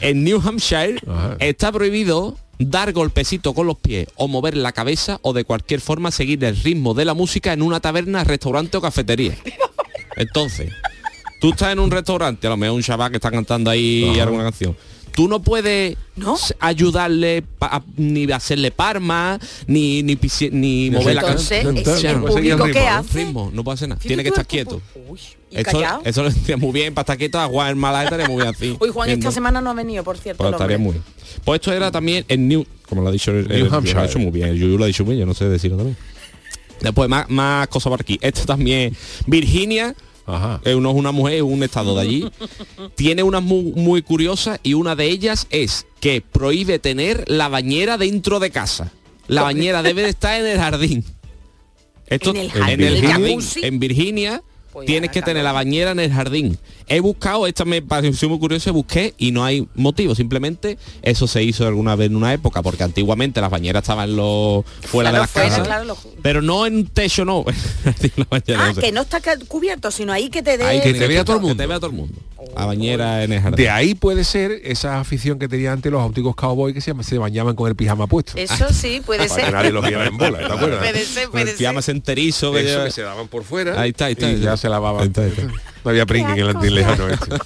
En 0.00 0.24
New 0.24 0.40
Hampshire 0.44 0.96
Ajá. 1.06 1.36
está 1.38 1.70
prohibido 1.70 2.36
dar 2.58 2.92
golpecito 2.92 3.54
con 3.54 3.66
los 3.66 3.76
pies 3.78 4.08
o 4.16 4.26
mover 4.28 4.56
la 4.56 4.72
cabeza 4.72 5.18
o 5.22 5.32
de 5.32 5.44
cualquier 5.44 5.80
forma 5.80 6.10
seguir 6.10 6.42
el 6.44 6.56
ritmo 6.56 6.94
de 6.94 7.04
la 7.04 7.14
música 7.14 7.52
en 7.52 7.62
una 7.62 7.78
taberna, 7.80 8.24
restaurante 8.24 8.76
o 8.76 8.80
cafetería. 8.80 9.36
Entonces, 10.16 10.70
tú 11.40 11.50
estás 11.50 11.72
en 11.72 11.78
un 11.78 11.90
restaurante, 11.90 12.46
a 12.46 12.50
lo 12.50 12.56
mejor 12.56 12.76
un 12.76 12.82
chaval 12.82 13.10
que 13.10 13.16
está 13.18 13.30
cantando 13.30 13.70
ahí 13.70 14.10
Ajá. 14.12 14.22
alguna 14.24 14.44
canción. 14.44 14.76
Tú 15.14 15.28
no 15.28 15.42
puedes 15.42 15.96
ayudarle 16.58 17.42
pa- 17.58 17.66
a- 17.76 17.82
ni 17.96 18.30
hacerle 18.32 18.70
parma, 18.70 19.38
ni 19.66 20.02
ni, 20.02 20.16
pisi- 20.16 20.50
ni 20.50 20.90
mover 20.90 21.14
la 21.16 21.20
Entonces, 21.22 21.64
cabeza. 21.64 21.96
¿es 21.98 22.04
el 22.04 22.20
público 22.22 22.64
qué 22.72 22.86
hace? 22.88 23.24
Ritmo, 23.24 23.50
no 23.52 23.62
puede 23.64 23.74
hacer 23.74 23.88
nada. 23.88 24.00
Tiene 24.00 24.22
que 24.22 24.30
estar 24.30 24.46
quieto. 24.46 24.80
¿y 25.50 25.56
Eso, 25.58 25.70
callado? 25.72 26.00
eso 26.04 26.22
lo 26.22 26.28
entiendo 26.30 26.66
muy 26.66 26.72
bien, 26.72 26.94
para 26.94 27.02
estar 27.02 27.18
quieto 27.18 27.38
a 27.38 27.46
Juan 27.46 27.76
Malá 27.78 28.04
estaría 28.04 28.26
muy 28.26 28.36
bien 28.42 28.48
así. 28.54 28.76
Uy, 28.80 28.88
Juan, 28.88 29.06
Viendo. 29.06 29.28
esta 29.28 29.34
semana 29.34 29.60
no 29.60 29.70
ha 29.70 29.74
venido, 29.74 30.02
por 30.02 30.16
cierto. 30.16 30.42
Pues 30.42 30.52
estaría 30.52 30.78
muy 30.78 30.92
bien. 30.92 31.04
Pues 31.44 31.60
esto 31.60 31.72
era 31.72 31.90
también 31.90 32.24
en 32.28 32.48
New, 32.48 32.64
como 32.88 33.02
lo 33.02 33.08
ha 33.08 33.12
dicho 33.12 33.30
el, 33.32 33.48
New 33.48 33.56
el- 33.56 33.64
lo 33.66 33.72
ha 33.72 33.76
Hampshire. 33.76 34.02
dicho 34.06 34.18
muy 34.18 34.30
bien, 34.30 34.54
Yuyu 34.54 34.78
lo 34.78 34.84
ha 34.84 34.86
dicho 34.86 35.04
muy 35.04 35.14
bien, 35.16 35.20
yo 35.20 35.26
no 35.26 35.34
sé 35.34 35.46
decirlo 35.48 35.76
también. 35.76 35.96
Después 36.80 37.08
más, 37.08 37.28
más 37.28 37.68
cosas 37.68 37.90
por 37.90 38.00
aquí. 38.00 38.18
Esto 38.22 38.44
también, 38.46 38.96
Virginia, 39.26 39.94
Ajá. 40.34 40.60
eh, 40.64 40.74
no 40.80 40.90
es 40.90 40.96
una 40.96 41.12
mujer, 41.12 41.34
es 41.34 41.42
un 41.42 41.62
estado 41.62 41.94
de 41.94 42.00
allí. 42.00 42.30
Tiene 42.94 43.22
unas 43.22 43.42
muy, 43.42 43.72
muy 43.72 44.02
curiosas 44.02 44.58
y 44.62 44.74
una 44.74 44.96
de 44.96 45.06
ellas 45.06 45.46
es 45.50 45.86
que 46.00 46.20
prohíbe 46.20 46.78
tener 46.78 47.24
la 47.28 47.48
bañera 47.48 47.98
dentro 47.98 48.40
de 48.40 48.50
casa. 48.50 48.92
La 49.28 49.42
bañera 49.42 49.82
debe 49.82 50.02
de 50.02 50.08
estar 50.08 50.40
en 50.40 50.46
el 50.46 50.58
jardín. 50.58 51.04
Esto 52.06 52.30
En 52.30 52.36
el 52.36 52.42
en 52.46 52.50
jardín, 52.50 52.80
el 52.82 52.94
el 52.96 53.06
jardín. 53.06 53.40
En 53.62 53.78
Virginia 53.78 54.42
Pues 54.72 54.86
tienes 54.86 55.10
que 55.10 55.20
tener 55.20 55.44
la 55.44 55.52
bañera 55.52 55.90
en 55.90 56.00
el 56.00 56.10
jardín. 56.10 56.58
He 56.88 57.00
buscado, 57.00 57.46
esta 57.46 57.64
me 57.66 57.82
pareció 57.82 58.28
muy 58.30 58.38
curioso, 58.38 58.72
busqué 58.72 59.14
y 59.18 59.30
no 59.30 59.44
hay 59.44 59.68
motivo, 59.74 60.14
simplemente 60.14 60.78
eso 61.02 61.26
se 61.26 61.42
hizo 61.42 61.66
alguna 61.66 61.94
vez 61.94 62.06
en 62.08 62.16
una 62.16 62.32
época, 62.32 62.62
porque 62.62 62.82
antiguamente 62.82 63.40
las 63.40 63.50
bañeras 63.50 63.82
estaban 63.82 64.08
en 64.10 64.16
los 64.16 64.64
fuera 64.80 65.10
Claro, 65.10 65.12
de 65.12 65.20
las 65.20 65.30
fuera, 65.30 65.48
casas, 65.50 65.66
claro, 65.66 65.84
lo- 65.84 65.98
pero 66.22 66.40
no 66.42 66.64
en 66.66 66.86
techo 66.86 67.24
no. 67.24 67.44
Ah, 68.56 68.68
no 68.68 68.74
sé. 68.74 68.80
que 68.80 68.92
no 68.92 69.02
está 69.02 69.20
cubierto, 69.48 69.90
sino 69.90 70.12
ahí 70.12 70.28
que 70.30 70.42
te 70.42 70.56
dé... 70.56 70.64
Ahí 70.64 70.80
que 70.80 70.94
te 70.94 71.06
vea 71.06 71.24
todo 71.24 71.36
el 71.36 71.42
que 71.42 71.46
mundo. 71.48 71.62
te 71.62 71.66
vea 71.66 71.76
todo 71.78 71.90
el 71.90 71.96
mundo. 71.96 72.14
La 72.56 72.66
bañera 72.66 73.24
en 73.24 73.32
el 73.32 73.40
jardín. 73.40 73.56
De 73.56 73.70
ahí 73.70 73.94
puede 73.94 74.24
ser 74.24 74.52
esa 74.64 75.00
afición 75.00 75.38
que 75.38 75.48
tenía 75.48 75.72
antes 75.72 75.90
los 75.90 76.00
auténticos 76.02 76.34
cowboys 76.36 76.74
que 76.74 76.80
se, 76.80 76.92
se 77.02 77.18
bañaban 77.18 77.54
con 77.56 77.68
el 77.68 77.76
pijama 77.76 78.06
puesto. 78.06 78.32
Eso 78.36 78.68
sí, 78.72 79.00
puede 79.04 79.26
Para 79.26 79.36
que 79.36 79.42
ser. 79.44 79.52
nadie 79.52 79.70
los 79.72 79.86
viera 79.86 80.06
en 80.06 80.16
bola, 80.18 80.38
¿te 80.38 80.44
acuerdas? 80.44 80.78
Puede 80.80 81.04
ser, 81.04 81.28
Con 81.28 81.38
el 81.40 81.44
puede 81.46 81.56
pijama 81.58 81.82
ser. 81.82 81.94
enterizo 81.96 82.52
que 82.52 82.60
Eso 82.70 82.84
que 82.84 82.90
se 82.90 83.02
daban 83.02 83.28
por 83.28 83.44
fuera 83.44 83.80
Ahí 83.80 83.90
está, 83.90 84.06
ahí 84.06 84.12
está, 84.12 84.30
y 84.30 84.34
ahí 84.34 84.40
ya 84.40 84.56
se 84.56 84.68
lavaban. 84.68 85.02
Ahí 85.02 85.08
está, 85.08 85.22
ahí 85.22 85.28
está. 85.28 85.42
No 85.84 85.90
había 85.90 86.06
pringue 86.06 86.32
en 86.32 86.38
el 86.38 86.48
antilejano 86.50 87.08
este. 87.08 87.36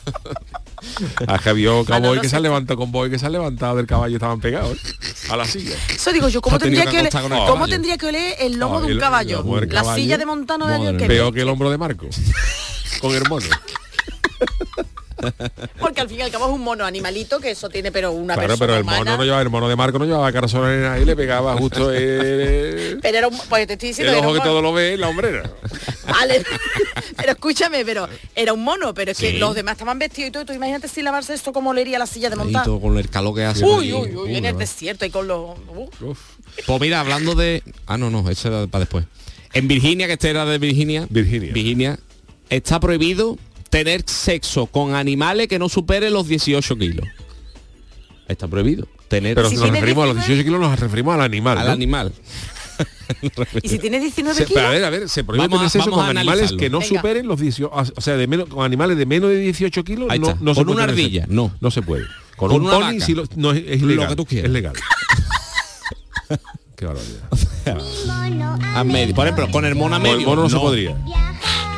A 1.26 1.38
Javier 1.38 1.84
Cowboy 1.86 2.18
que 2.18 2.24
se 2.24 2.30
se- 2.30 2.36
han 2.36 2.42
levantado 2.42 2.76
con 2.78 2.92
boy 2.92 3.10
que 3.10 3.18
se 3.18 3.26
han 3.26 3.32
levantado 3.32 3.76
del 3.76 3.86
caballo 3.86 4.16
estaban 4.16 4.40
pegados 4.40 4.76
¿eh? 4.76 5.30
a 5.30 5.36
la 5.36 5.44
silla. 5.46 5.74
Eso 5.88 6.12
digo 6.12 6.28
yo, 6.28 6.40
¿cómo 6.42 6.58
tendría 6.58 6.84
que 6.84 7.00
el 7.00 7.06
oler, 7.08 7.38
¿cómo 7.48 7.66
tendría 7.66 7.96
que 7.96 8.06
oler 8.06 8.34
el 8.40 8.58
lomo 8.58 8.78
Ah, 8.78 8.80
de 8.82 8.86
el- 8.88 8.94
un 8.94 9.00
caballo? 9.00 9.58
el 9.58 9.68
La 9.68 9.80
caballo. 9.80 9.96
silla 10.02 10.18
de 10.18 10.26
montano 10.26 10.66
de 10.66 11.06
Peor 11.06 11.32
que 11.32 11.40
el 11.42 11.48
hombro 11.48 11.70
de 11.70 11.78
Marco. 11.78 12.06
con 13.00 13.14
el 13.14 13.22
mono. 13.28 13.46
Porque 15.80 16.00
al 16.00 16.08
fin 16.08 16.18
y 16.18 16.22
al 16.22 16.30
cabo 16.30 16.46
es 16.46 16.52
un 16.52 16.62
mono 16.62 16.84
animalito 16.84 17.38
que 17.40 17.50
eso 17.50 17.68
tiene 17.68 17.90
pero 17.92 18.12
una 18.12 18.34
Claro, 18.34 18.48
persona 18.48 18.66
pero 18.66 18.76
el 18.78 18.82
humana. 18.82 18.98
mono 19.04 19.16
no 19.18 19.24
llevaba, 19.24 19.42
el 19.42 19.50
mono 19.50 19.68
de 19.68 19.76
Marco 19.76 19.98
no 19.98 20.04
llevaba 20.04 20.32
carasona 20.32 20.98
y 20.98 21.04
le 21.04 21.16
pegaba 21.16 21.56
justo 21.56 21.92
el, 21.92 22.98
Pero 23.02 23.18
era 23.18 23.28
un, 23.28 23.38
pues 23.48 23.66
te 23.66 23.74
estoy 23.74 23.88
diciendo 23.90 24.12
el 24.12 24.18
ojo 24.18 24.34
que 24.34 24.40
todo 24.40 24.62
lo 24.62 24.72
ve 24.72 24.96
la 24.96 25.08
hombrera. 25.08 25.50
Vale. 26.08 26.42
pero 27.16 27.32
escúchame, 27.32 27.84
pero 27.84 28.08
era 28.34 28.52
un 28.52 28.62
mono, 28.62 28.94
pero 28.94 29.12
es 29.12 29.18
que 29.18 29.32
Sí. 29.32 29.38
los 29.38 29.54
demás 29.54 29.72
estaban 29.72 29.98
vestidos 29.98 30.28
y 30.28 30.32
todo. 30.32 30.42
y 30.44 30.46
Tú 30.46 30.52
imagínate 30.52 30.86
si 30.88 31.02
lavarse 31.02 31.34
esto 31.34 31.52
como 31.52 31.70
olería 31.70 31.98
la 31.98 32.06
silla 32.06 32.30
de 32.30 32.36
montar. 32.36 32.64
con 32.64 32.96
el 32.98 33.08
calor 33.10 33.34
que 33.34 33.44
hace. 33.44 33.64
Uy, 33.64 33.92
uy, 33.92 34.14
uy, 34.14 34.36
en 34.36 34.44
el 34.44 34.56
desierto 34.56 35.04
y 35.04 35.10
con 35.10 35.26
los... 35.26 35.58
uh. 35.68 35.88
Pues 36.66 36.80
mira, 36.80 37.00
hablando 37.00 37.34
de... 37.34 37.62
Ah, 37.86 37.98
no, 37.98 38.08
no, 38.10 38.28
eso 38.30 38.48
era 38.48 38.66
para 38.68 38.80
después. 38.84 39.04
En 39.52 39.68
Virginia, 39.68 40.06
que 40.06 40.14
este 40.14 40.30
era 40.30 40.44
de 40.44 40.58
Virginia, 40.58 41.06
Virginia. 41.10 41.52
Virginia, 41.52 41.98
está 42.50 42.78
prohibido 42.80 43.36
tener 43.70 44.02
sexo 44.06 44.66
con 44.66 44.94
animales 44.94 45.48
que 45.48 45.58
no 45.58 45.68
superen 45.68 46.12
los 46.12 46.28
18 46.28 46.76
kilos. 46.76 47.06
Está 48.28 48.46
prohibido. 48.48 48.86
Tener 49.08 49.34
Pero 49.36 49.48
Si 49.48 49.56
si 49.56 49.62
nos 49.62 49.70
referimos 49.70 50.04
a 50.04 50.06
los 50.08 50.16
19, 50.16 50.42
18 50.42 50.44
kilos, 50.44 50.60
nos 50.70 50.80
referimos 50.80 51.14
al 51.14 51.20
animal. 51.22 51.58
al 51.58 51.66
¿no? 51.66 51.72
animal. 51.72 52.12
Y 53.62 53.68
si 53.68 53.78
tiene 53.78 54.00
19 54.00 54.36
Se- 54.36 54.44
kilos... 54.46 54.54
pero 54.60 54.66
a 54.66 54.70
ver, 54.72 54.84
a 54.84 54.90
ver, 54.90 55.08
se 55.08 55.22
prohíbe 55.22 55.44
Vamos 55.46 55.58
tener 55.60 55.70
sexo 55.70 55.90
vamos 55.90 56.06
con 56.06 56.18
animales 56.18 56.52
que 56.58 56.68
no 56.68 56.80
Venga. 56.80 56.96
superen 56.96 57.28
los 57.28 57.38
18, 57.40 57.70
o 57.72 58.00
sea, 58.00 58.16
de 58.16 58.26
menos, 58.26 58.48
con 58.48 58.64
animales 58.64 58.98
de 58.98 59.06
menos 59.06 59.30
de 59.30 59.38
18 59.38 59.84
kilos 59.84 60.10
Ahí 60.10 60.18
no, 60.18 60.30
está. 60.30 60.40
no 60.42 60.54
Con 60.56 60.68
una 60.70 60.82
ardilla, 60.84 61.20
sexo. 61.22 61.32
no. 61.34 61.52
No 61.60 61.70
se 61.70 61.82
puede. 61.82 62.04
Con, 62.36 62.50
Con 62.50 62.62
un 62.62 62.68
pony 62.70 63.00
sí 63.00 63.14
lo- 63.14 63.24
no, 63.36 63.52
es, 63.52 63.62
es 63.66 63.80
ilegal. 63.80 64.08
que 64.08 64.16
tú 64.16 64.26
quieras. 64.26 64.46
Es 64.46 64.52
legal. 64.52 64.74
Qué 66.76 66.84
barbaridad. 66.84 67.30
A 68.74 68.84
medio. 68.84 69.14
Por 69.14 69.26
ejemplo, 69.26 69.50
con 69.50 69.64
el 69.64 69.74
mono 69.76 69.94
a 69.94 69.98
Con 69.98 70.02
medio. 70.02 70.18
el 70.18 70.26
mono 70.26 70.42
no, 70.42 70.50
se 70.50 70.56
podría. 70.56 70.96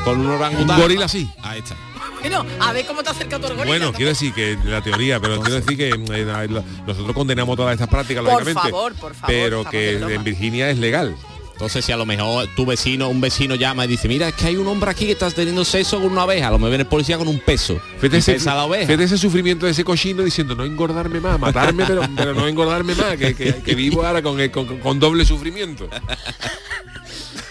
Con 0.09 0.21
un 0.21 0.27
orangután. 0.29 0.77
Un 0.77 0.83
gorila 0.83 1.09
sí. 1.09 1.29
Ahí 1.42 1.59
está. 1.61 1.77
Bueno, 2.21 2.44
a 2.61 2.73
ver 2.73 2.85
cómo 2.87 3.03
te 3.03 3.11
acerca 3.11 3.38
tu 3.38 3.47
orgullo. 3.47 3.66
Bueno, 3.66 3.92
quiero 3.92 4.09
decir 4.09 4.33
que 4.33 4.59
la 4.64 4.81
teoría, 4.83 5.21
pero 5.21 5.40
quiero 5.40 5.61
decir 5.61 5.77
que 5.77 5.90
eh, 5.90 6.49
nosotros 6.87 7.12
condenamos 7.14 7.57
todas 7.57 7.72
estas 7.74 7.89
prácticas, 7.89 8.24
Por 8.24 8.33
lógicamente. 8.33 8.70
favor, 8.70 8.95
por 8.95 9.14
favor, 9.14 9.26
Pero 9.35 9.64
que 9.64 9.93
en 9.99 10.24
Virginia 10.24 10.70
es 10.70 10.78
legal. 10.78 11.14
Entonces 11.53 11.85
si 11.85 11.91
a 11.91 11.97
lo 11.97 12.07
mejor 12.07 12.49
tu 12.55 12.64
vecino, 12.64 13.09
un 13.09 13.20
vecino 13.20 13.57
llama 13.57 13.85
y 13.85 13.89
dice, 13.89 14.07
mira, 14.07 14.28
es 14.28 14.35
que 14.35 14.47
hay 14.47 14.57
un 14.57 14.66
hombre 14.68 14.91
aquí 14.93 15.07
que 15.07 15.12
está 15.12 15.28
teniendo 15.33 15.64
sexo 15.64 16.01
con 16.01 16.12
una 16.12 16.24
oveja, 16.24 16.47
a 16.47 16.51
lo 16.53 16.59
mejor 16.59 16.70
viene 16.70 16.83
el 16.83 16.89
policía 16.89 17.18
con 17.18 17.26
un 17.26 17.41
peso. 17.41 17.80
Fíjate 17.99 18.18
ese, 18.18 18.35
pesa 18.35 18.55
la 18.55 18.64
oveja. 18.64 18.87
fíjate 18.87 19.03
ese 19.05 19.18
sufrimiento 19.18 19.66
de 19.66 19.72
ese 19.72 19.83
cochino 19.83 20.22
diciendo 20.22 20.55
no 20.55 20.64
engordarme 20.64 21.18
más, 21.18 21.39
matarme 21.41 21.85
pero, 21.85 22.03
pero 22.16 22.33
no 22.33 22.47
engordarme 22.47 22.95
más, 22.95 23.16
que, 23.16 23.35
que- 23.35 23.57
que 23.57 23.74
vivo 23.74 24.07
ahora 24.07 24.22
con, 24.22 24.39
con- 24.51 24.78
con 24.78 25.01
doble 25.01 25.24
sufrimiento. 25.24 25.89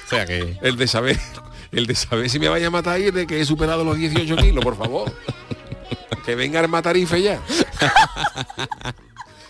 O 0.06 0.10
sea 0.10 0.26
que 0.26 0.58
El 0.62 0.78
de 0.78 0.88
saber, 0.88 1.20
el 1.72 1.86
de 1.86 1.96
saber 1.96 2.30
si 2.30 2.40
me 2.40 2.50
vaya 2.50 2.68
a 2.68 2.72
matar 2.72 3.00
y 3.00 3.12
de 3.12 3.28
que 3.28 3.42
he 3.42 3.46
superado 3.46 3.84
los 3.84 3.98
18 3.98 4.36
kilos, 4.38 4.64
por 4.64 4.78
favor. 4.78 5.12
Que 6.26 6.36
venga 6.36 6.60
el 6.60 6.68
matarife 6.68 7.22
ya. 7.22 7.40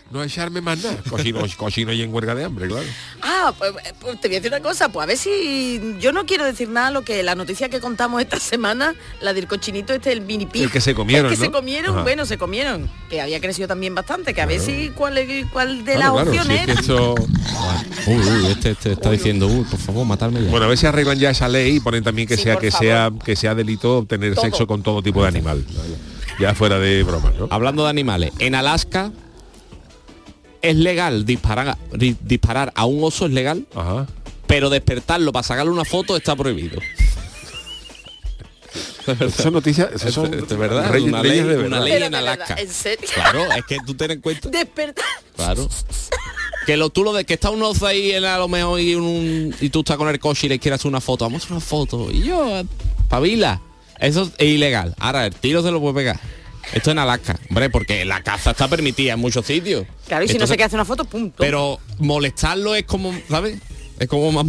No 0.09 0.23
echarme 0.23 0.61
más 0.61 0.81
nada. 0.83 0.95
Cochino, 1.09 1.41
cochino 1.57 1.91
y 1.91 2.01
en 2.01 2.13
huelga 2.13 2.33
de 2.33 2.45
hambre, 2.45 2.67
claro. 2.67 2.85
Ah, 3.21 3.53
pues, 3.57 3.71
pues 3.99 4.21
te 4.21 4.29
voy 4.29 4.37
a 4.37 4.39
decir 4.39 4.51
una 4.53 4.61
cosa, 4.61 4.87
pues 4.89 5.03
a 5.03 5.07
ver 5.07 5.17
si 5.17 5.95
yo 5.99 6.13
no 6.13 6.25
quiero 6.25 6.45
decir 6.45 6.69
nada 6.69 6.91
lo 6.91 7.01
que 7.03 7.23
la 7.23 7.35
noticia 7.35 7.67
que 7.67 7.81
contamos 7.81 8.21
esta 8.21 8.39
semana, 8.39 8.95
la 9.19 9.33
del 9.33 9.47
cochinito 9.47 9.93
este, 9.93 10.13
el 10.13 10.21
mini 10.21 10.45
pig. 10.45 10.63
El 10.63 10.71
que 10.71 10.79
se 10.79 10.95
comieron, 10.95 11.25
El 11.31 11.37
que 11.37 11.43
se 11.45 11.51
comieron, 11.51 11.93
Ajá. 11.95 12.03
bueno, 12.03 12.25
se 12.25 12.37
comieron, 12.37 12.89
que 13.09 13.19
había 13.19 13.41
crecido 13.41 13.67
también 13.67 13.95
bastante, 13.95 14.33
que 14.33 14.41
a 14.41 14.45
ver 14.45 14.61
si 14.61 14.91
cuál, 14.95 15.17
es- 15.17 15.45
cuál 15.51 15.83
de 15.83 15.95
Claro, 15.95 16.15
las 16.15 16.23
claro, 16.29 16.29
opciones 16.41 16.47
si 16.47 16.59
es 16.61 16.65
que 16.65 16.71
era. 16.71 16.79
esto- 16.81 17.15
Uy, 18.07 18.15
uy, 18.15 18.45
este, 18.51 18.71
este 18.71 18.91
está 18.93 19.11
diciendo, 19.11 19.47
uy, 19.47 19.65
por 19.65 19.79
favor, 19.79 20.05
matarme 20.05 20.41
ya. 20.41 20.49
Bueno, 20.49 20.67
a 20.67 20.69
ver 20.69 20.77
si 20.77 20.85
arreglan 20.85 21.19
ya 21.19 21.31
esa 21.31 21.49
ley 21.49 21.75
y 21.75 21.79
ponen 21.81 22.03
también 22.05 22.27
que 22.29 22.37
Sí, 22.37 22.43
sea 22.43 22.55
que 22.57 22.71
favor. 22.71 22.85
sea 22.85 23.11
que 23.25 23.35
sea 23.35 23.55
delito 23.55 24.05
tener 24.07 24.35
Todo. 24.35 24.45
sexo 24.45 24.67
con 24.67 24.83
todo 24.83 25.01
tipo 25.03 25.21
de 25.21 25.27
animal. 25.27 25.65
Ya 26.39 26.53
fuera 26.55 26.79
de 26.79 27.03
broma, 27.03 27.33
¿no? 27.37 27.47
Hablando 27.51 27.83
de 27.83 27.89
animales, 27.89 28.31
en 28.39 28.55
Alaska 28.55 29.11
es 30.61 30.75
legal 30.75 31.25
disparar, 31.25 31.77
di- 31.93 32.15
disparar 32.21 32.71
a 32.75 32.85
un 32.85 33.03
oso 33.03 33.25
es 33.25 33.31
legal, 33.31 33.65
Ajá. 33.75 34.07
pero 34.47 34.69
despertarlo 34.69 35.31
para 35.31 35.43
sacarle 35.43 35.71
una 35.71 35.85
foto 35.85 36.15
está 36.17 36.35
prohibido. 36.35 36.79
Esas 39.07 39.33
son 39.35 39.53
noticias, 39.53 39.89
esas 39.93 40.13
son 40.13 40.29
de 40.29 40.55
verdad, 40.57 40.91
reyes- 40.91 41.07
una 41.07 41.23
ley- 41.23 41.37
de 41.39 41.43
verdad. 41.45 41.65
una 41.67 41.79
ley 41.79 41.93
Pero 41.93 42.05
en 42.07 42.11
verdad, 42.11 42.33
Alaska. 42.33 42.55
¿En 42.61 42.69
serio? 42.69 43.07
Claro, 43.13 43.45
es 43.53 43.63
que 43.65 43.77
tú 43.85 43.93
ten 43.93 44.11
en 44.11 44.19
cuenta. 44.21 44.49
Despertar. 44.49 45.05
Claro. 45.35 45.69
Que 46.65 46.75
lo, 46.75 46.89
tú 46.89 47.05
lo 47.05 47.13
de 47.13 47.23
que 47.23 47.35
está 47.35 47.49
un 47.49 47.63
oso 47.63 47.85
ahí 47.87 48.11
en 48.11 48.25
a 48.25 48.37
lo 48.37 48.49
mejor 48.49 48.81
y, 48.81 48.95
un, 48.95 49.55
y 49.61 49.69
tú 49.69 49.79
estás 49.79 49.95
con 49.95 50.09
el 50.09 50.19
coche 50.19 50.47
y 50.47 50.49
le 50.49 50.59
quieres 50.59 50.81
hacer 50.81 50.89
una 50.89 50.99
foto, 50.99 51.23
vamos 51.23 51.41
a 51.41 51.45
hacer 51.45 51.51
una 51.53 51.61
foto. 51.61 52.11
Y 52.11 52.23
yo, 52.23 52.63
pavila. 53.07 53.61
Eso 53.99 54.29
es 54.37 54.47
ilegal. 54.47 54.93
Ahora 54.99 55.25
el 55.25 55.33
tiro 55.33 55.63
se 55.63 55.71
lo 55.71 55.79
puede 55.79 55.95
pegar. 55.95 56.19
Esto 56.73 56.91
en 56.91 56.99
Alaska, 56.99 57.39
hombre, 57.49 57.69
porque 57.69 58.03
la 58.05 58.21
caza 58.23 58.51
está 58.51 58.67
permitida 58.67 59.13
en 59.13 59.19
muchos 59.19 59.45
sitios. 59.45 59.85
Claro, 60.07 60.25
y 60.25 60.27
si 60.27 60.33
no 60.33 60.37
Entonces- 60.37 60.49
se 60.49 60.55
quiere 60.57 60.65
hacer 60.65 60.77
una 60.77 60.85
foto, 60.85 61.05
pum. 61.05 61.21
toma. 61.31 61.35
Pero 61.37 61.79
molestarlo 61.99 62.75
es 62.75 62.83
como, 62.83 63.13
¿sabes? 63.29 63.57
Es 63.99 64.07
como 64.07 64.31
más, 64.43 64.45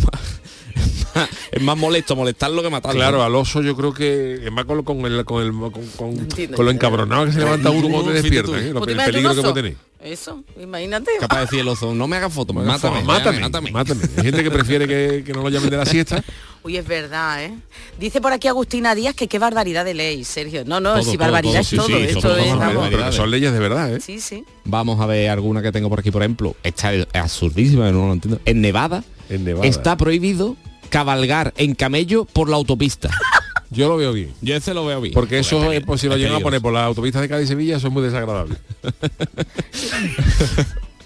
es 1.53 1.63
más 1.63 1.77
molesto 1.77 2.15
molestarlo 2.17 2.63
que 2.63 2.71
matarlo. 2.71 2.99
Claro, 3.01 3.23
al 3.23 3.35
oso 3.35 3.63
yo 3.63 3.77
creo 3.77 3.93
que 3.95 4.35
es 4.47 4.53
más 4.53 4.65
con, 4.65 4.77
lo- 4.79 4.85
con 4.85 4.99
el 5.07 5.25
con 5.25 5.43
el 5.43 5.53
con, 5.53 5.87
con- 5.97 6.19
Entiendo. 6.19 6.57
con 6.57 6.65
lo 6.67 6.71
encabronado 6.71 7.27
que 7.27 7.33
se 7.33 7.39
levanta 7.39 7.71
uno 7.71 7.89
cuando 7.89 8.13
te 8.13 8.23
despierta, 8.23 8.59
¿eh? 8.61 8.73
Lo- 8.73 8.85
el 8.87 8.97
peligro 8.97 9.35
que 9.35 9.41
puede 9.41 9.55
tener. 9.55 9.77
Eso, 10.01 10.45
imagínate. 10.61 11.11
Capaz 11.19 11.37
de 11.37 11.43
decir 11.43 11.59
el 11.61 11.69
oso, 11.69 11.93
no 11.93 12.07
me 12.07 12.17
hagas 12.17 12.33
foto, 12.33 12.53
mátame, 12.53 13.03
mátame, 13.03 13.41
mátame. 13.41 13.71
mátame. 13.73 14.01
Hay 14.17 14.25
gente 14.25 14.45
que 14.45 14.51
prefiere 14.51 14.87
que, 14.87 15.25
que 15.25 15.33
no 15.33 15.43
lo 15.43 15.49
llamen 15.49 15.71
de 15.71 15.77
la 15.77 15.87
siesta. 15.87 16.23
Uy, 16.63 16.77
es 16.77 16.87
verdad, 16.87 17.45
¿eh? 17.45 17.55
Dice 17.99 18.21
por 18.21 18.33
aquí 18.33 18.47
Agustina 18.47 18.95
Díaz 18.95 19.15
que 19.15 19.27
qué 19.27 19.39
barbaridad 19.39 19.85
de 19.85 19.95
ley, 19.95 20.25
Sergio. 20.25 20.65
No, 20.65 20.81
no, 20.81 20.95
Todo, 20.95 21.03
si 21.03 21.17
todo, 21.17 21.19
barbaridad 21.19 21.53
todo, 21.53 21.61
es 21.63 21.67
sí, 21.69 21.77
todo. 21.77 21.87
sí, 21.87 21.95
Esto 21.95 22.37
es, 22.37 23.15
son 23.15 23.31
leyes 23.31 23.53
de 23.53 23.59
verdad, 23.59 23.93
¿eh? 23.95 24.01
Sí, 24.01 24.21
sí. 24.21 24.45
Vamos 24.65 25.01
a 25.01 25.07
ver 25.07 25.31
alguna 25.31 25.63
que 25.63 25.73
tengo 25.73 25.89
por 25.89 26.01
aquí, 26.01 26.11
por 26.11 26.23
ejemplo. 26.23 26.55
Esta 26.63 26.93
es 26.93 27.07
absurdísima, 27.15 27.91
no 27.91 28.07
lo 28.07 28.13
entiendo. 28.13 28.41
En 28.45 28.61
Nevada, 28.61 29.03
En 29.29 29.45
Nevada. 29.45 29.67
está 29.67 29.97
prohibido 29.97 30.57
cabalgar 30.91 31.53
en 31.57 31.75
camello 31.75 32.25
por 32.25 32.49
la 32.49 32.57
autopista. 32.57 33.11
Yo 33.71 33.89
lo 33.89 33.97
veo 33.97 34.13
bien. 34.13 34.33
Yo 34.41 34.57
ese 34.57 34.73
lo 34.75 34.85
veo 34.87 35.01
bien. 35.01 35.13
Porque 35.15 35.39
eso, 35.39 35.71
es 35.73 35.83
pues, 35.85 36.01
si 36.01 36.09
lo 36.09 36.17
llegan 36.17 36.37
a 36.37 36.41
poner 36.41 36.61
por 36.63 36.73
las 36.73 36.85
autopistas 36.85 37.21
de 37.23 37.29
Cádiz 37.29 37.45
y 37.45 37.49
Sevilla, 37.49 37.77
eso 37.77 37.89
es 37.89 37.93
muy 37.93 38.03
desagradable. 38.03 38.57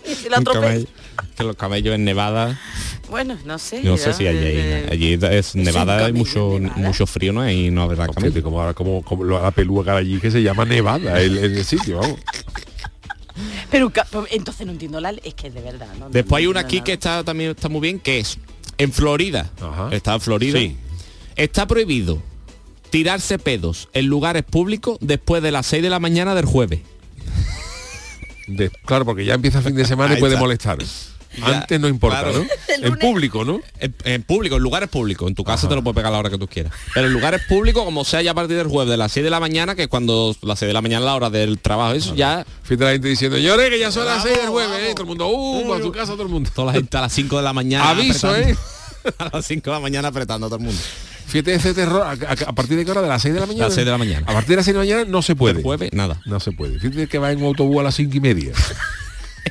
Y 0.05 0.15
si 0.15 0.29
la 0.29 0.39
Un 0.39 0.43
atropella. 0.49 0.69
camello- 0.75 0.89
que 1.37 1.45
los 1.45 1.57
camellos 1.57 1.95
en 1.95 2.05
Nevada, 2.05 2.59
Bueno, 3.09 3.39
no 3.45 3.59
sé. 3.59 3.83
no 3.85 3.97
sé 3.97 4.13
si 4.13 4.27
hay 4.27 4.37
eh, 4.37 4.89
allí. 4.91 5.15
Allí 5.15 5.37
es 5.37 5.55
Nevada 5.55 6.05
hay 6.07 6.13
mucho, 6.13 6.59
Nevada. 6.59 6.77
mucho 6.83 7.07
frío, 7.07 7.33
¿no? 7.33 7.49
Y 7.49 7.71
no 7.71 7.83
habrá 7.83 8.09
camello. 8.09 8.43
como 8.43 8.61
ahora 8.61 8.75
como, 8.75 9.03
como 9.03 9.23
lo- 9.25 9.41
la 9.41 9.53
pelúa 9.53 9.85
que 9.85 9.91
hay 9.91 9.97
allí 9.99 10.19
que 10.21 10.31
se 10.33 10.43
llama 10.43 10.65
Nevada, 10.65 11.21
el, 11.21 11.39
el 11.39 11.65
sitio, 11.65 11.99
vamos. 11.99 12.19
Pero 13.71 13.91
pues, 13.91 14.07
entonces 14.33 14.67
no 14.67 14.73
entiendo 14.73 15.01
la 15.01 15.11
es 15.11 15.35
que 15.35 15.51
de 15.51 15.61
verdad. 15.61 15.89
No, 15.99 16.11
Después 16.11 16.41
hay 16.41 16.47
una 16.49 16.61
aquí 16.61 16.77
nada. 16.77 16.85
que 16.85 16.93
está 16.95 17.23
también 17.25 17.51
está 17.53 17.69
muy 17.69 17.81
bien, 17.81 18.01
que 18.01 18.19
es 18.19 18.39
en 18.79 18.93
Florida. 18.93 19.51
Ajá. 19.61 19.89
Está 19.93 20.15
en 20.15 20.21
Florida. 20.21 20.59
Sí. 20.59 20.77
Está 21.37 21.67
prohibido 21.67 22.21
tirarse 22.93 23.39
pedos 23.39 23.89
en 23.95 24.07
lugares 24.07 24.43
públicos 24.45 24.99
después 25.01 25.43
de 25.43 25.51
las 25.51 25.67
6 25.67 25.83
de 25.83 25.89
la 25.91 25.99
mañana 25.99 26.35
del 26.35 26.45
jueves. 26.45 26.81
De- 28.47 28.71
claro, 28.85 29.07
porque 29.07 29.25
ya 29.25 29.35
empieza 29.35 29.63
fin 29.63 29.75
de 29.75 29.85
semana 29.87 30.15
y 30.15 30.21
puede 30.21 30.37
molestar. 30.37 30.79
Ya, 31.39 31.61
Antes 31.61 31.81
no 31.81 31.89
importa, 31.89 32.21
claro. 32.25 32.45
¿no? 32.45 32.87
En 32.87 32.99
público, 32.99 33.47
¿no? 33.47 33.63
En, 33.81 33.95
en 34.05 34.23
público, 34.23 34.57
en 34.57 34.63
lugares 34.63 34.91
públicos. 34.91 35.27
En 35.27 35.35
tu 35.35 35.43
casa 35.43 35.67
te 35.67 35.75
lo 35.75 35.83
puedes 35.83 35.95
pegar 35.97 36.11
a 36.11 36.13
la 36.13 36.19
hora 36.19 36.29
que 36.29 36.37
tú 36.37 36.47
quieras. 36.47 36.75
Pero 36.93 37.07
en 37.07 37.13
lugares 37.15 37.41
públicos, 37.49 37.83
como 37.85 38.05
sea 38.05 38.21
ya 38.21 38.33
a 38.33 38.35
partir 38.35 38.59
del 38.59 38.67
jueves 38.67 38.91
de 38.91 38.99
las 38.99 39.11
6 39.13 39.25
de 39.25 39.31
la 39.31 39.41
mañana, 39.41 39.75
que 39.75 39.85
es 39.85 39.89
cuando 39.89 40.37
las 40.43 40.59
6 40.59 40.69
de 40.69 40.75
la 40.75 40.83
mañana 40.83 40.99
es 40.99 41.07
la 41.07 41.15
hora 41.15 41.31
del 41.31 41.59
trabajo, 41.59 41.95
eso 41.95 42.15
ya 42.15 42.45
Fíjate 42.65 42.85
la 42.85 42.91
gente 42.93 43.09
diciendo, 43.09 43.39
llore 43.39 43.71
que 43.71 43.79
ya 43.79 43.91
son 43.91 44.05
las 44.05 44.19
Vamos, 44.19 44.29
6 44.29 44.39
del 44.43 44.49
jueves. 44.51 44.79
¿eh? 44.83 44.93
Todo 44.93 45.03
el 45.05 45.09
mundo, 45.09 45.29
uh, 45.29 45.73
a 45.73 45.81
tu 45.81 45.91
casa 45.93 46.13
todo 46.13 46.25
el 46.25 46.29
mundo. 46.29 46.51
toda 46.55 46.67
la 46.67 46.73
gente 46.75 46.95
a 46.99 47.01
las 47.01 47.13
5 47.15 47.35
de 47.39 47.43
la 47.43 47.53
mañana. 47.55 47.89
Aviso, 47.89 48.37
¿eh? 48.37 48.55
A 49.19 49.31
las 49.33 49.47
5 49.47 49.63
de 49.71 49.75
la 49.75 49.81
mañana 49.81 50.09
apretando 50.09 50.47
a 50.47 50.51
todo 50.51 50.59
el 50.59 50.65
mundo. 50.67 50.81
Fíjate 51.33 51.55
ese 51.55 51.73
terror, 51.75 52.03
a, 52.03 52.11
a- 52.11 52.49
a 52.49 52.53
partir 52.55 52.77
de 52.77 52.85
qué 52.85 52.91
hora? 52.91 53.01
De 53.03 53.09
las 53.09 53.23
6 53.23 53.33
de 53.35 53.41
la 53.41 53.47
mañana. 53.47 53.65
Las 53.65 53.75
6 53.75 53.85
de 53.87 53.91
la 53.91 53.99
mañana. 53.99 54.27
A 54.29 54.33
partir 54.35 54.51
de 54.51 54.57
las 54.57 54.65
6 54.67 54.75
de 54.77 54.79
la 54.85 54.85
mañana 54.95 55.11
no 55.11 55.23
se 55.23 55.35
puede. 55.35 55.57
El 55.59 55.63
jueves, 55.63 55.91
nada. 55.93 56.21
No 56.27 56.39
se 56.41 56.53
puede. 56.53 56.79
Fíjate 56.79 57.07
que 57.07 57.19
va 57.19 57.33
en 57.33 57.39
un 57.39 57.45
autobús 57.47 57.81
a 57.81 57.83
las 57.85 57.95
5 57.95 58.17
y 58.17 58.21
media. 58.21 58.53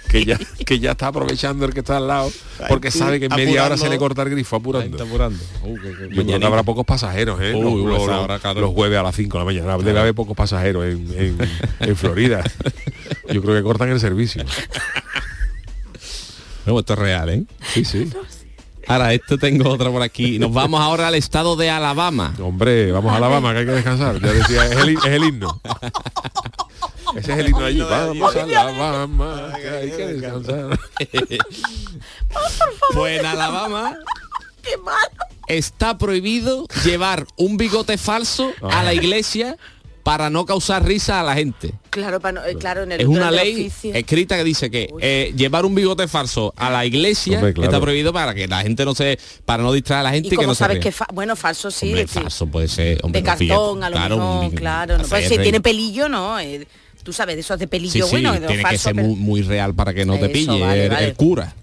que 0.07 0.23
ya 0.23 0.37
que 0.65 0.79
ya 0.79 0.91
está 0.91 1.07
aprovechando 1.07 1.65
el 1.65 1.73
que 1.73 1.79
está 1.81 1.97
al 1.97 2.07
lado 2.07 2.31
porque 2.69 2.91
tú 2.91 2.97
sabe 2.99 3.19
que 3.19 3.25
en 3.25 3.35
media 3.35 3.65
hora 3.65 3.75
se 3.77 3.89
le 3.89 3.97
corta 3.97 4.21
el 4.21 4.29
grifo 4.29 4.55
apurando. 4.57 4.95
está 4.97 5.03
apurando. 5.09 5.37
Uh, 5.63 5.75
que- 6.15 6.25
que 6.39 6.45
habrá 6.45 6.63
pocos 6.63 6.85
pasajeros, 6.85 7.39
¿eh? 7.41 7.53
Uy, 7.55 7.83
los, 7.85 7.99
los- 8.07 8.09
hora, 8.09 8.39
claro. 8.39 8.61
los 8.61 8.71
jueves 8.73 8.97
a 8.99 9.03
las 9.03 9.15
5 9.15 9.37
de 9.37 9.39
la 9.39 9.45
mañana. 9.45 9.77
Debe 9.83 9.99
haber 9.99 10.13
pocos 10.15 10.35
pasajeros 10.37 10.85
en, 10.85 11.07
en- 11.17 11.49
en 11.79 11.95
Florida. 11.97 12.43
Yo 13.33 13.41
creo 13.41 13.55
que 13.55 13.63
cortan 13.63 13.89
el 13.89 13.99
servicio. 13.99 14.43
No, 16.65 16.79
esto 16.79 16.93
es 16.93 16.99
real, 16.99 17.29
¿eh? 17.29 17.43
Sí, 17.73 17.83
sí. 17.85 18.09
Ahora, 18.91 19.13
esto 19.13 19.37
tengo 19.37 19.69
otra 19.69 19.89
por 19.89 20.01
aquí. 20.01 20.37
Nos 20.37 20.51
vamos 20.51 20.81
ahora 20.81 21.07
al 21.07 21.15
estado 21.15 21.55
de 21.55 21.69
Alabama. 21.69 22.33
Hombre, 22.41 22.91
vamos 22.91 23.13
a 23.13 23.17
Alabama, 23.17 23.53
que 23.53 23.59
hay 23.59 23.65
que 23.65 23.71
descansar. 23.71 24.19
Ya 24.21 24.33
decía, 24.33 24.65
es 24.65 24.75
el, 24.77 24.89
es 24.97 25.05
el 25.05 25.23
himno. 25.23 25.61
Ese 27.15 27.31
es 27.33 27.39
el 27.39 27.47
himno 27.49 27.63
allí. 27.65 27.79
Vamos 27.79 28.35
a 28.35 28.41
Alabama, 28.43 29.53
que 29.61 29.69
hay 29.69 29.91
que 29.91 30.07
descansar. 30.07 30.79
Pues 32.93 33.19
en 33.19 33.25
Alabama 33.25 33.97
Qué 34.61 34.77
malo. 34.77 35.07
está 35.47 35.97
prohibido 35.97 36.67
llevar 36.83 37.25
un 37.37 37.55
bigote 37.57 37.97
falso 37.97 38.51
a 38.61 38.83
la 38.83 38.93
iglesia 38.93 39.57
para 40.03 40.29
no 40.29 40.45
causar 40.45 40.83
risa 40.85 41.19
a 41.19 41.23
la 41.23 41.35
gente. 41.35 41.73
Claro, 41.91 42.19
para 42.19 42.31
no- 42.41 42.45
eh, 42.45 42.55
claro, 42.57 42.83
en 42.83 42.91
el 42.93 43.01
Es 43.01 43.07
una 43.07 43.29
ley 43.29 43.53
oficio. 43.67 43.93
escrita 43.93 44.35
que 44.37 44.43
dice 44.43 44.71
que 44.71 44.89
eh, 44.99 45.33
llevar 45.35 45.65
un 45.65 45.75
bigote 45.75 46.07
falso 46.07 46.53
a 46.57 46.69
la 46.69 46.85
iglesia 46.85 47.37
Hombre, 47.37 47.53
claro. 47.53 47.69
está 47.71 47.81
prohibido 47.81 48.11
para 48.11 48.33
que 48.33 48.47
la 48.47 48.61
gente 48.63 48.83
no 48.85 48.95
se 48.95 49.19
para 49.45 49.61
no 49.61 49.71
distraer 49.73 49.99
a 49.99 50.03
la 50.03 50.11
gente 50.11 50.27
Y 50.27 50.29
y, 50.29 50.31
que 50.31 50.35
como 50.37 50.47
no 50.47 50.55
sabes 50.55 50.79
que 50.79 50.91
fa- 50.91 51.07
bueno, 51.13 51.35
falso 51.35 51.69
sí, 51.69 51.87
Hombre, 51.87 52.01
decir, 52.01 52.21
falso 52.23 52.47
puede 52.47 52.67
ser 52.67 52.99
hombre, 53.03 53.21
de 53.21 53.27
no, 53.27 53.37
fíjate, 53.37 53.47
cartón 53.47 53.83
a 53.83 53.89
lo 53.89 53.95
claro, 53.95 54.17
mejor, 54.17 54.43
un- 54.45 54.51
claro, 54.51 54.97
no, 54.97 55.03
pues, 55.05 55.27
si 55.27 55.37
tiene 55.37 55.61
pelillo 55.61 56.09
no, 56.09 56.39
eh, 56.39 56.65
tú 57.03 57.13
sabes 57.13 57.35
de 57.35 57.41
esos 57.41 57.59
de 57.59 57.65
Sí, 57.65 57.69
pelillo 57.69 58.05
sí, 58.05 58.11
bueno, 58.11 58.31
de 58.33 58.39
tiene 58.39 58.55
que 58.57 58.61
falso, 58.61 58.83
ser 58.83 58.95
pero- 58.95 59.07
muy, 59.07 59.15
muy 59.17 59.41
real 59.43 59.75
para 59.75 59.93
que 59.93 60.05
no 60.05 60.17
te 60.17 60.29
pille 60.29 60.59
vale, 60.61 60.85
el, 60.85 60.89
vale. 60.91 61.05
el 61.07 61.13
cura. 61.15 61.53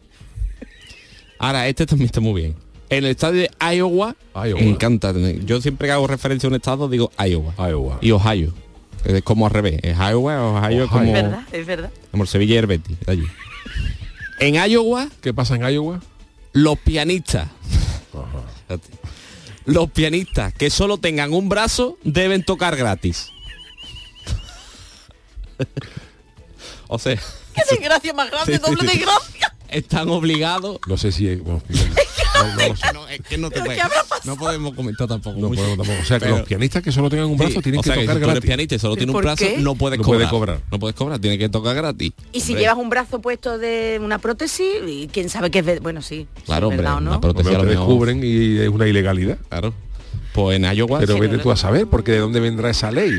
Ahora, 1.41 1.68
este 1.68 1.86
también 1.86 2.07
está 2.07 2.20
muy 2.20 2.41
bien. 2.43 2.57
En 2.91 3.05
el 3.05 3.11
estadio 3.11 3.43
de 3.43 3.51
Iowa, 3.76 4.16
Iowa. 4.34 4.61
me 4.61 4.68
encanta. 4.68 5.12
Yo 5.45 5.61
siempre 5.61 5.89
que 5.89 5.93
hago 5.93 6.07
referencia 6.07 6.47
a 6.47 6.51
un 6.51 6.57
estado 6.57 6.89
digo 6.89 7.11
Iowa. 7.18 7.55
Iowa. 7.68 7.99
Y 8.01 8.11
Ohio. 8.12 8.55
Es 9.05 9.22
como 9.22 9.47
al 9.47 9.53
revés. 9.53 9.78
Es 9.82 9.97
Iowa, 9.97 10.43
Ohio, 10.43 10.84
es 10.84 10.89
Ohio. 10.89 10.89
como, 10.91 11.05
es 11.05 11.12
verdad, 11.12 11.43
es 11.53 11.66
verdad. 11.66 11.91
como 12.11 12.22
el 12.24 12.28
Sevilla 12.28 12.55
y 12.55 12.59
el 12.59 12.66
Betis, 12.66 12.99
de 13.01 13.12
allí. 13.12 13.26
En 14.41 14.55
Iowa, 14.70 15.09
¿Qué 15.20 15.32
pasa 15.34 15.55
en 15.57 15.62
Iowa? 15.72 16.01
los 16.53 16.78
pianistas. 16.78 17.49
Los 19.66 19.91
pianistas 19.91 20.53
que 20.55 20.70
solo 20.70 20.97
tengan 20.99 21.32
un 21.34 21.49
brazo 21.49 21.99
deben 22.05 22.43
tocar 22.43 22.74
gratis. 22.76 23.28
o 26.89 26.99
sea, 26.99 27.16
Qué 27.55 27.62
desgracia 27.70 28.12
más 28.14 28.30
grande, 28.30 28.53
Sí, 28.55 28.59
sí, 28.59 28.64
doble 28.70 28.89
sí. 28.91 28.97
desgracia. 28.99 29.55
están 29.68 30.09
obligados 30.11 30.78
No 30.86 30.97
sé 30.97 31.12
si... 31.12 31.34
bueno, 31.36 31.62
no 32.45 32.68
lo 32.68 32.76
sé. 32.76 32.93
No, 32.95 33.09
es 33.09 33.20
que 33.22 33.39
no, 33.39 33.51
te 33.51 33.61
no 34.24 34.36
podemos 34.36 34.74
comentar 34.74 35.07
tampoco. 35.09 35.39
No 35.39 35.49
podemos 35.49 35.76
tampoco. 35.78 35.99
O 36.01 36.05
sea, 36.05 36.18
que 36.18 36.24
Pero- 36.26 36.39
los 36.39 36.47
pianistas 36.47 36.82
que 36.82 36.93
solo 36.93 37.09
tengan 37.11 37.26
un 37.26 37.36
brazo 37.36 37.55
Sí, 37.55 37.62
tienen 37.62 37.80
o 37.80 37.82
que 37.82 37.91
tocar 37.91 38.01
si 38.03 38.07
tú 38.07 38.12
eres 38.16 38.26
gratis. 38.28 38.45
pianista 38.45 38.74
y 38.74 38.78
solo 38.78 38.97
tiene 38.97 39.11
un 39.11 39.14
¿Por 39.14 39.24
brazo, 39.24 39.45
no 39.59 39.74
puedes 39.74 39.99
No 39.99 40.05
cobrar. 40.05 40.61
No 40.70 40.78
puedes 40.78 40.97
cobrar, 40.97 41.18
tiene 41.18 41.39
que 41.39 41.49
tocar 41.49 41.74
gratis. 41.76 42.12
Y 42.32 42.41
si 42.41 42.55
llevas 42.55 42.76
un 42.76 42.91
brazo 42.91 43.20
puesto 43.20 43.59
de 43.59 44.01
una 44.03 44.18
prótesis, 44.18 44.66
y 44.86 45.09
quién 45.09 45.28
sabe 45.28 45.51
qué 45.51 45.61
es 45.61 45.80
Bueno, 45.80 46.03
sí. 46.03 46.26
sí, 46.36 46.43
Claro, 46.47 46.68
hombre, 46.68 46.82
¿verdad 46.82 46.97
o 46.99 47.01
no? 47.01 47.20
prótesis 47.20 47.53
lo 47.53 47.64
descubren 47.64 48.20
y 48.22 48.59
es 48.59 48.68
una 48.68 48.86
ilegalidad. 48.86 49.39
Claro. 49.49 49.72
Pues 50.34 50.57
en 50.57 50.64
Iowa 50.72 51.01
Pero 51.01 51.18
vete 51.18 51.39
tú 51.39 51.51
a 51.51 51.57
saber, 51.57 51.86
porque 51.86 52.12
de 52.12 52.18
dónde 52.18 52.39
vendrá 52.41 52.70
esa 52.70 52.91
ley. 52.91 53.12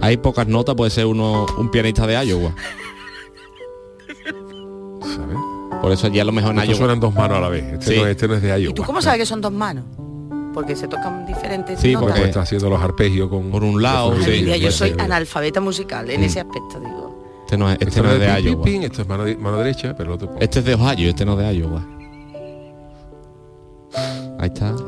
hay 0.00 0.16
pocas 0.16 0.46
notas, 0.48 0.74
puede 0.74 0.90
ser 0.90 1.06
uno 1.06 1.46
un 1.58 1.70
pianista 1.70 2.06
de 2.06 2.14
Iowa. 2.26 2.54
Por 5.82 5.92
eso 5.92 6.08
ya 6.08 6.22
a 6.22 6.24
lo 6.24 6.32
mejor 6.32 6.54
Iowa. 6.54 6.74
suenan 6.74 7.00
dos 7.00 7.12
manos 7.14 7.36
a 7.38 7.40
la 7.40 7.48
vez. 7.48 7.64
Este, 7.74 7.94
Sí. 7.94 8.00
no, 8.00 8.06
este 8.06 8.28
no 8.28 8.34
es 8.34 8.42
de 8.42 8.48
Iowa. 8.48 8.70
¿Y 8.70 8.74
tú 8.74 8.82
cómo 8.84 9.02
sabes 9.02 9.18
que 9.18 9.26
son 9.26 9.40
dos 9.40 9.52
manos? 9.52 9.84
Porque 10.54 10.76
se 10.76 10.86
tocan 10.86 11.26
diferentes 11.26 11.80
Sí, 11.80 11.92
notas. 11.94 12.08
Porque 12.10 12.24
está 12.28 12.42
haciendo 12.42 12.70
los 12.70 12.80
arpegios 12.80 13.28
con... 13.28 13.50
Por 13.50 13.64
un 13.64 13.82
lado, 13.82 14.14
sí, 14.22 14.42
yo 14.42 14.46
puede 14.46 14.70
soy 14.70 14.90
ser. 14.90 15.00
analfabeta 15.00 15.60
musical 15.60 16.08
en 16.10 16.22
ese 16.24 16.40
aspecto, 16.40 16.78
digo. 16.78 17.42
Este 17.44 17.56
no 17.58 17.70
es, 17.70 17.78
este 17.80 18.00
no 18.02 18.10
es 18.12 18.20
de 18.20 18.26
pin, 18.34 18.46
Iowa. 18.52 18.62
pin, 18.64 18.82
esto 18.84 19.02
es 19.02 19.08
mano, 19.08 19.24
mano 19.40 19.58
derecha, 19.58 19.94
pero 19.96 20.10
el 20.10 20.14
otro... 20.14 20.34
Este 20.40 20.60
es 20.60 20.64
de 20.64 20.74
Ohio, 20.74 21.08
este 21.10 21.24
no 21.24 21.32
es 21.40 21.46
de 21.46 21.54
Iowa. 21.56 21.84
Ahí 24.38 24.48
está, 24.48 24.74
sí. 24.76 24.84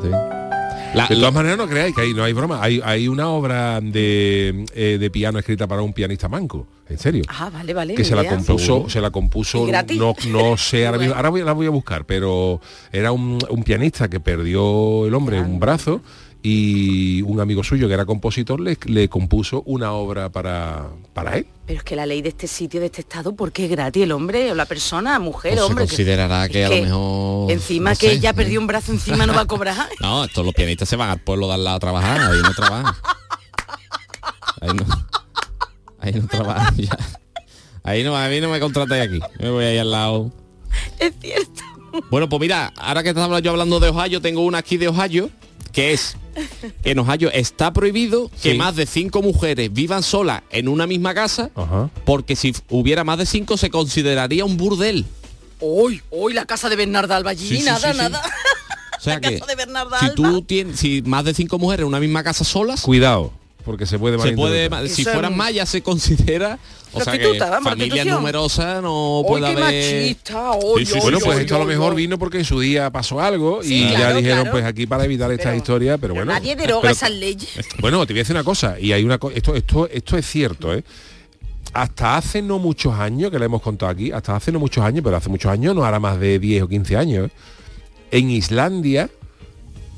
La- 0.94 1.06
de 1.08 1.14
la- 1.14 1.20
todas 1.20 1.34
maneras 1.34 1.58
no 1.58 1.66
creáis 1.68 1.94
que 1.94 2.00
ahí 2.02 2.14
no 2.14 2.22
hay 2.24 2.32
broma. 2.32 2.62
Hay, 2.62 2.80
hay 2.84 3.08
una 3.08 3.28
obra 3.28 3.80
de, 3.80 4.64
eh, 4.74 4.98
de 4.98 5.10
piano 5.10 5.38
escrita 5.38 5.66
para 5.66 5.82
un 5.82 5.92
pianista 5.92 6.28
manco. 6.28 6.66
En 6.88 6.98
serio. 6.98 7.24
Ah, 7.28 7.48
vale, 7.50 7.72
vale. 7.72 7.94
que 7.94 8.04
se 8.04 8.14
la 8.14 8.24
compuso, 8.26 8.90
se 8.90 9.00
la 9.00 9.10
compuso, 9.10 9.66
no, 9.96 10.14
no 10.28 10.56
sé, 10.58 10.84
ahora, 10.86 10.98
Bueno. 10.98 11.14
ahora 11.14 11.28
voy, 11.30 11.42
la 11.42 11.52
voy 11.52 11.66
a 11.66 11.70
buscar, 11.70 12.04
pero 12.04 12.60
era 12.92 13.10
un, 13.10 13.38
un 13.48 13.62
pianista 13.64 14.08
que 14.08 14.20
perdió 14.20 15.06
el 15.06 15.14
hombre 15.14 15.40
un 15.40 15.58
brazo 15.58 16.02
y 16.46 17.22
un 17.22 17.40
amigo 17.40 17.64
suyo 17.64 17.88
que 17.88 17.94
era 17.94 18.04
compositor 18.04 18.60
le, 18.60 18.76
le 18.84 19.08
compuso 19.08 19.62
una 19.64 19.92
obra 19.92 20.28
para, 20.28 20.90
para 21.14 21.38
él. 21.38 21.46
Pero 21.66 21.78
es 21.78 21.84
que 21.84 21.96
la 21.96 22.04
ley 22.04 22.20
de 22.20 22.28
este 22.28 22.46
sitio, 22.46 22.80
de 22.80 22.86
este 22.86 23.00
estado, 23.00 23.34
¿por 23.34 23.50
qué 23.50 23.64
es 23.64 23.70
gratis 23.70 24.02
el 24.02 24.12
hombre 24.12 24.52
o 24.52 24.54
la 24.54 24.66
persona, 24.66 25.18
mujer, 25.18 25.52
Pues 25.54 25.60
se 25.64 25.66
hombre? 25.70 25.86
considerará 25.86 26.46
que 26.50 26.66
a 26.66 26.68
lo 26.68 26.74
mejor, 26.82 27.50
Encima 27.50 27.90
no 27.92 27.96
que 27.96 28.08
sé. 28.10 28.20
ya 28.20 28.34
perdió 28.34 28.60
un 28.60 28.66
brazo 28.66 28.92
encima 28.92 29.24
no 29.26 29.32
va 29.32 29.40
a 29.40 29.46
cobrar. 29.46 29.88
No, 30.00 30.24
estos 30.24 30.44
los 30.44 30.52
pianistas 30.54 30.86
se 30.86 30.96
van 30.96 31.08
al 31.08 31.20
pueblo 31.20 31.48
de 31.48 31.54
al 31.54 31.64
lado 31.64 31.76
a 31.78 31.80
trabajar, 31.80 32.20
ahí 32.20 32.42
no 32.42 32.52
trabajan. 32.52 32.94
Ahí 34.60 34.70
no, 34.74 34.84
ahí 35.98 36.12
no 36.12 36.26
trabajan 36.28 36.76
ya. 36.76 36.98
Ahí 37.82 38.04
no, 38.04 38.14
a 38.16 38.28
mí 38.28 38.40
no 38.42 38.50
me 38.50 38.60
contratáis 38.60 39.08
aquí. 39.08 39.20
Me 39.38 39.48
voy 39.50 39.64
ahí 39.64 39.78
al 39.78 39.90
lado. 39.90 40.30
es 40.98 41.12
cierto. 41.20 41.62
Bueno, 42.10 42.28
pues 42.28 42.40
mira, 42.40 42.72
ahora 42.76 43.02
que 43.02 43.10
estaba 43.10 43.38
yo 43.40 43.50
hablando 43.52 43.80
de 43.80 43.88
Ohio, 43.88 44.20
tengo 44.20 44.42
una 44.42 44.58
aquí 44.58 44.76
de 44.76 44.88
Ohio, 44.88 45.30
que 45.72 45.92
es, 45.92 46.16
en 46.84 46.98
Ohio 46.98 47.30
está 47.32 47.72
prohibido 47.72 48.30
que 48.42 48.54
más 48.54 48.76
de 48.76 48.86
cinco 48.86 49.22
mujeres 49.22 49.72
vivan 49.72 50.02
solas 50.02 50.42
en 50.50 50.68
una 50.68 50.86
misma 50.86 51.14
casa, 51.14 51.50
Ajá. 51.54 51.90
porque 52.04 52.36
si 52.36 52.54
hubiera 52.68 53.04
más 53.04 53.18
de 53.18 53.26
cinco 53.26 53.56
se 53.56 53.70
consideraría 53.70 54.44
un 54.44 54.56
burdel. 54.56 55.04
Hoy, 55.60 56.02
hoy 56.10 56.32
la 56.34 56.44
casa 56.44 56.68
de 56.68 56.76
Bernarda 56.76 57.16
Alba 57.16 57.30
allí, 57.30 57.48
Sí, 57.48 57.58
sí, 57.58 57.64
nada, 57.64 57.78
sí, 57.80 57.86
sí. 57.92 57.96
nada. 57.98 58.22
O 58.98 59.00
sea 59.02 59.14
La 59.20 59.20
que 59.20 59.38
casa 59.38 59.46
de 59.46 59.54
Bernarda 59.56 59.98
si 60.00 60.04
Alba. 60.06 60.14
tú 60.14 60.42
tienes, 60.42 60.78
si 60.80 61.02
más 61.02 61.24
de 61.24 61.32
cinco 61.34 61.58
mujeres 61.58 61.82
en 61.82 61.88
una 61.88 62.00
misma 62.00 62.22
casa 62.22 62.44
solas, 62.44 62.82
Cuidado, 62.82 63.32
porque 63.64 63.86
se 63.86 63.98
puede 63.98 64.18
se 64.18 64.32
puede, 64.32 64.88
si 64.88 65.04
fueran 65.04 65.34
ya 65.52 65.64
se 65.66 65.82
considera, 65.82 66.58
o 66.92 67.00
sea 67.00 67.12
que 67.14 67.18
Prostituta, 67.20 67.50
vamos, 67.50 67.70
familia 67.72 68.04
numerosa 68.04 68.80
no 68.80 69.22
puede 69.26 69.46
haber. 69.46 69.58
machista, 69.58 70.52
Sí, 70.78 70.86
sí, 70.86 70.98
Bueno, 71.00 71.18
pues 71.24 71.38
esto 71.40 71.56
a 71.56 71.58
lo 71.60 71.64
mejor 71.64 71.94
vino 71.94 72.18
porque 72.18 72.38
en 72.38 72.44
su 72.44 72.60
día 72.60 72.90
pasó 72.90 73.20
algo 73.20 73.62
Sí, 73.62 73.84
y 73.86 73.90
ya 73.92 74.12
dijeron, 74.12 74.22
claro. 74.42 74.50
pues 74.52 74.64
aquí 74.64 74.86
para 74.86 75.04
evitar 75.04 75.30
estas 75.32 75.46
Pero- 75.46 75.56
historias, 75.56 75.98
pero 76.00 76.14
Pero 76.14 76.24
bueno. 76.26 76.38
nadie 76.38 76.54
deroga 76.56 76.82
pero- 76.82 76.92
esas 76.92 77.10
leyes. 77.10 77.48
Bueno, 77.80 78.06
te 78.06 78.12
voy 78.12 78.20
a 78.20 78.22
decir 78.22 78.36
una 78.36 78.44
cosa, 78.44 78.78
y 78.78 78.92
hay 78.92 79.02
una 79.04 79.18
co- 79.18 79.30
esto, 79.30 79.54
esto, 79.54 79.88
esto 79.88 80.16
es 80.16 80.26
cierto, 80.26 80.72
¿eh? 80.74 80.84
Hasta 81.72 82.16
hace 82.16 82.40
no 82.42 82.58
muchos 82.60 82.94
años, 82.94 83.30
que 83.32 83.38
le 83.38 83.46
hemos 83.46 83.60
contado 83.62 83.90
aquí, 83.90 84.12
hasta 84.12 84.36
hace 84.36 84.52
no 84.52 84.60
muchos 84.60 84.84
años, 84.84 85.02
pero 85.02 85.16
hace 85.16 85.28
muchos 85.28 85.50
años, 85.50 85.74
no 85.74 85.84
hará 85.84 85.98
más 85.98 86.20
de 86.20 86.38
10 86.38 86.62
o 86.62 86.68
15 86.68 86.96
años, 86.96 87.26
¿eh? 87.26 87.30
en 88.12 88.30
Islandia 88.30 89.10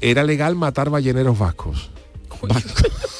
era 0.00 0.22
legal 0.24 0.54
matar 0.56 0.88
balleneros 0.88 1.38
vascos. 1.38 1.90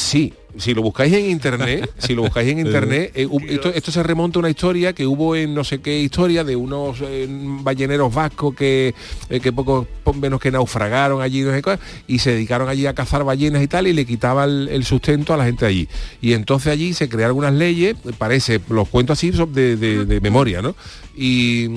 Sí, 0.00 0.32
si 0.56 0.72
lo 0.74 0.82
buscáis 0.82 1.12
en 1.12 1.26
internet, 1.30 1.92
si 1.98 2.14
lo 2.14 2.22
buscáis 2.22 2.48
en 2.50 2.60
internet, 2.60 3.12
eh, 3.14 3.28
esto, 3.48 3.68
esto 3.68 3.92
se 3.92 4.02
remonta 4.02 4.38
a 4.38 4.40
una 4.40 4.50
historia 4.50 4.92
que 4.94 5.06
hubo 5.06 5.36
en 5.36 5.54
no 5.54 5.62
sé 5.62 5.80
qué 5.80 6.00
historia 6.00 6.42
de 6.42 6.56
unos 6.56 6.98
eh, 7.02 7.26
balleneros 7.28 8.12
vascos 8.14 8.54
que, 8.54 8.94
eh, 9.28 9.40
que 9.40 9.52
poco 9.52 9.86
po- 10.02 10.14
menos 10.14 10.40
que 10.40 10.50
naufragaron 10.50 11.20
allí 11.22 11.42
no 11.42 11.52
sé 11.52 11.60
qué, 11.62 11.78
y 12.08 12.18
se 12.18 12.32
dedicaron 12.32 12.68
allí 12.68 12.86
a 12.86 12.94
cazar 12.94 13.22
ballenas 13.24 13.62
y 13.62 13.68
tal 13.68 13.86
y 13.86 13.92
le 13.92 14.04
quitaba 14.06 14.44
el, 14.44 14.68
el 14.72 14.84
sustento 14.84 15.34
a 15.34 15.36
la 15.36 15.44
gente 15.44 15.66
allí. 15.66 15.86
Y 16.22 16.32
entonces 16.32 16.72
allí 16.72 16.94
se 16.94 17.08
crearon 17.08 17.36
unas 17.36 17.52
leyes, 17.54 17.94
parece, 18.18 18.60
los 18.70 18.88
cuento 18.88 19.12
así 19.12 19.30
de, 19.30 19.76
de- 19.76 20.04
de 20.06 20.20
memoria, 20.20 20.62
¿no? 20.62 20.74
Y 21.14 21.68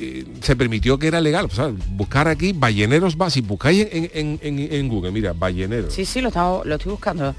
eh, 0.00 0.24
se 0.42 0.56
permitió 0.56 0.98
que 0.98 1.06
era 1.08 1.20
legal, 1.20 1.46
o 1.46 1.54
sea, 1.54 1.72
buscar 1.90 2.28
aquí 2.28 2.52
balleneros 2.52 3.16
vascos, 3.16 3.34
si 3.34 3.40
buscáis 3.40 3.86
en, 3.90 4.10
en- 4.14 4.38
en- 4.42 4.72
en 4.72 4.88
Google, 4.88 5.10
mira, 5.12 5.32
balleneros. 5.32 5.92
Sí, 5.94 6.04
sí, 6.04 6.20
lo, 6.20 6.28
estaba- 6.28 6.64
lo 6.64 6.74
estoy 6.74 6.92
buscando. 6.92 7.34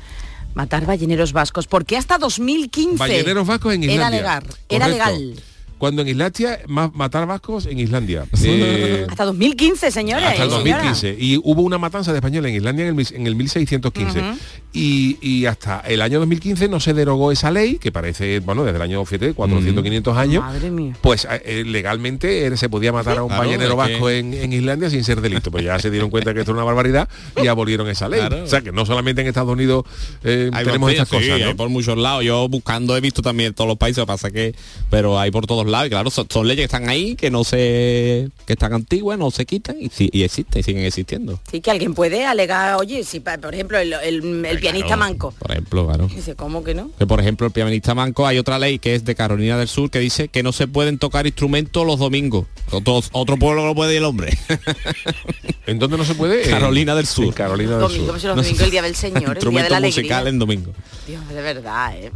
Matar 0.53 0.85
balleneros 0.85 1.33
vascos. 1.33 1.67
Porque 1.67 1.97
hasta 1.97 2.17
2015 2.17 2.97
Balleneros 2.97 3.45
vascos 3.45 3.73
en 3.73 3.83
Islandia. 3.83 4.07
era 4.07 4.39
legal. 4.39 4.43
Era 4.69 4.87
legal. 4.87 5.35
Cuando 5.77 6.01
en 6.03 6.07
Islandia, 6.07 6.59
ma- 6.67 6.91
matar 6.93 7.27
vascos 7.27 7.65
en 7.65 7.79
Islandia. 7.79 8.25
Eh, 8.45 9.05
Hasta 9.09 9.25
2015, 9.25 9.91
señores. 9.91 10.25
hasta 10.25 10.43
el 10.43 10.49
y 10.49 10.51
señoras. 10.51 10.83
2015. 11.01 11.15
Y 11.19 11.37
hubo 11.43 11.61
una 11.63 11.77
matanza 11.77 12.11
de 12.11 12.19
españoles 12.19 12.49
en 12.51 12.55
Islandia 12.57 12.87
en 12.87 12.99
el, 12.99 13.07
en 13.13 13.27
el 13.27 13.35
1615. 13.35 14.19
Ujú. 14.19 14.37
y, 14.73 15.17
y 15.21 15.45
hasta 15.45 15.79
el 15.81 16.01
año 16.01 16.19
2015 16.19 16.67
no 16.69 16.79
se 16.79 16.93
derogó 16.93 17.31
esa 17.31 17.49
ley, 17.51 17.75
que 17.77 17.91
parece, 17.91 18.39
bueno, 18.39 18.63
desde 18.63 18.77
el 18.77 18.81
año 18.83 19.03
fíjate, 19.05 19.33
400, 19.33 19.83
500 19.83 20.17
años. 20.17 20.43
Madre 20.43 20.71
mía. 20.71 20.95
Pues 21.01 21.27
eh, 21.29 21.63
legalmente 21.65 22.45
eh, 22.47 22.57
se 22.57 22.69
podía 22.69 22.91
matar 22.93 23.17
a 23.17 23.23
un 23.23 23.29
Claro, 23.29 23.43
ballenero 23.43 23.75
vasco 23.75 24.07
que- 24.07 24.19
en, 24.19 24.33
en 24.33 24.53
Islandia 24.53 24.89
sin 24.89 25.03
ser 25.03 25.21
delito. 25.21 25.51
Pues 25.51 25.63
ya 25.65 25.77
se 25.79 25.89
dieron 25.91 26.09
cuenta 26.09 26.33
que 26.33 26.39
esto 26.41 26.51
es 26.51 26.55
una 26.55 26.63
barbaridad 26.63 27.09
y 27.41 27.47
abolieron 27.47 27.87
esa 27.89 28.07
ley. 28.09 28.19
Claro. 28.21 28.43
O 28.43 28.47
sea 28.47 28.61
que 28.61 28.71
no 28.71 28.85
solamente 28.85 29.21
en 29.21 29.27
Estados 29.27 29.51
Unidos 29.51 29.85
eh, 30.23 30.51
tenemos 30.63 30.91
estas 30.91 31.09
sí, 31.09 31.15
cosas. 31.15 31.53
por 31.55 31.69
muchos 31.69 31.97
lados. 31.97 32.23
Yo 32.23 32.47
buscando 32.49 32.95
he 32.95 33.01
visto 33.01 33.21
también 33.21 33.53
todos 33.53 33.67
los 33.67 33.77
países, 33.77 34.05
pasa 34.05 34.29
que, 34.31 34.55
pero 34.89 35.19
hay 35.19 35.31
por 35.31 35.47
todos 35.47 35.64
lados 35.71 35.87
y 35.87 35.89
claro, 35.89 36.09
son, 36.09 36.27
son 36.29 36.47
leyes 36.47 36.61
que 36.61 36.65
están 36.75 36.89
ahí, 36.89 37.15
que 37.15 37.29
no 37.31 37.43
se, 37.43 38.29
que 38.45 38.53
están 38.53 38.73
antiguas, 38.73 39.17
no 39.17 39.31
se 39.31 39.45
quitan 39.45 39.75
y, 39.79 39.89
y 39.97 40.23
existen, 40.23 40.59
y 40.59 40.63
siguen 40.63 40.83
existiendo. 40.85 41.39
Sí, 41.51 41.61
que 41.61 41.71
alguien 41.71 41.93
puede 41.93 42.25
alegar, 42.25 42.75
oye, 42.75 43.03
si 43.03 43.19
por 43.19 43.53
ejemplo 43.53 43.77
el, 43.79 43.93
el- 43.93 44.45
el 44.45 44.59
pianista 44.59 44.87
Claro, 44.87 44.99
manco. 44.99 45.33
Por 45.39 45.51
ejemplo, 45.51 45.87
claro. 45.87 46.07
Dice, 46.07 46.35
¿cómo 46.35 46.63
que 46.63 46.73
no? 46.75 46.91
Que 46.97 47.05
por 47.07 47.19
ejemplo 47.19 47.47
el 47.47 47.53
pianista 47.53 47.93
manco 47.95 48.25
hay 48.27 48.37
otra 48.37 48.59
ley 48.59 48.79
que 48.79 48.95
es 48.95 49.05
de 49.05 49.15
Carolina 49.15 49.57
del 49.57 49.67
Sur 49.67 49.89
que 49.89 49.99
dice 49.99 50.27
que 50.27 50.43
no 50.43 50.51
se 50.51 50.67
pueden 50.67 50.97
tocar 50.97 51.25
instrumentos 51.25 51.85
los 51.85 51.99
domingos. 51.99 52.45
Otro, 52.71 53.01
otro 53.11 53.37
pueblo 53.37 53.65
lo 53.65 53.75
puede 53.75 53.93
y 53.93 53.97
el 53.97 54.03
hombre. 54.05 54.37
¿En 55.67 55.79
dónde 55.79 55.97
no 55.97 56.05
se 56.05 56.15
puede? 56.15 56.41
Carolina 56.49 56.95
del 56.95 57.05
Sur. 57.07 57.33
Carolina 57.33 57.77
del 57.77 57.89
Sur. 57.89 57.99
los 58.07 58.23
No 58.23 58.35
domingos, 58.35 58.57
sé. 58.57 58.63
el 58.65 58.71
día 58.71 58.81
del 58.81 58.95
Señor, 58.95 59.15
el 59.17 59.21
día 59.23 59.29
de 59.33 59.39
Instrumento 59.39 59.69
la 59.69 59.79
musical 59.81 60.11
alegría. 60.27 60.29
en 60.29 60.39
domingo. 60.39 60.73
Dios, 61.07 61.27
de 61.29 61.41
verdad, 61.41 61.97
¿eh? 61.97 62.11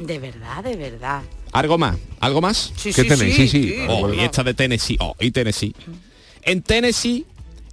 De 0.00 0.18
verdad, 0.18 0.64
de 0.64 0.76
verdad. 0.76 1.22
¿Algo 1.52 1.78
más? 1.78 1.96
¿Algo 2.20 2.40
más? 2.40 2.72
Sí, 2.76 2.92
¿Qué 2.92 3.02
sí, 3.02 3.08
tenéis? 3.08 3.36
Sí, 3.36 3.48
sí. 3.48 3.76
Oh, 3.88 4.12
y 4.12 4.20
esta 4.20 4.42
de 4.42 4.54
Tennessee. 4.54 4.96
Oh, 5.00 5.14
y 5.20 5.30
Tennessee. 5.30 5.74
En 6.42 6.62
Tennessee 6.62 7.26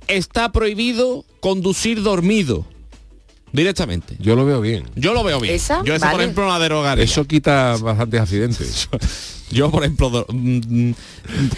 está 0.07 0.51
prohibido 0.51 1.25
conducir 1.39 2.03
dormido. 2.03 2.65
Directamente. 3.51 4.15
Yo 4.19 4.35
lo 4.35 4.45
veo 4.45 4.61
bien. 4.61 4.83
Yo 4.95 5.13
lo 5.13 5.23
veo 5.23 5.39
bien. 5.39 5.55
¿Esa? 5.55 5.83
Yo 5.83 5.95
eso, 5.95 6.05
por 6.11 6.21
ejemplo, 6.21 6.47
la 6.47 6.59
derogaría. 6.59 7.03
Eso 7.03 7.25
quita 7.25 7.77
bastantes 7.77 8.21
accidentes. 8.21 8.89
Yo, 9.51 9.71
por 9.71 9.83
ejemplo, 9.83 10.09
do- 10.09 10.25
mm, 10.29 10.59
mm, 10.89 10.95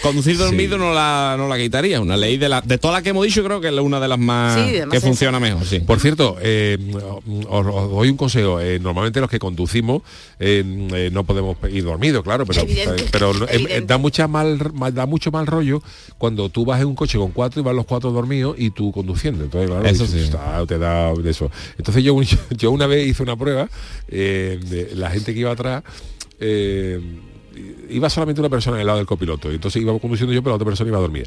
conducir 0.02 0.38
dormido 0.38 0.76
Sí. 0.76 0.82
no, 0.82 0.94
la, 0.94 1.34
no 1.38 1.48
la 1.48 1.58
quitaría. 1.58 2.00
Una 2.00 2.16
ley 2.16 2.36
de 2.38 2.48
la 2.48 2.60
de 2.62 2.78
todas 2.78 2.94
las 2.94 3.02
que 3.02 3.10
hemos 3.10 3.24
dicho, 3.24 3.44
creo 3.44 3.60
que 3.60 3.68
es 3.68 3.74
una 3.74 4.00
de 4.00 4.08
las 4.08 4.18
más 4.18 4.58
Sí, 4.58 4.74
que 4.90 5.00
funciona 5.00 5.38
mejor, 5.40 5.64
sí. 5.66 5.80
Por 5.80 6.00
cierto, 6.00 6.36
eh, 6.40 6.78
os, 7.48 7.66
os 7.66 7.90
doy 7.90 8.08
un 8.10 8.16
consejo. 8.16 8.60
Eh, 8.60 8.78
normalmente 8.80 9.20
los 9.20 9.28
que 9.28 9.38
conducimos 9.38 10.02
eh, 10.40 10.64
eh, 10.94 11.10
no 11.12 11.24
podemos 11.24 11.56
ir 11.70 11.84
dormidos, 11.84 12.22
claro, 12.24 12.46
pero, 12.46 12.62
Evidente, 12.62 13.04
eh, 13.04 13.08
pero 13.12 13.32
eh, 13.44 13.48
evidente. 13.50 13.86
da 13.86 13.98
mucha 13.98 14.26
mal, 14.26 14.58
mal- 14.74 14.94
da 14.94 15.06
mucho 15.06 15.30
mal 15.30 15.46
rollo 15.46 15.82
cuando 16.18 16.48
tú 16.48 16.64
vas 16.64 16.80
en 16.80 16.86
un 16.86 16.94
coche 16.94 17.18
con 17.18 17.30
cuatro 17.32 17.60
y 17.60 17.64
van 17.64 17.76
los 17.76 17.86
cuatro 17.86 18.10
dormidos 18.10 18.56
y 18.58 18.70
tú 18.70 18.90
conduciendo. 18.92 19.44
Entonces, 19.44 19.70
claro, 19.70 19.86
Eso 19.86 20.04
dices, 20.06 20.28
sí. 20.28 20.36
"Ah, 20.38 20.64
te 20.66 20.78
da 20.78 21.12
eso. 21.24 21.50
Entonces 21.78 22.02
yo, 22.02 22.16
yo 22.56 22.70
una 22.70 22.86
vez 22.86 23.06
hice 23.06 23.22
una 23.22 23.36
prueba 23.36 23.68
eh, 24.08 24.58
de 24.68 24.94
la 24.96 25.10
gente 25.10 25.34
que 25.34 25.40
iba 25.40 25.52
atrás. 25.52 25.82
eh, 26.40 27.00
iba 27.88 28.08
solamente 28.10 28.40
una 28.40 28.50
persona 28.50 28.76
en 28.76 28.80
el 28.82 28.86
lado 28.86 28.98
del 28.98 29.06
copiloto 29.06 29.50
y 29.50 29.56
entonces 29.56 29.82
iba 29.82 29.96
conduciendo 29.98 30.32
yo 30.32 30.42
pero 30.42 30.52
la 30.52 30.56
otra 30.56 30.66
persona 30.66 30.88
iba 30.88 30.98
dormida 30.98 31.26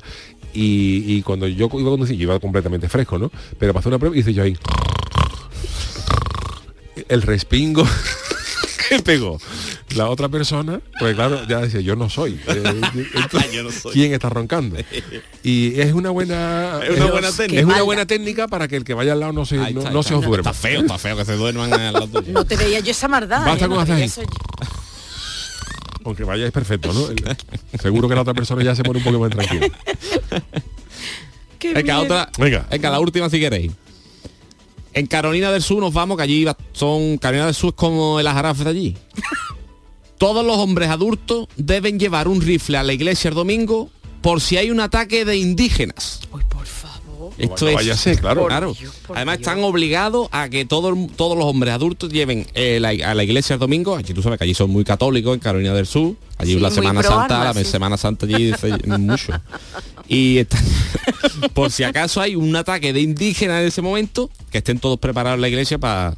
y, 0.54 1.04
y 1.16 1.22
cuando 1.22 1.48
yo 1.48 1.66
iba 1.66 1.90
conduciendo 1.90 2.22
yo 2.22 2.30
iba 2.30 2.40
completamente 2.40 2.90
fresco 2.90 3.18
no 3.18 3.32
pero 3.60 3.78
hacer 3.78 3.90
una 3.90 4.00
prueba 4.00 4.18
hice 4.18 4.34
yo 4.34 4.44
ahí 4.44 4.58
el 7.10 7.22
respingo 7.22 7.88
que 8.90 9.02
pegó 9.02 9.40
la 9.96 10.10
otra 10.10 10.30
persona, 10.30 10.82
pues 11.00 11.16
claro, 11.16 11.48
ya 11.48 11.62
decía, 11.62 11.80
yo 11.80 11.96
no 11.96 12.10
soy. 12.10 12.40
Eh, 12.48 12.82
entonces, 13.16 13.52
Yo 13.52 13.64
no 13.64 13.72
soy. 13.72 13.94
¿Quién 13.94 14.14
está 14.14 14.30
roncando? 14.30 14.78
Y 15.44 15.80
es 15.80 15.94
una 15.94 16.10
buena 16.10 16.80
Es 16.84 16.98
una 16.98 17.12
buena 17.12 17.32
técnica. 17.32 17.60
Es 17.60 17.66
una 17.66 17.82
buena 17.82 18.06
técnica 18.06 18.48
para 18.48 18.68
que 18.68 18.76
el 18.76 18.84
que 18.84 18.94
vaya 18.94 19.14
al 19.14 19.22
lado 19.22 19.34
no 19.34 19.46
se, 19.46 19.56
no, 19.56 19.66
está, 19.66 19.90
no 19.92 20.00
ahí 20.00 20.04
se 20.04 20.16
os 20.16 20.26
duerma. 20.26 20.52
Está 20.52 20.54
feo, 20.54 20.82
está 20.82 20.98
feo 20.98 21.18
que 21.18 21.26
se 21.26 21.36
duerman 21.36 21.74
al 21.74 21.94
lado 21.94 22.08
tuyo. 22.08 22.34
No 22.34 22.46
te 22.46 22.58
veía 22.58 22.80
yo 22.80 22.92
esa 22.92 23.08
maldad. 23.08 23.46
Basta 23.46 23.66
¿eh? 23.66 23.68
con 23.68 23.78
No 23.78 23.82
hacer. 23.82 24.28
Aunque 26.06 26.24
vayáis 26.24 26.52
perfecto, 26.52 26.94
¿no? 26.94 27.08
El- 27.10 27.80
seguro 27.82 28.08
que 28.08 28.16
la 28.16 28.22
otra 28.22 28.34
persona 28.34 28.64
ya 28.64 28.76
se 28.76 28.84
pone 28.84 29.00
un 29.00 29.04
poco 29.06 29.20
más 29.20 29.32
tranquila. 29.32 29.68
Qué 31.60 31.74
Venga, 31.74 32.00
otra. 32.00 32.30
Venga. 32.38 32.68
Venga, 32.70 32.90
la 32.92 33.00
última 33.00 33.30
si 33.30 33.40
queréis. 33.40 33.72
En 34.94 35.08
Carolina 35.08 35.52
del 35.52 35.62
Sur 35.62 35.80
nos 35.82 35.94
vamos, 35.94 36.16
que 36.18 36.24
allí 36.24 36.46
son. 36.74 37.18
Carolina 37.18 37.46
del 37.48 37.56
Sur 37.56 37.70
es 37.70 37.76
como 37.76 38.20
el 38.20 38.28
ajarafe 38.28 38.64
de 38.64 38.70
allí. 38.70 38.98
Todos 40.18 40.46
los 40.46 40.58
hombres 40.58 40.90
adultos 40.90 41.48
deben 41.58 42.00
llevar 42.00 42.28
un 42.28 42.40
rifle 42.40 42.78
a 42.78 42.84
la 42.84 42.94
iglesia 42.94 43.28
el 43.30 43.36
domingo 43.36 43.90
por 44.22 44.40
si 44.42 44.58
hay 44.58 44.72
un 44.72 44.80
ataque 44.80 45.26
de 45.26 45.36
indígenas. 45.38 46.22
Uy, 46.32 46.42
por 46.48 46.66
Esto 47.38 47.66
no 47.66 47.70
es, 47.72 47.76
vaya 47.76 47.94
a 47.94 47.98
ser, 47.98 48.20
claro. 48.20 48.46
claro. 48.48 48.74
Dios, 48.80 48.94
por 49.08 49.16
Además 49.18 49.38
Dios. 49.40 49.48
están 49.48 49.64
obligados 49.64 50.28
a 50.32 50.50
que 50.50 50.66
todo 50.66 50.90
el- 50.90 51.08
todos 51.16 51.38
los 51.38 51.46
hombres 51.46 51.74
adultos 51.74 52.12
lleven 52.12 52.48
eh, 52.54 52.80
la- 52.80 52.90
a 53.10 53.14
la 53.14 53.24
iglesia 53.24 53.54
el 53.56 53.60
domingo. 53.60 53.96
Allí 53.96 54.14
tú 54.14 54.22
sabes 54.22 54.38
que 54.38 54.44
allí 54.46 54.54
son 54.54 54.70
muy 54.70 54.84
católicos 54.84 55.34
en 55.34 55.40
Carolina 55.40 55.74
del 55.74 55.86
Sur. 55.88 56.16
Allí 56.38 56.54
Sí, 56.56 56.60
la 56.60 56.72
Semana 56.72 57.02
Santa, 57.04 57.44
la 57.44 57.54
sí. 57.54 57.64
Semana 57.66 57.98
Santa 57.98 58.26
allí 58.26 58.52
mucho. 58.98 59.34
Y 60.08 60.38
están- 60.40 60.64
por 61.54 61.72
si 61.72 61.84
acaso 61.84 62.22
hay 62.22 62.36
un 62.36 62.56
ataque 62.56 62.94
de 62.94 63.02
indígenas 63.02 63.62
en 63.62 63.68
ese 63.68 63.82
momento, 63.82 64.30
que 64.52 64.58
estén 64.60 64.80
todos 64.80 65.00
preparados 65.00 65.38
en 65.38 65.42
la 65.42 65.48
iglesia 65.50 65.78
para 65.78 66.16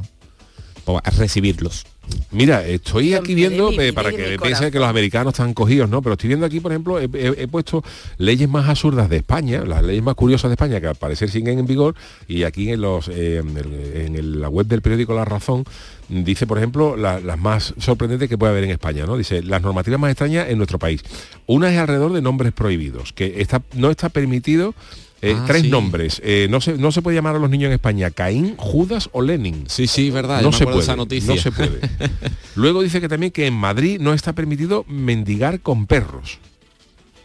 recibirlos. 1.18 1.86
Mira, 2.32 2.66
estoy 2.68 3.14
aquí 3.14 3.34
viendo, 3.36 3.72
mi 3.72 3.78
eh, 3.80 3.94
para 3.94 4.12
que 4.12 4.18
mi 4.32 4.38
piense 4.38 4.72
que 4.72 4.80
los 4.80 4.88
americanos 4.88 5.34
están 5.34 5.54
cogidos, 5.54 5.90
¿no? 5.90 6.02
Pero 6.02 6.14
estoy 6.14 6.28
viendo 6.28 6.46
aquí, 6.46 6.60
por 6.60 6.72
ejemplo, 6.72 7.00
he, 7.00 7.06
he- 7.14 7.44
he 7.44 7.48
puesto 7.48 7.84
leyes 8.18 8.48
más 8.50 8.68
absurdas 8.68 9.10
de 9.10 9.18
España, 9.18 9.64
las 9.66 9.82
leyes 9.84 10.04
más 10.04 10.16
curiosas 10.16 10.50
de 10.50 10.54
España, 10.56 10.80
que 10.82 10.88
al 10.88 10.96
parecer 10.96 11.30
siguen 11.30 11.58
en 11.60 11.66
vigor, 11.66 11.96
y 12.28 12.44
aquí 12.44 12.70
en 12.72 12.82
los 12.82 13.08
eh, 13.08 13.38
en, 13.38 13.58
el- 13.58 14.02
en 14.06 14.16
el- 14.16 14.42
la 14.42 14.50
web 14.50 14.68
del 14.68 14.82
periódico 14.82 15.14
La 15.14 15.26
Razón 15.26 15.64
dice, 16.10 16.46
por 16.48 16.58
ejemplo, 16.58 16.96
la- 16.98 17.20
las 17.20 17.38
más 17.40 17.74
sorprendentes 17.78 18.28
que 18.30 18.38
puede 18.38 18.52
haber 18.52 18.66
en 18.66 18.72
España, 18.72 19.06
¿no? 19.06 19.18
Dice, 19.18 19.42
las 19.42 19.62
normativas 19.62 20.00
más 20.00 20.12
extrañas 20.12 20.50
en 20.50 20.58
nuestro 20.58 20.80
país. 20.80 21.02
Una 21.46 21.72
es 21.72 21.78
alrededor 21.80 22.12
de 22.14 22.22
nombres 22.22 22.52
prohibidos, 22.54 23.14
que 23.14 23.42
está, 23.42 23.62
no 23.74 23.90
está 23.90 24.10
permitido 24.10 24.74
eh, 25.22 25.34
Ah, 25.36 25.44
tres 25.48 25.64
sí. 25.64 25.70
nombres. 25.70 26.22
Eh, 26.24 26.48
no, 26.50 26.62
se, 26.62 26.78
no 26.78 26.92
se 26.92 27.02
puede 27.02 27.16
llamar 27.16 27.36
a 27.36 27.40
los 27.40 27.50
niños 27.50 27.68
en 27.68 27.74
España 27.74 28.12
Caín, 28.12 28.56
Judas 28.58 29.10
o 29.14 29.22
Lenin. 29.22 29.66
Sí, 29.68 29.88
sí, 29.88 30.10
verdad. 30.12 30.42
No 30.42 30.52
se 30.52 30.66
puede, 30.66 30.80
esa 30.80 30.96
noticia. 30.96 31.34
no 31.36 31.42
se 31.42 31.52
puede. 31.52 31.80
Luego 32.56 32.82
dice 32.82 33.02
que 33.02 33.10
también 33.10 33.32
que 33.32 33.48
en 33.48 33.54
Madrid 33.54 34.00
no 34.00 34.14
está 34.14 34.34
permitido 34.34 34.86
mendigar 34.88 35.60
con 35.62 35.86
perros. 35.88 36.40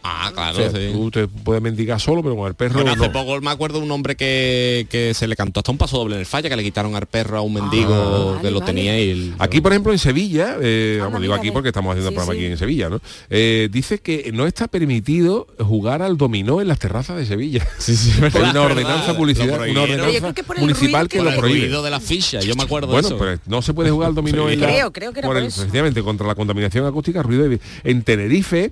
Ah, 0.05 0.31
claro, 0.33 0.57
O 0.57 0.69
sea, 0.69 0.71
sí. 0.71 0.89
tú 0.91 1.09
te 1.11 1.27
puedes 1.29 1.61
mendigar 1.63 1.97
solo, 1.99 2.21
pero 2.21 2.35
con 2.35 2.47
el 2.47 2.55
perro 2.55 2.73
Bueno, 2.75 2.91
hace 2.91 3.07
no. 3.07 3.11
poco 3.13 3.39
me 3.39 3.49
acuerdo 3.49 3.79
de 3.79 3.85
un 3.85 3.91
hombre 3.91 4.15
que, 4.17 4.85
que 4.89 5.13
se 5.13 5.27
le 5.27 5.35
cantó 5.37 5.61
hasta 5.61 5.71
un 5.71 5.77
paso 5.77 5.97
doble 5.97 6.15
en 6.15 6.19
el 6.19 6.25
falla, 6.25 6.49
que 6.49 6.55
le 6.57 6.63
quitaron 6.63 6.93
al 6.95 7.05
perro 7.05 7.37
a 7.37 7.41
un 7.41 7.53
mendigo 7.53 7.93
Ah, 7.93 8.37
que 8.41 8.47
vale, 8.47 8.51
lo 8.51 8.59
vale. 8.59 8.73
tenía 8.73 8.99
y 9.01 9.09
el- 9.11 9.33
Aquí, 9.39 9.61
por 9.61 9.71
ejemplo, 9.71 9.93
en 9.93 9.99
Sevilla, 9.99 10.57
eh, 10.61 10.95
Anda, 10.95 11.05
vamos, 11.05 11.21
digo 11.21 11.33
aquí 11.33 11.51
porque 11.51 11.69
estamos 11.69 11.91
haciendo 11.91 12.09
Sí, 12.09 12.13
el 12.13 12.15
programa 12.17 12.33
sí. 12.33 12.39
aquí 12.45 12.51
en 12.51 12.57
Sevilla, 12.57 12.89
¿no? 12.89 12.99
Eh, 13.29 13.69
dice 13.71 13.99
que 13.99 14.31
no 14.33 14.45
está 14.45 14.67
permitido 14.67 15.47
jugar 15.59 16.01
al 16.01 16.17
dominó 16.17 16.59
en 16.59 16.67
las 16.67 16.79
terrazas 16.79 17.15
de 17.17 17.25
Sevilla. 17.25 17.65
Sí, 17.79 17.95
sí, 17.95 18.11
Hay 18.21 18.49
una 18.49 18.61
ordenanza 18.61 19.15
publicidad, 19.15 19.61
una 19.69 19.83
ordenanza 19.83 20.33
que 20.33 20.43
municipal 20.59 21.07
que 21.07 21.17
que- 21.19 21.23
lo 21.23 21.35
prohíbe. 21.35 21.69
de 21.69 21.89
la 21.89 21.99
ficha, 22.01 22.39
yo 22.41 22.55
me 22.55 22.63
acuerdo 22.63 22.87
Bueno, 22.87 23.07
de 23.07 23.15
eso. 23.15 23.17
pues 23.17 23.39
no 23.45 23.61
se 23.61 23.73
puede 23.73 23.89
jugar 23.89 24.09
al 24.09 24.15
dominó 24.15 24.49
en 24.49 24.59
la, 24.59 24.67
Creo, 24.67 24.91
creo 24.91 25.13
que 25.13 25.19
era 25.19 25.27
por 25.29 25.37
por 25.37 25.43
eso. 25.45 25.61
efectivamente 25.61 26.01
contra 26.03 26.27
la 26.27 26.35
contaminación 26.35 26.85
acústica, 26.85 27.23
ruido 27.23 27.47
de- 27.47 27.59
en 27.85 28.03
Tenerife 28.03 28.71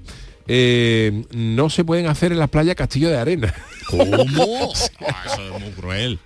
eh, 0.54 1.24
no 1.32 1.70
se 1.70 1.86
pueden 1.86 2.08
hacer 2.08 2.34
en 2.34 2.40
las 2.40 2.50
playas 2.50 2.76
castillo 2.76 3.10
de 3.10 3.18
arena. 3.18 3.54
¿Cómo? 3.88 4.74
Ah, 5.08 5.24
eso 5.26 5.56
es 5.56 5.62
muy 5.62 5.72
cruel. 5.72 6.20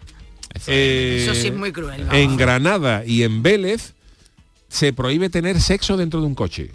Eso 0.54 0.64
es- 0.64 0.68
Eh, 0.70 1.18
Eso 1.24 1.36
sí 1.36 1.48
es 1.48 1.54
muy 1.56 1.72
cruel. 1.72 2.02
vamos. 2.06 2.16
En 2.16 2.36
Granada 2.38 3.04
y 3.06 3.22
en 3.24 3.44
Vélez 3.44 3.94
se 4.68 4.94
prohíbe 4.94 5.30
tener 5.30 5.62
sexo 5.62 5.96
dentro 5.96 6.22
de 6.22 6.26
un 6.28 6.34
coche. 6.36 6.72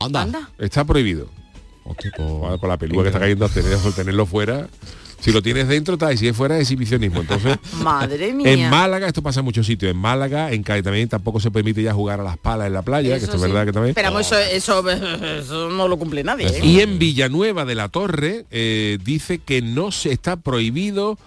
Anda. 0.00 0.22
Anda. 0.22 0.50
Está 0.58 0.84
prohibido. 0.84 1.28
Hostia, 1.84 2.10
pues, 2.16 2.58
con 2.60 2.68
la 2.68 2.76
pelúa 2.78 3.02
que 3.02 3.08
está 3.10 3.20
cayendo 3.20 3.44
a 3.44 3.48
tener, 3.48 3.76
por 3.78 3.92
tenerlo 3.92 4.24
fuera. 4.26 4.68
Si 5.20 5.32
lo 5.32 5.42
tienes 5.42 5.66
dentro, 5.68 5.94
está, 5.94 6.12
y 6.12 6.16
si 6.16 6.28
es 6.28 6.36
fuera, 6.36 6.56
es 6.56 6.62
exhibicionismo. 6.62 7.20
Entonces, 7.20 7.58
Madre 7.82 8.32
mía. 8.32 8.52
en 8.52 8.70
Málaga, 8.70 9.06
esto 9.06 9.22
pasa 9.22 9.40
en 9.40 9.44
muchos 9.44 9.66
sitios, 9.66 9.90
en 9.90 9.98
Málaga, 9.98 10.52
en 10.52 10.62
Cádiz 10.62 10.84
también 10.84 11.08
tampoco 11.08 11.40
se 11.40 11.50
permite 11.50 11.82
ya 11.82 11.92
jugar 11.92 12.20
a 12.20 12.22
las 12.22 12.38
palas 12.38 12.68
en 12.68 12.72
la 12.72 12.82
playa, 12.82 13.18
que 13.18 13.24
esto 13.24 13.36
es 13.36 13.42
verdad 13.42 13.66
que 13.66 13.72
también. 13.72 13.94
Pero 13.94 14.18
eso, 14.18 14.38
eso 14.38 14.82
no 15.70 15.88
lo 15.88 15.98
cumple 15.98 16.22
nadie. 16.22 16.46
¿eh? 16.46 16.60
Y 16.64 16.80
en 16.80 16.98
Villanueva 16.98 17.64
de 17.64 17.74
la 17.74 17.88
Torre 17.88 18.46
eh, 18.50 18.98
dice 19.04 19.38
que 19.38 19.62
no 19.62 19.90
se 19.90 20.12
está 20.12 20.36
prohibido 20.36 21.18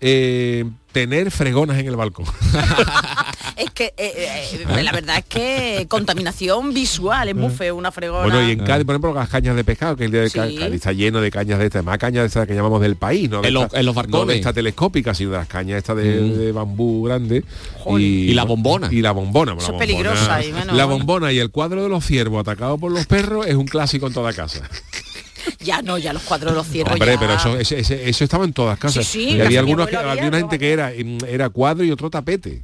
eh, 0.00 0.64
tener 0.92 1.30
fregonas 1.30 1.78
en 1.78 1.86
el 1.86 1.96
balcón. 1.96 2.26
Es 3.56 3.70
que 3.70 3.94
eh, 3.96 4.40
eh, 4.76 4.82
la 4.82 4.90
verdad 4.92 5.18
es 5.18 5.24
que 5.26 5.86
contaminación 5.88 6.74
visual 6.74 7.28
es 7.28 7.34
muy 7.36 7.50
feo 7.50 7.76
una 7.76 7.92
fregona. 7.92 8.22
Bueno, 8.24 8.42
y 8.48 8.52
en 8.52 8.58
Cádiz, 8.64 8.84
por 8.84 8.94
ejemplo, 8.94 9.14
las 9.14 9.28
cañas 9.28 9.54
de 9.54 9.62
pescado, 9.64 9.96
que 9.96 10.06
el 10.06 10.10
de 10.10 10.28
Sí. 10.28 10.38
Cádiz 10.38 10.60
está 10.60 10.92
lleno 10.92 11.20
de 11.20 11.30
cañas 11.30 11.58
de 11.60 11.66
estas, 11.66 11.84
más 11.84 11.98
cañas 11.98 12.22
de 12.22 12.26
estas 12.26 12.46
que 12.48 12.54
llamamos 12.54 12.80
del 12.80 12.96
país, 12.96 13.30
¿no? 13.30 13.42
De 13.42 13.48
En 13.48 13.54
los- 13.54 13.64
esta- 13.66 13.78
en 13.80 13.86
los 13.86 13.94
No 13.94 14.02
de 14.02 14.08
barcones. 14.08 14.36
esta 14.36 14.52
telescópica, 14.52 15.14
sino 15.14 15.30
de 15.30 15.36
las 15.38 15.46
cañas 15.48 15.78
estas 15.78 15.96
de, 15.96 16.20
Mm. 16.20 16.32
de 16.38 16.52
bambú 16.52 17.04
grande. 17.04 17.44
Y 17.98 18.34
la 18.34 18.44
bombona. 18.44 18.88
Y 18.90 19.00
la 19.02 19.12
bombona. 19.12 19.52
Eso 19.52 19.60
la 19.60 19.62
es 19.62 19.68
bombona. 19.70 19.86
peligrosa, 19.86 20.44
y 20.44 20.52
menos, 20.52 20.76
La 20.76 20.84
bombona 20.86 21.32
y 21.32 21.38
el 21.38 21.50
cuadro 21.50 21.82
de 21.82 21.88
los 21.88 22.04
ciervos 22.04 22.40
atacados 22.40 22.80
por 22.80 22.90
los 22.90 23.06
perros 23.06 23.46
es 23.46 23.54
un 23.54 23.66
clásico 23.66 24.06
en 24.08 24.12
toda 24.14 24.32
casa. 24.32 24.68
Ya 25.60 25.82
no, 25.82 25.98
ya 25.98 26.14
los 26.14 26.22
cuadros 26.22 26.52
de 26.52 26.56
los 26.56 26.66
ciervos 26.66 26.94
Hombre, 26.94 27.12
ya- 27.12 27.20
pero 27.20 27.34
eso, 27.34 27.58
ese- 27.58 27.78
ese- 27.80 28.08
eso 28.08 28.24
estaba 28.24 28.46
en 28.46 28.54
todas 28.54 28.78
casas. 28.78 29.04
Sí, 29.06 29.28
sí, 29.30 29.36
y 29.36 29.40
había 29.42 29.60
algunos 29.60 29.88
que, 29.88 29.96
había 29.96 30.12
había, 30.12 30.22
una 30.28 30.30
no 30.32 30.36
gente 30.38 30.58
que 30.58 30.72
era, 30.72 30.90
mm, 30.96 31.18
era 31.28 31.50
cuadro 31.50 31.84
y 31.84 31.90
otro 31.90 32.08
tapete. 32.08 32.62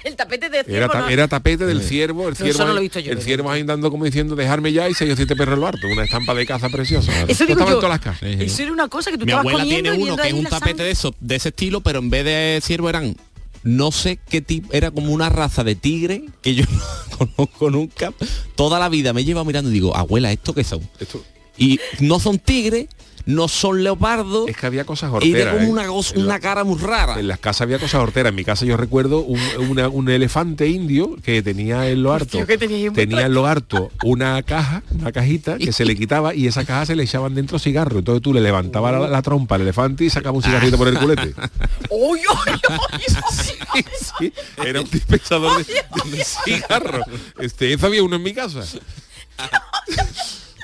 El 0.04 0.16
tapete 0.16 0.48
de 0.48 0.58
Era, 0.58 0.64
ciervo. 0.66 0.92
ta- 0.92 0.98
no- 1.00 1.08
era 1.08 1.28
tapete 1.28 1.66
del 1.66 1.82
ciervo, 1.82 2.28
el 2.28 2.34
eso 2.34 2.44
ciervo, 2.44 2.60
no 2.60 2.66
lo 2.68 2.72
he 2.74 2.76
ahí- 2.78 2.82
visto 2.84 3.00
yo, 3.00 3.12
el 3.12 3.20
ciervo 3.22 3.50
ahí 3.50 3.60
andando 3.60 3.90
como 3.90 4.04
diciendo 4.04 4.34
dejarme 4.34 4.72
ya 4.72 4.88
y 4.88 4.94
seis 4.94 5.12
o 5.12 5.16
siete 5.16 5.36
perros 5.36 5.58
lo 5.58 5.66
harto, 5.66 5.86
una 5.86 6.04
estampa 6.04 6.34
de 6.34 6.46
caza 6.46 6.68
preciosa. 6.70 7.12
Eso 7.28 7.44
digo 7.44 7.60
estaba 7.60 7.70
en 7.70 7.76
yo. 7.76 7.80
todas 7.80 7.90
las 7.90 8.00
casas. 8.00 8.22
Eso 8.22 8.62
era 8.62 8.72
una 8.72 8.88
cosa 8.88 9.10
que 9.10 9.18
tú 9.18 9.26
Mi 9.26 9.32
estabas 9.32 9.42
abuela 9.46 9.58
comiendo 9.64 9.90
tiene 9.92 10.04
uno 10.04 10.16
que 10.16 10.28
es 10.28 10.34
un 10.34 10.44
tapete 10.44 10.82
de 10.84 10.90
eso, 10.90 11.14
de 11.20 11.36
ese 11.36 11.48
estilo, 11.50 11.80
pero 11.82 11.98
en 11.98 12.08
vez 12.10 12.24
de 12.24 12.60
ciervo 12.62 12.88
eran 12.88 13.16
no 13.62 13.92
sé 13.92 14.18
qué 14.28 14.40
tipo, 14.40 14.72
era 14.72 14.90
como 14.90 15.12
una 15.12 15.28
raza 15.28 15.62
de 15.64 15.74
tigre 15.74 16.24
que 16.40 16.54
yo 16.54 16.64
no 17.20 17.26
conozco 17.36 17.70
nunca. 17.70 18.12
Toda 18.54 18.78
la 18.78 18.88
vida 18.88 19.12
me 19.12 19.22
lleva 19.24 19.44
mirando 19.44 19.68
y 19.70 19.74
digo, 19.74 19.94
abuela, 19.94 20.32
¿esto 20.32 20.54
qué 20.54 20.64
son? 20.64 20.80
Esto- 20.98 21.22
Y 21.58 21.78
no 21.98 22.18
son 22.20 22.38
tigres, 22.38 22.86
no 23.34 23.48
son 23.48 23.82
leopardos. 23.84 24.48
Es 24.48 24.56
que 24.56 24.66
había 24.66 24.84
cosas 24.84 25.10
y 25.22 25.32
de 25.32 25.42
horteras. 25.42 25.54
como 25.54 25.66
¿eh? 25.66 25.70
una, 25.70 25.86
cosa- 25.86 26.14
En 26.14 26.20
la- 26.20 26.26
una 26.26 26.40
cara 26.40 26.64
muy 26.64 26.78
rara. 26.78 27.18
En 27.18 27.28
las 27.28 27.38
casas 27.38 27.62
había 27.62 27.78
cosas 27.78 28.00
horteras. 28.02 28.30
En 28.30 28.36
mi 28.36 28.44
casa 28.44 28.64
yo 28.64 28.76
recuerdo 28.76 29.20
un, 29.20 29.40
una- 29.68 29.88
un 29.88 30.08
elefante 30.08 30.68
indio 30.68 31.16
que 31.22 31.42
tenía 31.42 31.88
en 31.88 32.02
lo 32.02 32.12
harto, 32.12 32.38
Hostia, 32.38 32.46
que 32.46 32.58
tenía 32.58 32.92
tenía 32.92 33.26
en 33.26 33.34
lo 33.34 33.46
harto 33.46 33.90
una 34.04 34.42
caja, 34.42 34.82
una 34.90 35.12
cajita 35.12 35.58
que 35.58 35.72
se 35.72 35.84
le 35.84 35.96
quitaba 35.96 36.34
y 36.34 36.46
esa 36.46 36.64
caja 36.64 36.86
se 36.86 36.96
le 36.96 37.04
echaban 37.04 37.34
dentro 37.34 37.58
cigarros. 37.58 37.98
Entonces 38.00 38.22
tú 38.22 38.32
le 38.32 38.40
levantabas 38.40 38.92
la, 39.00 39.08
la 39.08 39.22
trompa 39.22 39.54
al 39.56 39.62
elefante 39.62 40.04
y 40.04 40.10
sacaba 40.10 40.36
un 40.36 40.42
cigarrito 40.42 40.76
por 40.76 40.88
el 40.88 40.98
culete. 40.98 41.34
¡Uy, 41.90 42.20
uy, 42.20 42.52
uy! 42.70 43.84
Sí, 44.18 44.32
era 44.64 44.80
un 44.80 44.90
dispensador 44.90 45.64
de, 45.64 45.72
de 46.16 46.24
cigarros. 46.24 47.04
Este, 47.38 47.72
eso 47.72 47.86
había 47.86 48.02
uno 48.02 48.16
en 48.16 48.22
mi 48.22 48.32
casa. 48.34 48.62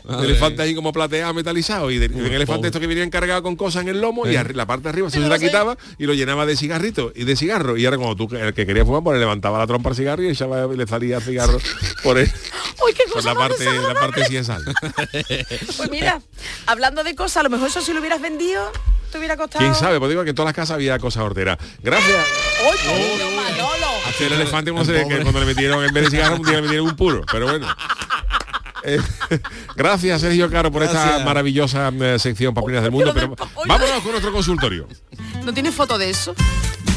Un 0.06 0.24
elefante 0.24 0.62
ahí 0.62 0.74
como 0.74 0.92
plateado, 0.92 1.34
metalizado 1.34 1.90
y 1.90 1.98
de, 1.98 2.06
un 2.06 2.26
elefante 2.26 2.68
esto 2.68 2.78
que 2.80 2.86
venía 2.86 3.02
encargado 3.02 3.42
con 3.42 3.56
cosas 3.56 3.82
en 3.82 3.88
el 3.88 4.00
lomo 4.00 4.26
y 4.26 4.34
arri- 4.34 4.54
la 4.54 4.66
parte 4.66 4.84
de 4.84 4.88
arriba 4.90 5.10
se, 5.10 5.20
se 5.20 5.28
la 5.28 5.38
quitaba 5.38 5.76
y 5.98 6.06
lo 6.06 6.14
llenaba 6.14 6.46
de 6.46 6.56
cigarritos 6.56 7.12
y 7.16 7.24
de 7.24 7.34
cigarro. 7.36 7.76
Y 7.76 7.84
ahora 7.84 7.96
como 7.96 8.14
tú 8.16 8.28
el 8.36 8.54
que 8.54 8.66
quería 8.66 8.84
fumar 8.84 9.02
pues 9.02 9.14
le 9.14 9.20
levantaba 9.20 9.58
la 9.58 9.66
trompa 9.66 9.90
al 9.90 9.96
cigarro 9.96 10.22
y 10.22 10.28
echaba 10.28 10.72
y 10.72 10.76
le 10.76 10.86
salía 10.86 11.20
cigarro 11.20 11.58
por, 12.02 12.18
el, 12.18 12.26
¡Uy, 12.84 12.92
qué 12.94 13.02
por 13.04 13.14
cosa 13.14 13.28
la 13.28 13.34
más 13.34 13.48
parte 13.48 13.64
la 13.64 13.94
parte 13.94 14.24
sí 14.26 14.36
es 14.36 14.46
sal. 14.46 14.62
Pues 15.76 15.90
mira, 15.90 16.20
hablando 16.66 17.02
de 17.04 17.14
cosas, 17.14 17.38
a 17.38 17.42
lo 17.42 17.50
mejor 17.50 17.68
eso 17.68 17.80
si 17.80 17.92
lo 17.92 18.00
hubieras 18.00 18.20
vendido, 18.20 18.70
te 19.10 19.18
hubiera 19.18 19.36
costado... 19.36 19.64
quién 19.64 19.74
sabe 19.74 19.98
pues 19.98 20.08
digo 20.10 20.22
que 20.24 20.30
en 20.30 20.36
todas 20.36 20.48
las 20.48 20.54
casas 20.54 20.74
había 20.76 20.98
cosas 20.98 21.22
horteras. 21.24 21.58
Gracias. 21.82 22.26
¡Uy, 22.70 22.76
qué 22.82 22.94
niño 22.94 23.30
Manolo! 23.36 23.86
Aquel 24.08 24.32
elefante 24.32 24.70
como 24.70 24.84
se 24.84 24.92
ve 24.92 25.06
que 25.08 25.20
cuando 25.20 25.40
le 25.40 25.46
metieron 25.46 25.84
en 25.84 25.92
vez 25.92 26.04
de 26.04 26.10
cigarro 26.10 26.36
un 26.36 26.42
día 26.42 26.56
le 26.56 26.62
metieron 26.62 26.86
un 26.88 26.96
puro 26.96 27.22
pero 27.30 27.46
bueno 27.48 27.66
Eh, 28.86 29.00
gracias 29.76 30.20
Sergio 30.20 30.48
Caro 30.48 30.70
por 30.70 30.82
esta 30.82 31.24
maravillosa 31.24 31.92
eh, 32.00 32.18
sección 32.20 32.54
Paplinas 32.54 32.84
del 32.84 32.92
Mundo 32.92 33.12
pero 33.12 33.34
vámonos 33.66 34.02
con 34.02 34.12
nuestro 34.12 34.32
consultorio. 34.32 34.86
¿No 35.44 35.52
tienes 35.52 35.74
foto 35.74 35.98
de 35.98 36.10
eso? 36.10 36.34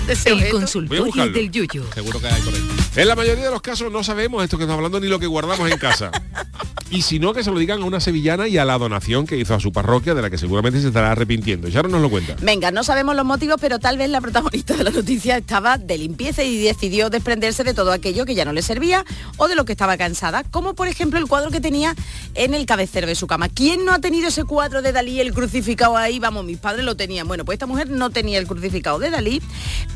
De 0.09 0.13
ese 0.13 0.29
El 0.29 0.35
objeto? 0.37 0.57
Consultorio 0.57 1.29
del 1.29 1.51
Yuyu. 1.51 1.83
Seguro 1.93 2.19
que 2.19 2.25
hay 2.25 2.41
por 2.41 2.51
ahí. 2.51 2.67
En 2.95 3.07
la 3.07 3.15
mayoría 3.15 3.43
de 3.43 3.51
los 3.51 3.61
casos 3.61 3.91
no 3.91 4.03
sabemos 4.03 4.43
esto 4.43 4.57
que 4.57 4.63
estamos 4.63 4.79
hablando 4.79 4.99
ni 4.99 5.07
lo 5.07 5.19
que 5.19 5.27
guardamos 5.27 5.69
en 5.69 5.77
casa. 5.77 6.09
Y 6.91 7.03
si 7.03 7.19
no, 7.19 7.33
que 7.33 7.43
se 7.43 7.51
lo 7.51 7.59
digan 7.59 7.83
a 7.83 7.85
una 7.85 7.99
sevillana 7.99 8.47
y 8.47 8.57
a 8.57 8.65
la 8.65 8.75
donación 8.79 9.27
que 9.27 9.37
hizo 9.37 9.53
a 9.53 9.59
su 9.59 9.71
parroquia, 9.71 10.15
de 10.15 10.23
la 10.23 10.31
que 10.31 10.39
seguramente 10.39 10.81
se 10.81 10.87
estará 10.87 11.11
arrepintiendo. 11.11 11.67
Y 11.67 11.75
ahora 11.75 11.87
nos 11.87 12.01
lo 12.01 12.09
cuenta. 12.09 12.35
Venga, 12.41 12.71
no 12.71 12.83
sabemos 12.83 13.15
los 13.15 13.25
motivos, 13.25 13.57
pero 13.61 13.77
tal 13.77 13.99
vez 13.99 14.09
la 14.09 14.19
protagonista 14.21 14.75
de 14.75 14.83
la 14.83 14.89
noticia 14.89 15.37
estaba 15.37 15.77
de 15.77 15.99
limpieza 15.99 16.43
y 16.43 16.57
decidió 16.57 17.11
desprenderse 17.11 17.63
de 17.63 17.75
todo 17.75 17.91
aquello 17.91 18.25
que 18.25 18.33
ya 18.33 18.43
no 18.43 18.53
le 18.53 18.63
servía 18.63 19.05
o 19.37 19.47
de 19.47 19.55
lo 19.55 19.65
que 19.65 19.73
estaba 19.73 19.97
cansada, 19.97 20.43
como 20.49 20.73
por 20.73 20.87
ejemplo 20.87 21.19
el 21.19 21.27
cuadro 21.27 21.51
que 21.51 21.61
tenía 21.61 21.95
en 22.33 22.55
el 22.55 22.65
cabecero 22.65 23.05
de 23.05 23.13
su 23.13 23.27
cama. 23.27 23.49
¿Quién 23.49 23.85
no 23.85 23.91
ha 23.91 23.99
tenido 23.99 24.29
ese 24.29 24.45
cuadro 24.45 24.81
de 24.81 24.91
Dalí, 24.91 25.19
el 25.19 25.31
crucificado 25.31 25.95
ahí? 25.95 26.17
Vamos, 26.17 26.43
mis 26.43 26.57
padres 26.57 26.85
lo 26.85 26.95
tenían. 26.95 27.27
Bueno, 27.27 27.45
pues 27.45 27.57
esta 27.57 27.67
mujer 27.67 27.91
no 27.91 28.09
tenía 28.09 28.39
el 28.39 28.47
crucificado 28.47 28.97
de 28.97 29.11
Dalí, 29.11 29.43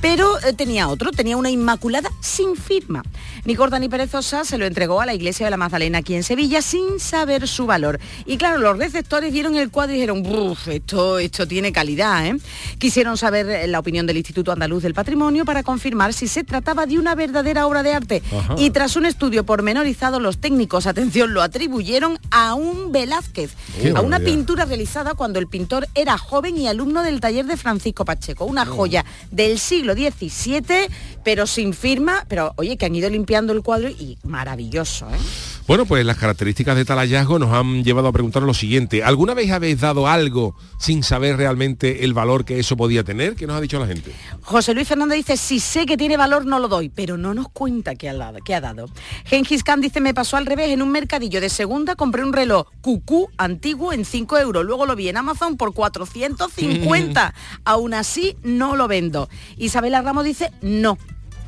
pero 0.03 0.37
eh, 0.41 0.51
tenía 0.51 0.89
otro, 0.89 1.11
tenía 1.11 1.37
una 1.37 1.49
inmaculada 1.49 2.11
sin 2.19 2.57
firma. 2.57 3.03
Ni 3.45 3.55
corta 3.55 3.79
ni 3.79 3.87
perezosa 3.87 4.43
se 4.43 4.57
lo 4.57 4.65
entregó 4.65 4.99
a 4.99 5.05
la 5.05 5.13
iglesia 5.13 5.45
de 5.45 5.49
la 5.51 5.55
Magdalena 5.55 5.99
aquí 5.99 6.13
en 6.13 6.23
Sevilla 6.23 6.61
sin 6.61 6.99
saber 6.99 7.47
su 7.47 7.65
valor. 7.65 8.01
Y 8.25 8.35
claro, 8.35 8.57
los 8.57 8.77
receptores 8.77 9.31
vieron 9.31 9.55
el 9.55 9.71
cuadro 9.71 9.93
y 9.93 9.95
dijeron, 9.95 10.21
"Buf, 10.21 10.67
esto, 10.67 11.19
esto 11.19 11.47
tiene 11.47 11.71
calidad, 11.71 12.27
¿eh?". 12.27 12.35
Quisieron 12.79 13.15
saber 13.15 13.49
eh, 13.49 13.67
la 13.67 13.79
opinión 13.79 14.05
del 14.05 14.17
Instituto 14.17 14.51
Andaluz 14.51 14.83
del 14.83 14.93
Patrimonio 14.93 15.45
para 15.45 15.63
confirmar 15.63 16.13
si 16.13 16.27
se 16.27 16.43
trataba 16.43 16.85
de 16.85 16.99
una 16.99 17.15
verdadera 17.15 17.65
obra 17.65 17.81
de 17.81 17.93
arte. 17.93 18.21
Ajá. 18.37 18.55
Y 18.57 18.71
tras 18.71 18.97
un 18.97 19.05
estudio 19.05 19.45
pormenorizado, 19.45 20.19
los 20.19 20.37
técnicos, 20.37 20.85
atención, 20.85 21.33
lo 21.33 21.41
atribuyeron 21.41 22.19
a 22.29 22.55
un 22.55 22.91
Velázquez, 22.91 23.51
Qué 23.81 23.87
a 23.87 23.91
una 23.91 24.01
barbaridad. 24.01 24.25
pintura 24.25 24.65
realizada 24.65 25.13
cuando 25.13 25.39
el 25.39 25.47
pintor 25.47 25.87
era 25.95 26.17
joven 26.17 26.57
y 26.57 26.67
alumno 26.67 27.03
del 27.03 27.21
taller 27.21 27.45
de 27.45 27.55
Francisco 27.55 28.03
Pacheco. 28.03 28.43
Una 28.43 28.65
joya 28.65 29.05
del 29.31 29.59
siglo 29.59 29.92
XVII, 29.93 30.87
pero 31.23 31.47
sin 31.47 31.73
firma, 31.73 32.25
pero 32.27 32.53
oye, 32.57 32.77
que 32.77 32.85
han 32.85 32.95
ido 32.95 33.09
limpiando 33.09 33.53
el 33.53 33.61
cuadro 33.63 33.89
y 33.89 34.17
maravilloso, 34.23 35.07
¿eh? 35.09 35.19
Bueno, 35.66 35.86
pues 35.86 36.05
las 36.05 36.18
características 36.18 36.76
de 36.76 36.84
tal 36.84 36.97
hallazgo 36.97 37.39
nos 37.39 37.53
han 37.53 37.86
llevado 37.86 38.09
a 38.09 38.11
preguntar 38.11 38.43
lo 38.43 38.53
siguiente. 38.53 39.01
¿Alguna 39.01 39.34
vez 39.34 39.49
habéis 39.49 39.80
dado 39.80 40.07
algo 40.09 40.57
sin 40.78 41.03
saber 41.03 41.38
realmente 41.38 42.03
el 42.03 42.14
valor 42.14 42.43
que 42.43 42.59
eso 42.59 42.76
podía 42.76 43.05
tener? 43.05 43.36
¿Qué 43.36 43.47
nos 43.47 43.55
ha 43.55 43.61
dicho 43.61 43.80
la 43.80 43.88
gente? 43.88 44.11
José 44.41 44.74
Luis 44.74 44.89
Fernández 44.89 45.20
dice, 45.20 45.38
si 45.38 45.61
sé 45.61 45.86
que 45.86 45.95
tiene 45.95 46.18
valor 46.18 46.45
no 46.45 46.59
lo 46.59 46.68
doy, 46.68 46.89
pero 46.89 47.16
no 47.16 47.34
nos 47.34 47.47
cuenta 47.47 47.95
qué 47.95 48.09
ha 48.09 48.14
dado. 48.14 48.39
Qué 48.43 48.53
ha 48.53 48.59
dado. 48.59 48.89
Gengis 49.24 49.64
Khan 49.64 49.80
dice, 49.80 50.01
me 50.01 50.14
pasó 50.14 50.36
al 50.36 50.45
revés, 50.45 50.70
en 50.70 50.82
un 50.82 50.91
mercadillo 50.91 51.39
de 51.39 51.47
segunda 51.47 51.95
compré 51.95 52.26
un 52.26 52.34
reloj 52.34 52.68
cucú 52.82 53.30
antiguo 53.38 53.93
en 53.93 54.03
5 54.03 54.38
euros, 54.39 54.66
luego 54.66 54.86
lo 54.86 54.97
vi 54.97 55.07
en 55.07 55.16
Amazon 55.16 55.55
por 55.55 55.74
450, 55.74 57.34
aún 57.64 57.93
así 57.93 58.36
no 58.43 58.76
lo 58.76 58.89
vendo. 58.89 59.30
Isabela 59.55 60.01
Ramos 60.01 60.26
dice, 60.26 60.51
no. 60.61 60.97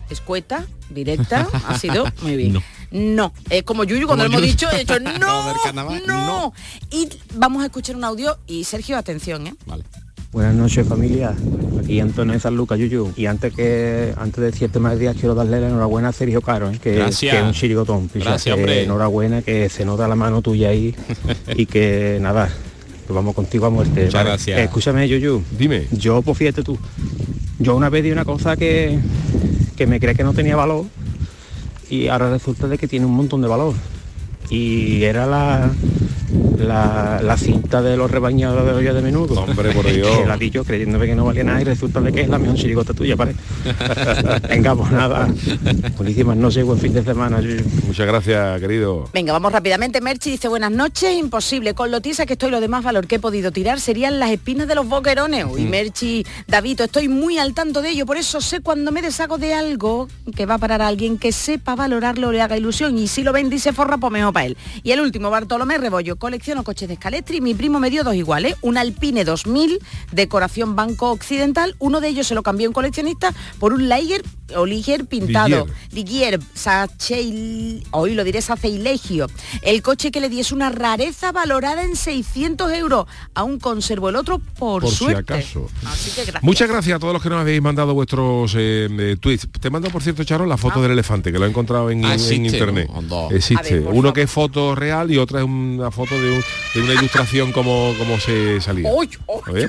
Escueta, 0.09 0.65
directa, 0.89 1.49
ha 1.67 1.77
sido 1.77 2.05
muy 2.21 2.37
bien. 2.37 2.53
No. 2.65 2.74
Es 3.49 3.63
como 3.63 3.83
Yuyu 3.83 4.07
cuando 4.07 4.25
Como 4.25 4.37
hemos 4.37 4.41
Yuyu. 4.41 4.51
dicho, 4.51 4.67
he 4.71 4.79
dicho, 4.79 4.99
No, 5.19 5.53
no, 5.73 6.05
no. 6.05 6.53
Y 6.91 7.09
vamos 7.35 7.63
a 7.63 7.65
escuchar 7.65 7.95
un 7.95 8.03
audio 8.03 8.37
y 8.47 8.63
Sergio, 8.63 8.97
atención, 8.97 9.47
¿eh? 9.47 9.55
Buenas 10.31 10.53
noches 10.53 10.85
familia, 10.85 11.33
aquí 11.79 12.01
Antonio 12.01 12.33
de 12.33 12.41
San 12.41 12.57
Lucas, 12.57 12.77
Yuyu. 12.77 13.13
Y 13.15 13.25
antes 13.25 13.53
que 13.53 14.13
antes 14.17 14.41
de 14.41 14.51
decirte 14.51 14.79
más 14.79 14.99
días 14.99 15.15
quiero 15.17 15.33
darle 15.33 15.61
la 15.61 15.69
enhorabuena 15.69 16.09
a 16.09 16.11
Sergio 16.11 16.41
Caro, 16.41 16.69
¿eh? 16.69 16.77
que, 16.81 16.95
que 16.95 17.37
es 17.37 17.43
un 17.43 17.53
chirigotón. 17.53 18.09
Gracias, 18.13 18.43
que 18.43 18.51
hombre. 18.51 18.83
Enhorabuena, 18.83 19.41
que 19.41 19.69
se 19.69 19.85
nota 19.85 20.09
la 20.09 20.15
mano 20.15 20.41
tuya 20.41 20.69
ahí 20.69 20.93
y 21.55 21.65
que 21.65 22.17
nada, 22.21 22.49
pues 23.07 23.15
vamos 23.15 23.33
contigo 23.33 23.65
a 23.65 23.69
muerte. 23.69 24.05
Muchas 24.05 24.25
gracias. 24.25 24.59
Eh, 24.59 24.63
escúchame, 24.63 25.07
Yuyu. 25.07 25.41
Dime. 25.57 25.87
Yo, 25.91 26.21
pues 26.21 26.37
fíjate 26.37 26.63
tú, 26.63 26.77
yo 27.59 27.73
una 27.73 27.89
vez 27.89 28.03
di 28.03 28.11
una 28.11 28.25
cosa 28.25 28.57
que, 28.57 28.99
que 29.77 29.87
me 29.87 30.01
creé 30.01 30.15
que 30.15 30.23
no 30.25 30.33
tenía 30.33 30.57
valor 30.57 30.83
y 31.89 32.07
ahora 32.07 32.29
resulta 32.29 32.67
de 32.67 32.77
que 32.77 32.87
tiene 32.87 33.05
un 33.05 33.13
montón 33.13 33.41
de 33.41 33.47
valor. 33.47 33.73
Y 34.49 35.03
era 35.03 35.25
la, 35.25 35.69
la, 36.57 37.19
la 37.21 37.37
cinta 37.37 37.81
de 37.81 37.97
los 37.97 38.09
rebañados 38.11 38.65
de 38.65 38.73
olla 38.73 38.93
de 38.93 39.01
menudo. 39.01 39.41
Hombre, 39.41 39.71
por 39.71 39.85
Dios. 39.91 40.17
Que 40.19 40.25
la 40.25 40.37
di 40.37 40.49
yo 40.49 40.63
creyéndome 40.63 41.05
que 41.07 41.15
no 41.15 41.25
valía 41.25 41.43
nada 41.43 41.61
y 41.61 41.63
resulta 41.63 41.99
de 42.01 42.11
que 42.11 42.21
es 42.21 42.29
la 42.29 42.37
mejor 42.39 42.55
chirigota 42.55 42.93
tuya, 42.93 43.15
¿vale? 43.15 43.35
Venga, 44.49 44.75
pues 44.75 44.91
nada. 44.91 45.27
Buenísimas 45.97 46.37
noches, 46.37 46.63
buen 46.65 46.79
fin 46.79 46.93
de 46.93 47.03
semana. 47.03 47.41
Muchas 47.87 48.05
gracias, 48.07 48.59
querido. 48.59 49.09
Venga, 49.13 49.33
vamos 49.33 49.51
rápidamente. 49.51 50.01
Merchi 50.01 50.31
dice, 50.31 50.47
buenas 50.47 50.71
noches, 50.71 51.15
imposible. 51.17 51.73
Con 51.73 51.91
lo 51.91 52.01
tiesa 52.01 52.25
que 52.25 52.33
estoy, 52.33 52.51
lo 52.51 52.61
de 52.61 52.67
más 52.67 52.83
valor 52.83 53.07
que 53.07 53.15
he 53.15 53.19
podido 53.19 53.51
tirar 53.51 53.79
serían 53.79 54.19
las 54.19 54.31
espinas 54.31 54.67
de 54.67 54.75
los 54.75 54.87
boquerones. 54.87 55.45
Uy, 55.45 55.65
Mm. 55.65 55.69
Merchi, 55.69 56.25
Davito, 56.47 56.83
estoy 56.83 57.07
muy 57.09 57.37
al 57.39 57.53
tanto 57.53 57.81
de 57.81 57.89
ello. 57.89 58.05
Por 58.05 58.17
eso 58.17 58.39
sé 58.41 58.61
cuando 58.61 58.91
me 58.91 59.01
deshago 59.01 59.37
de 59.37 59.53
algo 59.53 60.07
que 60.35 60.45
va 60.45 60.55
a 60.55 60.57
parar 60.59 60.81
a 60.81 60.87
alguien 60.87 61.17
que 61.17 61.31
sepa 61.31 61.75
valorarlo 61.75 62.31
le 62.31 62.41
haga 62.41 62.55
ilusión. 62.57 62.97
Y 62.97 63.07
si 63.07 63.23
lo 63.23 63.33
vende 63.33 63.55
y 63.55 63.59
se 63.59 63.73
forra, 63.73 63.97
pues 63.97 64.11
mejor 64.13 64.33
Y 64.83 64.91
el 64.91 64.99
último, 64.99 65.29
Bartolomé 65.29 65.77
Rebollo. 65.77 66.17
Colecciono 66.17 66.63
coches 66.63 66.89
de 66.89 66.95
Scalestri. 66.95 67.39
Mi 67.39 67.53
primo 67.53 67.79
me 67.79 67.89
dio 67.89 68.03
dos 68.03 68.15
iguales. 68.15 68.55
Un 68.61 68.77
Alpine 68.77 69.23
2000, 69.23 69.79
decoración 70.11 70.75
Banco 70.75 71.11
Occidental. 71.11 71.75
Uno 71.79 72.01
de 72.01 72.09
ellos 72.09 72.27
se 72.27 72.35
lo 72.35 72.43
cambió 72.43 72.67
un 72.67 72.73
coleccionista 72.73 73.33
por 73.59 73.71
un 73.71 73.87
Liger 73.87 74.23
o 74.55 74.65
Liger 74.65 75.05
pintado. 75.05 75.67
Ligier, 75.91 76.39
Sachei, 76.53 77.83
hoy 77.91 78.13
lo 78.13 78.23
diré 78.23 78.41
Saceilegio. 78.41 79.27
El 79.61 79.81
coche 79.81 80.11
que 80.11 80.19
le 80.19 80.29
di 80.29 80.39
es 80.39 80.51
una 80.51 80.69
rareza 80.69 81.31
valorada 81.31 81.83
en 81.83 81.95
600 81.95 82.71
euros. 82.73 83.05
Aún 83.33 83.59
conservo 83.59 84.09
el 84.09 84.15
otro 84.15 84.39
por, 84.39 84.83
Por 84.83 84.91
si 84.91 84.97
suerte. 84.97 85.33
acaso. 85.33 85.67
Así 85.85 86.11
que 86.11 86.23
gracias. 86.23 86.43
Muchas 86.43 86.69
gracias 86.69 86.95
a 86.95 86.99
todos 86.99 87.13
los 87.13 87.21
que 87.23 87.29
nos 87.29 87.39
habéis 87.39 87.61
mandado 87.61 87.93
vuestros 87.93 88.53
eh, 88.55 88.87
eh, 88.91 89.17
tweets. 89.19 89.47
Te 89.59 89.69
mando, 89.69 89.89
por 89.89 90.03
cierto, 90.03 90.23
Charo, 90.23 90.45
la 90.45 90.57
foto 90.57 90.81
del 90.81 90.91
elefante, 90.91 91.31
que 91.31 91.39
lo 91.39 91.45
he 91.45 91.49
encontrado 91.49 91.89
en, 91.89 92.05
Ah, 92.05 92.15
en 92.15 92.45
internet. 92.45 92.89
Existe. 93.31 93.75
Ver, 93.75 93.81
Uno 93.87 93.95
favor. 93.95 94.13
que 94.13 94.21
es 94.23 94.31
foto 94.31 94.75
real 94.75 95.11
y 95.11 95.17
otra 95.17 95.39
es 95.39 95.45
una 95.45 95.91
foto 95.91 96.13
de, 96.19 96.31
un- 96.37 96.43
de 96.75 96.81
una 96.81 96.93
ilustración 96.93 97.51
como, 97.51 97.93
como 97.97 98.19
se 98.19 98.61
salía. 98.61 98.89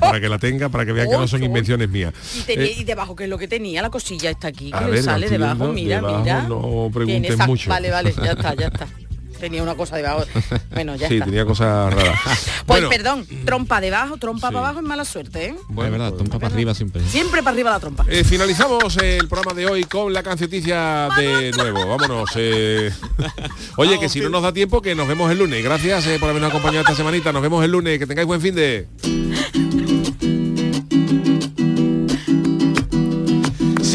Para 0.00 0.20
que 0.20 0.28
la 0.28 0.38
tenga, 0.38 0.68
para 0.68 0.84
que 0.84 0.92
vean 0.92 1.08
que 1.10 1.16
no 1.16 1.26
son 1.28 1.42
invenciones 1.42 1.88
mías. 1.88 2.12
Y, 2.36 2.40
tenía- 2.42 2.66
Eh, 2.66 2.74
y 2.78 2.84
debajo, 2.84 3.14
¿qué 3.16 3.24
es 3.24 3.30
lo 3.30 3.38
que 3.38 3.48
tenía? 3.48 3.80
La 3.82 3.90
cosilla 3.90 4.30
está 4.30 4.48
aquí, 4.48 4.65
Que 4.72 4.90
le 4.90 5.02
sale 5.02 5.28
debajo, 5.28 5.68
mira, 5.72 5.96
debajo 5.96 6.20
mira. 6.20 6.42
no 6.42 6.90
preguntes 6.92 7.32
esa- 7.34 7.46
mucho. 7.46 7.70
Vale, 7.70 7.90
vale, 7.90 8.14
ya 8.22 8.32
está, 8.32 8.54
ya 8.54 8.66
está. 8.68 8.86
Tenía 9.40 9.62
una 9.62 9.74
cosa 9.74 9.96
debajo. 9.96 10.24
Bueno, 10.72 10.96
ya 10.96 11.08
sí, 11.08 11.14
está. 11.16 11.26
tenía 11.26 11.44
cosas 11.44 11.92
raras. 11.92 12.18
Pues 12.66 12.80
bueno, 12.80 12.88
perdón, 12.88 13.26
trompa 13.44 13.80
debajo, 13.82 14.16
trompa 14.16 14.48
Sí. 14.48 14.54
para 14.54 14.66
abajo 14.66 14.80
es 14.80 14.86
mala 14.86 15.04
suerte, 15.04 15.44
¿eh? 15.48 15.54
es 15.68 15.76
verdad, 15.76 16.12
trompa 16.14 16.38
para 16.40 16.52
arriba 16.54 16.74
siempre. 16.74 17.00
Siempre 17.06 17.42
para 17.42 17.52
arriba 17.52 17.70
la 17.70 17.78
trompa. 17.78 18.04
eh, 18.08 18.24
finalizamos 18.24 18.96
el 18.96 19.28
programa 19.28 19.52
de 19.54 19.66
hoy 19.66 19.84
con 19.84 20.12
la 20.14 20.22
cancioticia 20.22 21.08
de 21.18 21.52
nuevo. 21.52 21.86
Vámonos. 21.86 22.30
eh. 22.36 22.90
Oye, 23.76 24.00
que 24.00 24.08
si 24.08 24.20
no 24.20 24.30
nos 24.30 24.42
da 24.42 24.52
tiempo, 24.54 24.80
que 24.80 24.94
nos 24.94 25.06
vemos 25.06 25.30
el 25.30 25.38
lunes. 25.38 25.62
Gracias 25.62 26.06
eh, 26.06 26.16
por 26.18 26.30
habernos 26.30 26.48
acompañado 26.50 26.80
esta 26.80 26.94
semanita. 26.96 27.30
Nos 27.30 27.42
vemos 27.42 27.62
el 27.62 27.70
lunes. 27.72 27.98
Que 27.98 28.06
tengáis 28.06 28.26
buen 28.26 28.40
fin 28.40 28.54
de... 28.54 28.88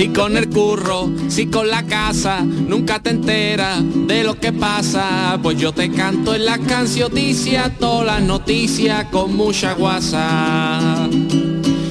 Si 0.02 0.10
con 0.10 0.36
el 0.36 0.50
curro, 0.50 1.12
si 1.28 1.46
con 1.46 1.70
la 1.70 1.84
casa, 1.84 2.42
nunca 2.42 2.98
te 2.98 3.12
enteras 3.12 3.84
de 4.08 4.24
lo 4.24 4.34
que 4.34 4.52
pasa. 4.52 5.38
Pues 5.44 5.60
yo 5.60 5.74
te 5.74 5.92
canto 5.92 6.34
en 6.34 6.46
las 6.46 6.58
cancioticias, 6.58 7.78
todas 7.78 8.08
las 8.08 8.22
noticias 8.24 9.06
con 9.12 9.36
mucha 9.36 9.74
guasa. 9.74 11.08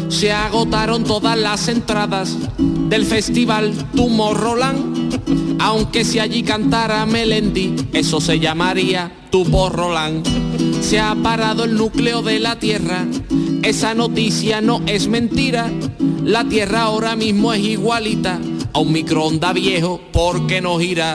Se 0.09 0.33
agotaron 0.33 1.05
todas 1.05 1.39
las 1.39 1.69
entradas 1.69 2.37
del 2.59 3.07
festival 3.07 3.73
Tomorrowland. 3.95 5.49
Aunque 5.63 6.07
si 6.07 6.19
allí 6.19 6.43
cantara 6.43 7.05
Melendi, 7.05 7.77
eso 7.93 8.19
se 8.19 8.41
llamaría 8.41 9.13
tu 9.31 9.45
Roland. 9.45 10.27
Se 10.81 10.99
ha 10.99 11.15
parado 11.15 11.65
el 11.65 11.77
núcleo 11.77 12.23
de 12.23 12.41
la 12.41 12.59
Tierra. 12.59 13.07
Esa 13.63 13.93
noticia 13.95 14.63
no 14.63 14.81
es 14.87 15.07
mentira. 15.07 15.71
La 16.25 16.45
Tierra 16.45 16.85
ahora 16.85 17.15
mismo 17.15 17.53
es 17.53 17.61
igualita 17.61 18.41
a 18.73 18.79
un 18.79 18.91
microondas 18.91 19.53
viejo 19.53 20.01
porque 20.13 20.63
no 20.63 20.79
gira. 20.79 21.15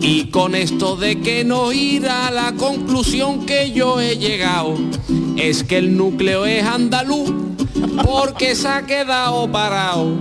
Y 0.00 0.24
con 0.30 0.54
esto 0.54 0.96
de 0.96 1.20
que 1.20 1.44
no 1.44 1.70
irá, 1.70 2.30
la 2.30 2.54
conclusión 2.54 3.44
que 3.44 3.72
yo 3.72 4.00
he 4.00 4.16
llegado 4.16 4.74
es 5.36 5.64
que 5.64 5.76
el 5.76 5.98
núcleo 5.98 6.46
es 6.46 6.64
andaluz 6.64 7.30
porque 8.06 8.56
se 8.56 8.68
ha 8.68 8.86
quedado 8.86 9.52
parado. 9.52 10.16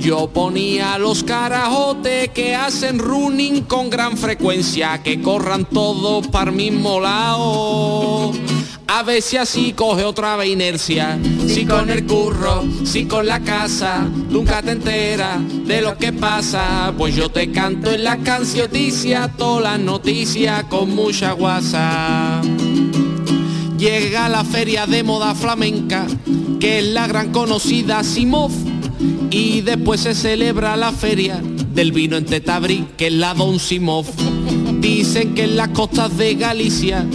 Yo 0.00 0.28
ponía 0.28 0.96
los 0.98 1.24
carajotes 1.24 2.28
que 2.30 2.54
hacen 2.54 2.98
running 2.98 3.62
con 3.62 3.90
gran 3.90 4.16
frecuencia, 4.16 5.02
que 5.02 5.20
corran 5.20 5.64
todos 5.64 6.26
para 6.28 6.50
el 6.50 6.56
mismo 6.56 7.00
lado. 7.00 8.32
A 8.86 9.02
ver 9.02 9.20
si 9.20 9.36
así 9.36 9.74
coge 9.74 10.04
otra 10.04 10.36
vez 10.36 10.48
inercia. 10.48 11.18
Si 11.46 11.66
con 11.66 11.90
el 11.90 12.06
curro, 12.06 12.64
si 12.84 13.06
con 13.06 13.26
la 13.26 13.40
casa, 13.40 14.06
nunca 14.30 14.62
te 14.62 14.70
enteras 14.70 15.40
de 15.66 15.82
lo 15.82 15.98
que 15.98 16.12
pasa. 16.12 16.94
Pues 16.96 17.14
yo 17.14 17.28
te 17.28 17.50
canto 17.50 17.90
en 17.90 18.04
la 18.04 18.16
cancioticia, 18.18 19.30
todas 19.36 19.64
las 19.64 19.80
noticias 19.80 20.64
con 20.64 20.94
mucha 20.94 21.32
guasa. 21.32 22.40
Llega 23.76 24.28
la 24.28 24.44
feria 24.44 24.86
de 24.86 25.02
moda 25.02 25.34
flamenca, 25.34 26.06
que 26.58 26.78
es 26.78 26.86
la 26.86 27.06
gran 27.06 27.30
conocida 27.30 28.02
Simov. 28.02 28.77
Y 29.30 29.60
después 29.60 30.00
se 30.00 30.14
celebra 30.14 30.76
la 30.76 30.92
feria 30.92 31.42
del 31.74 31.92
vino 31.92 32.16
en 32.16 32.24
Tetabrí, 32.24 32.86
que 32.96 33.08
es 33.08 33.12
la 33.12 33.34
Don 33.34 33.58
Simov. 33.58 34.06
Dicen 34.80 35.34
que 35.34 35.44
en 35.44 35.56
las 35.56 35.68
costas 35.68 36.16
de 36.16 36.34
Galicia 36.34 37.06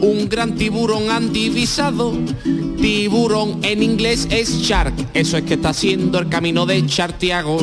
un 0.00 0.28
gran 0.28 0.54
tiburón 0.54 1.10
han 1.10 1.32
divisado. 1.32 2.14
Tiburón 2.80 3.58
en 3.62 3.82
inglés 3.82 4.28
es 4.30 4.62
shark. 4.62 4.94
Eso 5.12 5.36
es 5.36 5.44
que 5.44 5.54
está 5.54 5.70
haciendo 5.70 6.18
el 6.18 6.28
camino 6.28 6.64
de 6.64 6.86
Chartiago. 6.86 7.58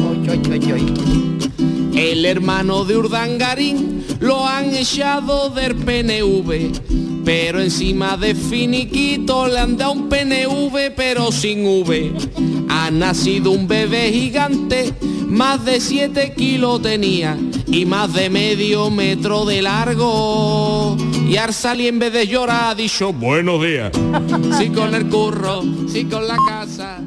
El 1.96 2.26
hermano 2.26 2.84
de 2.86 2.98
Urdangarín 2.98 4.06
lo 4.20 4.46
han 4.46 4.76
echado 4.76 5.50
del 5.50 5.76
PNV. 5.76 7.24
Pero 7.24 7.60
encima 7.60 8.18
de 8.18 8.36
finiquito 8.36 9.48
le 9.48 9.60
han 9.60 9.78
dado 9.78 9.94
un 9.94 10.10
PNV 10.10 10.94
pero 10.96 11.32
sin 11.32 11.66
V. 11.66 12.14
Ha 12.86 12.92
nacido 12.92 13.50
un 13.50 13.68
bebé 13.68 14.12
gigante, 14.12 14.94
más 15.26 15.66
de 15.66 15.82
7 15.82 16.36
kilos 16.38 16.84
tenía 16.84 17.36
y 17.66 17.84
más 17.84 18.14
de 18.14 18.30
medio 18.30 18.92
metro 18.92 19.44
de 19.44 19.64
largo. 19.64 20.96
Y 21.28 21.36
Arsali 21.38 21.88
en 21.88 21.98
vez 21.98 22.14
de 22.14 22.28
llorar 22.28 22.66
ha 22.66 22.76
dicho 22.76 23.12
buenos 23.12 23.60
días. 23.64 23.92
Sí 24.60 24.70
con 24.70 24.94
el 24.94 25.10
curro, 25.10 25.64
sí 25.88 26.06
con 26.06 26.28
la 26.28 26.38
casa, 26.48 27.00